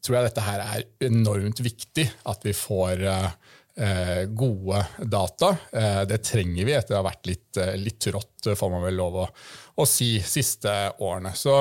tror 0.00 0.16
jeg 0.18 0.28
dette 0.30 0.46
her 0.46 0.64
er 0.64 0.86
enormt 1.08 1.60
viktig 1.60 2.06
at 2.32 2.46
vi 2.46 2.54
får 2.56 3.04
uh, 3.04 3.28
gode 4.34 4.80
data. 5.06 5.52
Det 6.10 6.16
trenger 6.26 6.66
vi 6.66 6.72
etter 6.74 6.96
å 6.96 6.98
ha 6.98 7.04
vært 7.06 7.28
litt, 7.28 7.60
litt 7.78 8.00
trått, 8.08 8.48
får 8.58 8.72
man 8.72 8.82
vel 8.82 8.96
lov 8.98 9.20
å, 9.22 9.26
å 9.78 9.86
si, 9.86 10.16
siste 10.18 10.72
årene. 10.98 11.30
Så 11.38 11.60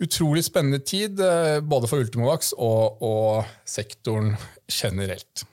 utrolig 0.00 0.46
spennende 0.46 0.80
tid, 0.80 1.20
både 1.62 1.88
for 1.90 2.00
Ultimovax 2.00 2.54
og, 2.56 3.02
og 3.04 3.48
sektoren 3.68 4.32
generelt. 4.70 5.44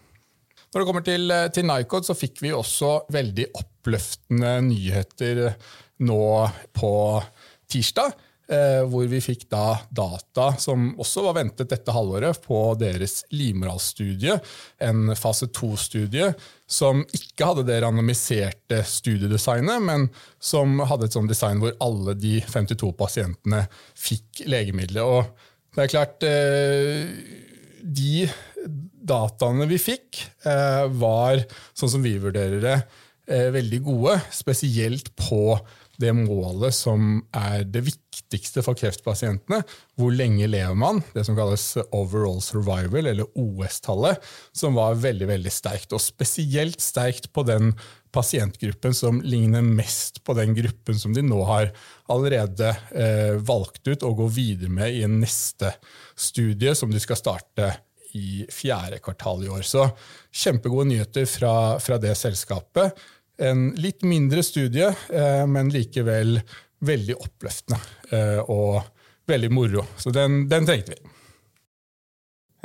Når 0.78 0.82
det 0.84 0.88
kommer 0.88 1.04
til, 1.06 1.32
eh, 1.32 1.48
til 1.50 1.66
Nycod, 1.66 2.06
så 2.06 2.16
fikk 2.18 2.42
vi 2.44 2.54
også 2.54 3.08
veldig 3.14 3.48
oppløftende 3.58 4.58
nyheter 4.68 5.40
nå 6.06 6.26
på 6.76 6.92
tirsdag. 7.72 8.12
Eh, 8.48 8.86
hvor 8.88 9.04
vi 9.12 9.20
fikk 9.20 9.42
da 9.52 9.74
data 9.92 10.54
som 10.56 10.94
også 10.96 11.26
var 11.26 11.34
ventet 11.36 11.68
dette 11.68 11.92
halvåret, 11.92 12.38
på 12.46 12.60
deres 12.80 13.20
livmorhalsstudie. 13.36 14.38
En 14.88 15.12
fase 15.20 15.50
to-studie 15.52 16.30
som 16.63 17.02
ikke 17.12 17.50
hadde 17.50 17.65
det 17.67 17.82
randomiserte 17.84 18.80
studiedesignet, 18.88 19.84
men 19.84 20.08
som 20.40 20.80
hadde 20.80 21.10
et 21.10 21.17
sånt 21.17 21.32
design 21.32 21.60
hvor 21.60 21.76
alle 21.84 22.15
de 22.15 22.38
52 22.48 22.94
pasientene 22.96 23.65
fikk 24.00 24.46
legemiddelet. 24.48 25.04
Og 25.04 25.76
det 25.76 25.84
er 25.84 25.92
klart, 25.92 26.24
eh, 26.24 27.04
de 27.84 28.30
dataene 29.12 29.67
vi 29.67 29.82
fikk, 29.90 30.24
eh, 30.48 30.86
var, 31.04 31.44
sånn 31.76 31.98
som 31.98 32.06
vi 32.06 32.15
vurderer 32.15 32.63
det, 32.63 32.80
veldig 33.28 33.82
gode. 33.84 34.13
Spesielt 34.32 35.10
på 35.19 35.60
det 36.02 36.13
målet 36.13 36.75
som 36.75 37.21
er 37.35 37.63
det 37.65 37.83
viktigste 37.87 38.63
for 38.65 38.77
kreftpasientene. 38.77 39.63
Hvor 39.98 40.13
lenge 40.13 40.50
lever 40.50 40.77
man? 40.77 41.02
Det 41.13 41.25
som 41.25 41.37
kalles 41.37 41.65
overall 41.85 42.41
survival, 42.45 43.10
eller 43.10 43.29
OS-tallet, 43.37 44.21
som 44.56 44.77
var 44.77 45.00
veldig 45.02 45.29
veldig 45.31 45.54
sterkt. 45.54 45.95
Og 45.95 46.04
spesielt 46.04 46.83
sterkt 46.83 47.31
på 47.33 47.45
den 47.48 47.73
pasientgruppen 48.13 48.95
som 48.98 49.19
ligner 49.21 49.65
mest 49.65 50.23
på 50.25 50.33
den 50.37 50.56
gruppen 50.58 50.98
som 51.00 51.13
de 51.13 51.21
nå 51.25 51.41
har 51.50 51.73
allerede 52.13 52.71
eh, 52.95 53.35
valgt 53.45 53.83
ut 53.89 54.06
å 54.06 54.13
gå 54.17 54.29
videre 54.31 54.71
med 54.73 54.95
i 54.95 55.04
en 55.06 55.19
neste 55.21 55.73
studie, 56.17 56.73
som 56.75 56.93
de 56.93 57.02
skal 57.04 57.19
starte 57.19 57.73
i 58.17 58.45
fjerde 58.54 59.02
kvartal 59.04 59.43
i 59.45 59.52
år. 59.52 59.63
Så 59.67 59.85
kjempegode 60.33 60.89
nyheter 60.91 61.27
fra, 61.29 61.54
fra 61.83 62.00
det 62.02 62.15
selskapet. 62.17 62.98
En 63.38 63.69
litt 63.77 64.02
mindre 64.02 64.42
studie, 64.46 64.88
eh, 65.13 65.44
men 65.50 65.69
likevel 65.73 66.40
veldig 66.85 67.17
oppløftende 67.21 67.79
eh, 68.13 68.40
og 68.42 68.81
veldig 69.29 69.52
moro. 69.54 69.85
Så 69.98 70.13
den, 70.15 70.46
den 70.50 70.65
trengte 70.65 70.96
vi. 70.96 71.13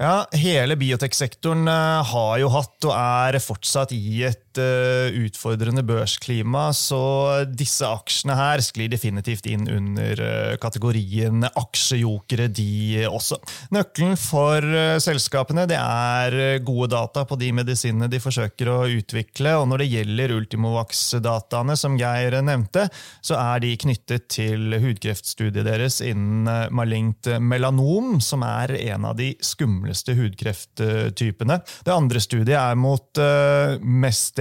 Ja, 0.00 0.24
Hele 0.32 0.78
bioteksektoren 0.80 1.68
eh, 1.68 2.12
har 2.12 2.38
jo 2.40 2.48
hatt 2.54 2.88
og 2.88 2.94
er 2.96 3.38
fortsatt 3.44 3.92
i 3.96 4.22
et 4.28 4.51
uh, 4.60 5.08
utfordrende 5.22 5.84
børsklima, 5.86 6.68
så 6.76 7.44
disse 7.48 7.86
aksjene 7.86 8.36
her 8.38 8.62
sklir 8.64 8.90
definitivt 8.92 9.46
inn 9.50 9.66
under 9.70 10.22
uh, 10.22 10.54
kategorien 10.62 11.46
aksjejokere, 11.48 12.48
de 12.52 13.06
også. 13.08 13.38
Nøkkelen 13.74 14.18
for 14.20 14.66
uh, 14.66 14.98
selskapene 15.02 15.66
det 15.70 15.78
er 15.78 16.58
gode 16.64 16.90
data 16.92 17.24
på 17.28 17.38
de 17.40 17.52
medisinene 17.56 18.10
de 18.12 18.20
forsøker 18.22 18.70
å 18.72 18.78
utvikle, 18.90 19.56
og 19.60 19.68
når 19.70 19.84
det 19.84 19.90
gjelder 19.92 20.36
Ultimovax-dataene, 20.38 21.78
som 21.78 21.98
Geir 22.00 22.38
nevnte, 22.44 22.88
så 23.24 23.38
er 23.40 23.62
de 23.64 23.74
knyttet 23.80 24.28
til 24.32 24.76
hudkreftstudiet 24.82 25.66
deres 25.66 26.00
innen 26.04 26.48
malignt 26.74 27.28
melanom, 27.40 28.18
som 28.24 28.44
er 28.46 28.74
en 28.82 29.08
av 29.08 29.16
de 29.18 29.32
skumle 29.40 29.92
skumleste 29.92 30.14
hudkrefttypene. 30.14 31.60
Det 31.84 31.92
andre 31.92 32.20
studiet 32.20 32.58
er 32.58 32.78
mot 32.78 33.18
uh, 33.20 33.78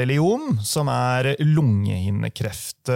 mesteliom, 0.02 0.58
som 0.66 0.90
er 0.90 1.36
lungehinnekreft. 1.40 2.90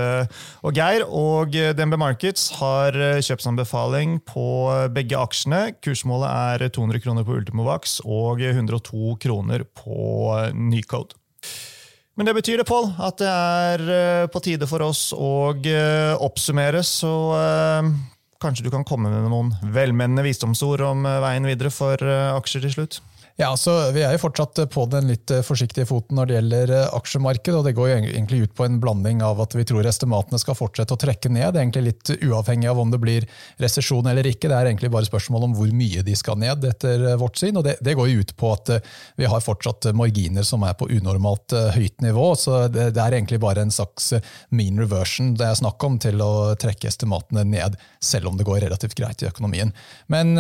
Og 0.66 0.74
Geir 0.76 1.06
og 1.06 1.53
DNB 1.53 1.97
Markets 2.01 2.49
har 2.60 2.95
kjøpsanbefaling 3.22 4.20
på 4.26 4.47
begge 4.95 5.20
aksjene. 5.20 5.76
Kursmålet 5.86 6.30
er 6.30 6.70
200 6.70 7.03
kroner 7.03 7.28
på 7.28 7.38
Ultimovax 7.38 7.99
og 8.06 8.41
102 8.41 9.18
kroner 9.22 9.66
på 9.78 10.34
Nycode. 10.53 11.14
Men 12.16 12.26
det 12.26 12.36
betyr 12.38 12.62
det, 12.62 12.68
Pål, 12.68 12.93
at 12.97 13.20
det 13.20 13.30
er 13.30 14.28
på 14.32 14.41
tide 14.41 14.68
for 14.72 14.82
oss 14.82 15.12
å 15.14 15.53
oppsummere. 16.26 16.82
Så 16.82 17.14
Kanskje 18.45 18.66
du 18.68 18.72
kan 18.74 18.84
komme 18.86 19.10
med 19.10 19.30
noen 19.32 19.53
velmenende 19.74 20.26
visdomsord 20.26 20.84
om 20.84 21.06
eh, 21.08 21.22
veien 21.24 21.47
videre 21.47 21.72
for 21.74 22.01
eh, 22.03 22.36
aksjer 22.36 22.66
til 22.66 22.74
slutt? 22.76 22.99
Ja, 23.38 23.49
så 23.57 23.91
Vi 23.91 23.99
er 23.99 24.13
jo 24.15 24.21
fortsatt 24.21 24.61
på 24.71 24.86
den 24.88 25.09
litt 25.11 25.27
eh, 25.33 25.41
forsiktige 25.43 25.83
foten 25.89 26.15
når 26.15 26.27
det 26.29 26.36
gjelder 26.38 26.71
eh, 26.71 26.93
aksjemarkedet. 26.95 27.57
og 27.57 27.65
Det 27.67 27.73
går 27.75 27.89
jo 27.89 27.95
egentlig 27.97 28.38
ut 28.45 28.53
på 28.55 28.63
en 28.63 28.77
blanding 28.79 29.19
av 29.27 29.41
at 29.43 29.57
vi 29.57 29.65
tror 29.67 29.83
estimatene 29.89 30.39
skal 30.39 30.55
fortsette 30.55 30.95
å 30.95 30.99
trekke 31.01 31.27
ned. 31.27 31.49
Det 31.51 31.59
er 31.59 31.65
egentlig 31.65 31.83
Litt 31.86 32.13
uavhengig 32.23 32.69
av 32.71 32.79
om 32.79 32.93
det 32.93 32.97
blir 33.03 33.25
resesjon 33.59 34.07
eller 34.07 34.25
ikke. 34.29 34.47
Det 34.47 34.55
er 34.55 34.69
egentlig 34.69 34.89
bare 34.93 35.09
spørsmål 35.09 35.49
om 35.49 35.57
hvor 35.57 35.73
mye 35.75 36.05
de 36.07 36.15
skal 36.15 36.39
ned, 36.39 36.63
etter 36.63 37.03
eh, 37.09 37.17
vårt 37.19 37.36
syn. 37.41 37.59
og 37.59 37.65
Det, 37.67 37.73
det 37.83 37.97
går 37.99 38.07
jo 38.13 38.23
ut 38.23 38.31
på 38.39 38.53
at 38.55 38.71
vi 39.19 39.27
har 39.27 39.43
fortsatt 39.43 39.89
marginer 39.99 40.47
som 40.47 40.63
er 40.63 40.79
på 40.79 40.88
unormalt 40.95 41.57
høyt 41.75 41.99
nivå. 42.07 42.29
så 42.39 42.69
Det, 42.71 42.88
det 42.95 43.03
er 43.03 43.17
egentlig 43.19 43.41
bare 43.43 43.67
en 43.67 43.75
slags 43.75 44.13
mean 44.47 44.79
reversion 44.79 45.36
det 45.36 45.49
er 45.49 45.59
snakk 45.59 45.83
om 45.83 45.99
til 45.99 46.23
å 46.23 46.55
trekke 46.55 46.88
estimatene 46.88 47.43
ned, 47.51 47.75
selv 47.99 48.31
om 48.31 48.39
det 48.39 48.47
går 48.47 48.63
relativt 48.63 48.95
greit 48.95 49.27
i 49.27 49.27
økonomien. 49.27 49.75
Men 50.07 50.38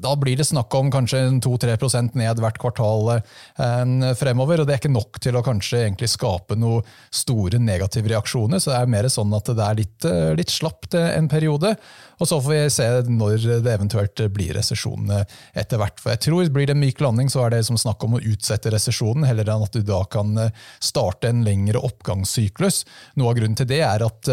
da 0.00 0.16
blir 0.16 0.40
det 0.40 0.48
snakk 0.48 0.72
om 0.78 0.88
kanskje 0.94 1.26
2-3 1.44 1.76
ned 2.16 2.37
ned 2.38 2.46
hvert 2.46 2.60
kvartal 2.62 3.12
eh, 3.18 4.14
fremover. 4.18 4.62
og 4.62 4.68
Det 4.68 4.76
er 4.76 4.82
ikke 4.82 4.94
nok 4.94 5.20
til 5.22 5.38
å 5.38 5.44
kanskje 5.44 5.84
egentlig 5.84 6.10
skape 6.12 6.56
noen 6.58 6.86
store 7.10 7.60
negative 7.62 8.12
reaksjoner. 8.12 8.62
så 8.62 8.72
Det 8.72 8.80
er 8.80 8.92
mer 8.94 9.10
sånn 9.12 9.34
at 9.36 9.50
det 9.50 9.64
er 9.64 9.80
litt, 9.82 10.08
eh, 10.08 10.34
litt 10.38 10.52
slapt 10.54 10.94
en 10.98 11.28
periode. 11.28 11.76
Og 12.18 12.28
så 12.28 12.40
får 12.42 12.54
vi 12.54 12.60
se 12.72 12.88
når 13.08 13.46
det 13.62 13.72
eventuelt 13.72 14.22
blir 14.34 14.56
resesjon 14.58 15.12
etter 15.12 15.80
hvert. 15.80 16.00
For 16.02 16.14
jeg 16.14 16.24
tror 16.26 16.52
Blir 16.58 16.66
det 16.66 16.74
en 16.74 16.80
myk 16.80 17.00
landing, 17.02 17.28
så 17.30 17.44
er 17.44 17.52
det 17.52 17.64
som 17.68 17.78
snakk 17.78 18.02
om 18.06 18.16
å 18.16 18.22
utsette 18.24 18.70
resesjonen, 18.72 19.26
heller 19.28 19.46
enn 19.52 19.64
at 19.66 19.74
du 19.74 19.82
da 19.86 20.00
kan 20.10 20.32
eh, 20.40 20.54
starte 20.82 21.28
en 21.28 21.44
lengre 21.46 21.80
oppgangssyklus. 21.84 22.80
Noe 23.20 23.30
av 23.30 23.38
grunnen 23.38 23.58
til 23.58 23.68
det 23.68 23.80
er 23.84 24.02
at, 24.04 24.30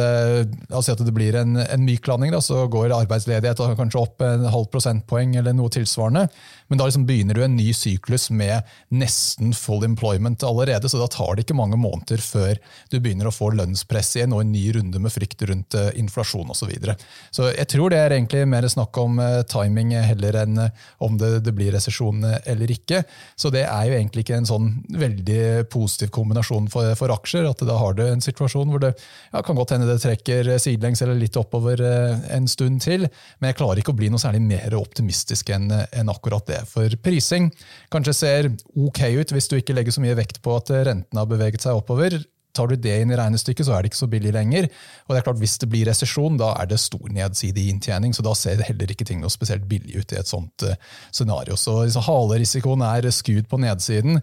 altså 0.69 0.95
at 0.95 1.03
det 1.05 1.13
blir 1.15 1.35
en, 1.37 1.57
en 1.61 1.85
myk 1.85 2.07
landing, 2.09 2.33
da, 2.33 2.41
så 2.43 2.65
går 2.71 2.93
arbeidsledighet 2.95 3.61
kanskje 3.77 4.01
opp 4.01 4.23
en 4.25 4.45
halv 4.51 4.69
prosentpoeng 4.73 5.35
eller 5.39 5.55
noe 5.55 5.71
tilsvarende. 5.73 6.27
Men 6.67 6.79
da 6.79 6.87
liksom 6.87 7.05
begynner 7.05 7.37
du 7.37 7.43
en 7.45 7.57
ny 7.57 7.69
syklus 7.77 8.29
med 8.33 8.65
nesten 8.89 9.53
full 9.57 9.85
employment 9.85 10.43
allerede, 10.43 10.89
så 10.89 11.01
da 11.01 11.09
tar 11.11 11.35
det 11.35 11.45
ikke 11.45 11.57
mange 11.57 11.77
måneder 11.79 12.21
før 12.23 12.57
du 12.91 12.99
begynner 12.99 13.29
å 13.29 13.35
få 13.35 13.51
lønnspress 13.55 14.15
igjen 14.17 14.33
og 14.35 14.43
en 14.43 14.53
ny 14.55 14.65
runde 14.77 15.01
med 15.01 15.13
frykt 15.13 15.45
rundt 15.49 15.77
uh, 15.77 15.91
inflasjon 15.99 16.49
osv. 16.49 16.65
Så, 16.65 16.69
videre. 16.71 16.95
så 17.29 17.51
jeg 17.51 17.67
tror 17.75 17.93
det 17.93 17.99
er 18.01 18.15
egentlig 18.15 18.41
mer 18.49 18.65
snakk 18.71 18.97
om 19.01 19.19
uh, 19.21 19.43
timing 19.49 19.93
heller 19.95 20.39
enn 20.41 20.59
uh, 20.65 20.85
om 21.05 21.17
det, 21.21 21.31
det 21.45 21.53
blir 21.55 21.73
resesjon 21.75 22.23
eller 22.25 22.71
ikke. 22.73 23.03
Så 23.39 23.51
det 23.53 23.65
er 23.67 23.89
jo 23.89 23.97
egentlig 23.97 24.25
ikke 24.25 24.39
en 24.39 24.49
sånn 24.49 24.71
veldig 24.95 25.67
positiv 25.73 26.11
kombinasjon 26.15 26.69
for, 26.73 26.91
for 26.99 27.13
aksjer. 27.13 27.47
at 27.49 27.63
Da 27.67 27.77
har 27.79 27.97
du 27.97 28.03
en 28.07 28.23
situasjon 28.23 28.71
hvor 28.73 28.83
det 28.83 28.93
ja, 28.95 29.41
kan 29.45 29.57
godt 29.57 29.75
hende 29.75 29.89
det 29.89 29.99
trekker 30.03 30.55
sidelengs 30.61 31.03
eller 31.05 31.19
litt 31.19 31.37
oppover 31.39 31.81
en 31.85 32.47
stund 32.49 32.81
til, 32.85 33.07
men 33.39 33.51
jeg 33.51 33.59
klarer 33.59 33.81
ikke 33.81 33.93
å 33.93 33.97
bli 33.97 34.09
noe 34.11 34.21
særlig 34.21 34.41
mer 34.45 34.75
optimistisk 34.77 35.51
enn 35.55 35.69
en 35.71 36.11
akkurat 36.11 36.45
det. 36.49 36.61
For 36.69 36.91
prising 37.03 37.51
kanskje 37.93 38.15
ser 38.17 38.51
ok 38.75 39.03
ut 39.19 39.35
hvis 39.35 39.49
du 39.51 39.57
ikke 39.59 39.75
legger 39.77 39.95
så 39.95 40.03
mye 40.03 40.17
vekt 40.17 40.41
på 40.45 40.55
at 40.57 40.71
rentene 40.87 41.21
har 41.21 41.29
beveget 41.29 41.65
seg 41.65 41.77
oppover. 41.77 42.19
Tar 42.55 42.71
du 42.71 42.75
det 42.79 42.95
inn 43.01 43.11
i 43.13 43.19
regnestykket, 43.19 43.67
så 43.67 43.75
er 43.75 43.83
det 43.83 43.91
ikke 43.91 44.01
så 44.01 44.09
billig 44.11 44.33
lenger. 44.35 44.67
Og 45.05 45.13
det 45.13 45.19
er 45.19 45.27
klart, 45.27 45.41
Hvis 45.41 45.57
det 45.61 45.69
blir 45.71 45.87
resesjon, 45.89 46.37
da 46.39 46.53
er 46.61 46.69
det 46.71 46.79
stor 46.81 47.05
nedsidig 47.11 47.67
inntjening. 47.69 48.13
så 48.13 48.23
Da 48.25 48.33
ser 48.33 48.63
heller 48.63 48.91
ikke 48.91 49.05
ting 49.05 49.21
noe 49.21 49.33
spesielt 49.33 49.67
billig 49.69 49.99
ut 50.01 50.13
i 50.13 50.19
et 50.19 50.31
sånt 50.31 50.63
uh, 50.63 50.75
scenario. 51.11 51.55
Så, 51.55 51.83
halerisikoen 52.07 52.81
er 52.81 53.09
skudd 53.11 53.49
på 53.51 53.59
nedsiden. 53.61 54.21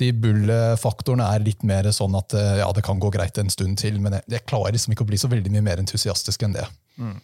De 0.00 0.10
bull-faktorene 0.12 1.26
er 1.34 1.44
litt 1.44 1.62
mer 1.62 1.90
sånn 1.92 2.16
at 2.18 2.34
uh, 2.34 2.56
ja, 2.62 2.70
det 2.74 2.84
kan 2.86 2.98
gå 2.98 3.12
greit 3.14 3.38
en 3.38 3.52
stund 3.52 3.78
til, 3.78 4.00
men 4.00 4.18
jeg, 4.18 4.28
jeg 4.38 4.48
klarer 4.48 4.74
liksom 4.74 4.94
ikke 4.94 5.06
å 5.06 5.12
bli 5.12 5.20
så 5.20 5.30
veldig 5.30 5.52
mye 5.54 5.68
mer 5.68 5.84
entusiastisk 5.84 6.42
enn 6.42 6.56
det. 6.56 6.66
Mm. 6.94 7.18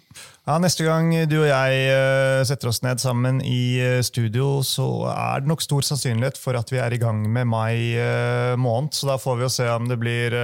Ja, 0.49 0.57
Neste 0.59 0.83
gang 0.83 1.13
du 1.31 1.37
og 1.45 1.47
jeg 1.47 1.83
eh, 1.93 2.41
setter 2.49 2.73
oss 2.73 2.83
ned 2.83 2.99
sammen 3.03 3.39
i 3.47 3.79
eh, 3.79 4.01
studio, 4.03 4.65
så 4.67 4.87
er 5.13 5.45
det 5.45 5.51
nok 5.53 5.63
stor 5.63 5.87
sannsynlighet 5.87 6.41
for 6.41 6.59
at 6.59 6.73
vi 6.73 6.81
er 6.83 6.97
i 6.97 6.99
gang 6.99 7.23
med 7.23 7.47
mai 7.47 7.95
eh, 7.95 8.57
måned. 8.59 8.97
Så 8.97 9.07
da 9.13 9.19
får 9.21 9.39
vi 9.39 9.47
jo 9.47 9.53
se 9.61 9.69
om 9.71 9.87
det 9.91 10.01
blir 10.01 10.35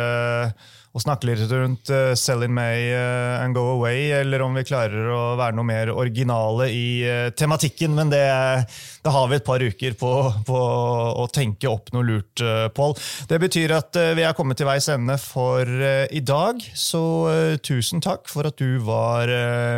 å 0.97 1.01
snakke 1.03 1.29
litt 1.29 1.51
rundt 1.51 1.91
Sell 2.16 2.47
in 2.47 2.55
May 2.57 2.89
and 3.43 3.53
Go 3.53 3.66
Away, 3.74 4.07
eller 4.16 4.41
om 4.47 4.55
vi 4.57 4.64
klarer 4.64 5.11
å 5.12 5.35
være 5.37 5.59
noe 5.59 5.68
mer 5.68 5.91
originale 5.93 6.70
i 6.72 6.87
tematikken. 7.37 7.93
Men 7.99 8.14
det, 8.14 8.22
det, 9.07 9.13
har 9.15 9.29
vi 9.31 9.39
et 9.39 9.47
par 9.47 9.63
uker 9.63 9.97
på, 9.99 10.13
på 10.47 10.61
å 11.23 11.27
tenke 11.33 11.71
opp 11.71 11.93
noe 11.95 12.07
lurt, 12.07 12.43
uh, 12.43 12.67
Pål. 12.77 12.97
Det 13.31 13.39
betyr 13.41 13.75
at 13.77 13.97
vi 14.17 14.25
er 14.27 14.35
kommet 14.37 14.59
til 14.59 14.69
veis 14.69 14.89
ende 14.93 15.15
for 15.21 15.65
i 15.67 16.21
dag. 16.25 16.61
Så 16.77 17.01
tusen 17.65 18.03
takk 18.05 18.27
for 18.29 18.49
at 18.49 18.59
du 18.61 18.79
var 18.85 19.31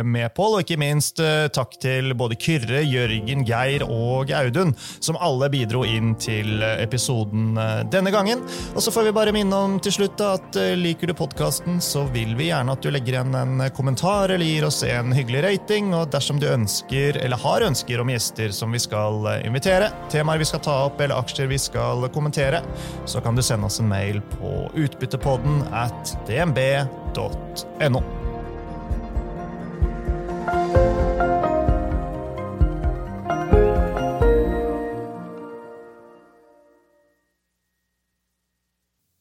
med, 0.03 0.27
Pål. 0.35 0.57
Og 0.57 0.63
ikke 0.63 0.79
minst 0.81 1.21
takk 1.55 1.77
til 1.81 2.11
både 2.17 2.37
Kyrre, 2.39 2.81
Jørgen, 2.83 3.45
Geir 3.47 3.85
og 3.85 4.33
Audun, 4.35 4.73
som 4.99 5.19
alle 5.21 5.49
bidro 5.53 5.85
inn 5.87 6.15
til 6.19 6.63
episoden 6.65 7.53
denne 7.93 8.13
gangen. 8.13 8.43
Og 8.73 8.83
så 8.83 8.93
får 8.93 9.09
vi 9.09 9.15
bare 9.15 9.33
minne 9.35 9.61
om 9.69 9.77
til 9.83 9.95
slutt 9.99 10.21
at 10.25 10.59
liker 10.79 11.11
du 11.11 11.15
podkasten, 11.17 11.79
så 11.83 12.05
vil 12.13 12.35
vi 12.39 12.49
gjerne 12.49 12.75
at 12.75 12.83
du 12.83 12.91
legger 12.93 13.19
igjen 13.19 13.37
en 13.37 13.65
kommentar 13.75 14.33
eller 14.33 14.45
gir 14.45 14.67
oss 14.67 14.81
en 14.87 15.13
hyggelig 15.15 15.45
rating. 15.45 15.93
Og 15.97 16.09
dersom 16.13 16.41
du 16.41 16.49
ønsker, 16.49 17.21
eller 17.21 17.39
har 17.45 17.67
ønsker 17.69 18.01
om 18.01 18.11
gjester 18.13 18.53
som 18.55 18.73
vi 18.75 18.81
skal 18.81 19.18
eh, 19.27 19.45
invitere, 19.47 19.89
temaer 20.13 20.39
vi 20.39 20.47
skal 20.47 20.63
ta 20.63 20.75
opp 20.87 21.01
eller 21.01 21.19
aksjer 21.19 21.49
vi 21.51 21.59
skal 21.59 22.07
kommentere, 22.15 22.61
så 23.09 23.21
kan 23.25 23.35
du 23.35 23.43
sende 23.43 23.67
oss 23.67 23.79
en 23.83 23.91
mail 23.91 24.21
på 24.37 24.69
utbyttepodden 24.79 25.63
at 25.75 26.15
dnb.no. 26.29 28.03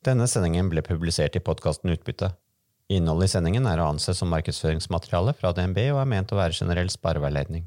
Denne 0.08 0.28
sendingen 0.30 0.70
ble 0.72 0.80
publisert 0.86 1.34
i 1.36 1.42
podkasten 1.44 1.90
Utbytte. 1.92 2.30
Innholdet 2.88 3.28
i 3.28 3.32
sendingen 3.34 3.66
er 3.68 3.82
å 3.82 3.90
anse 3.92 4.14
som 4.16 4.30
markedsføringsmateriale 4.32 5.34
fra 5.36 5.50
DNB 5.52 5.82
og 5.90 5.98
er 6.00 6.08
ment 6.08 6.32
å 6.32 6.38
være 6.38 6.56
generell 6.56 6.88
spareveiledning. 6.92 7.66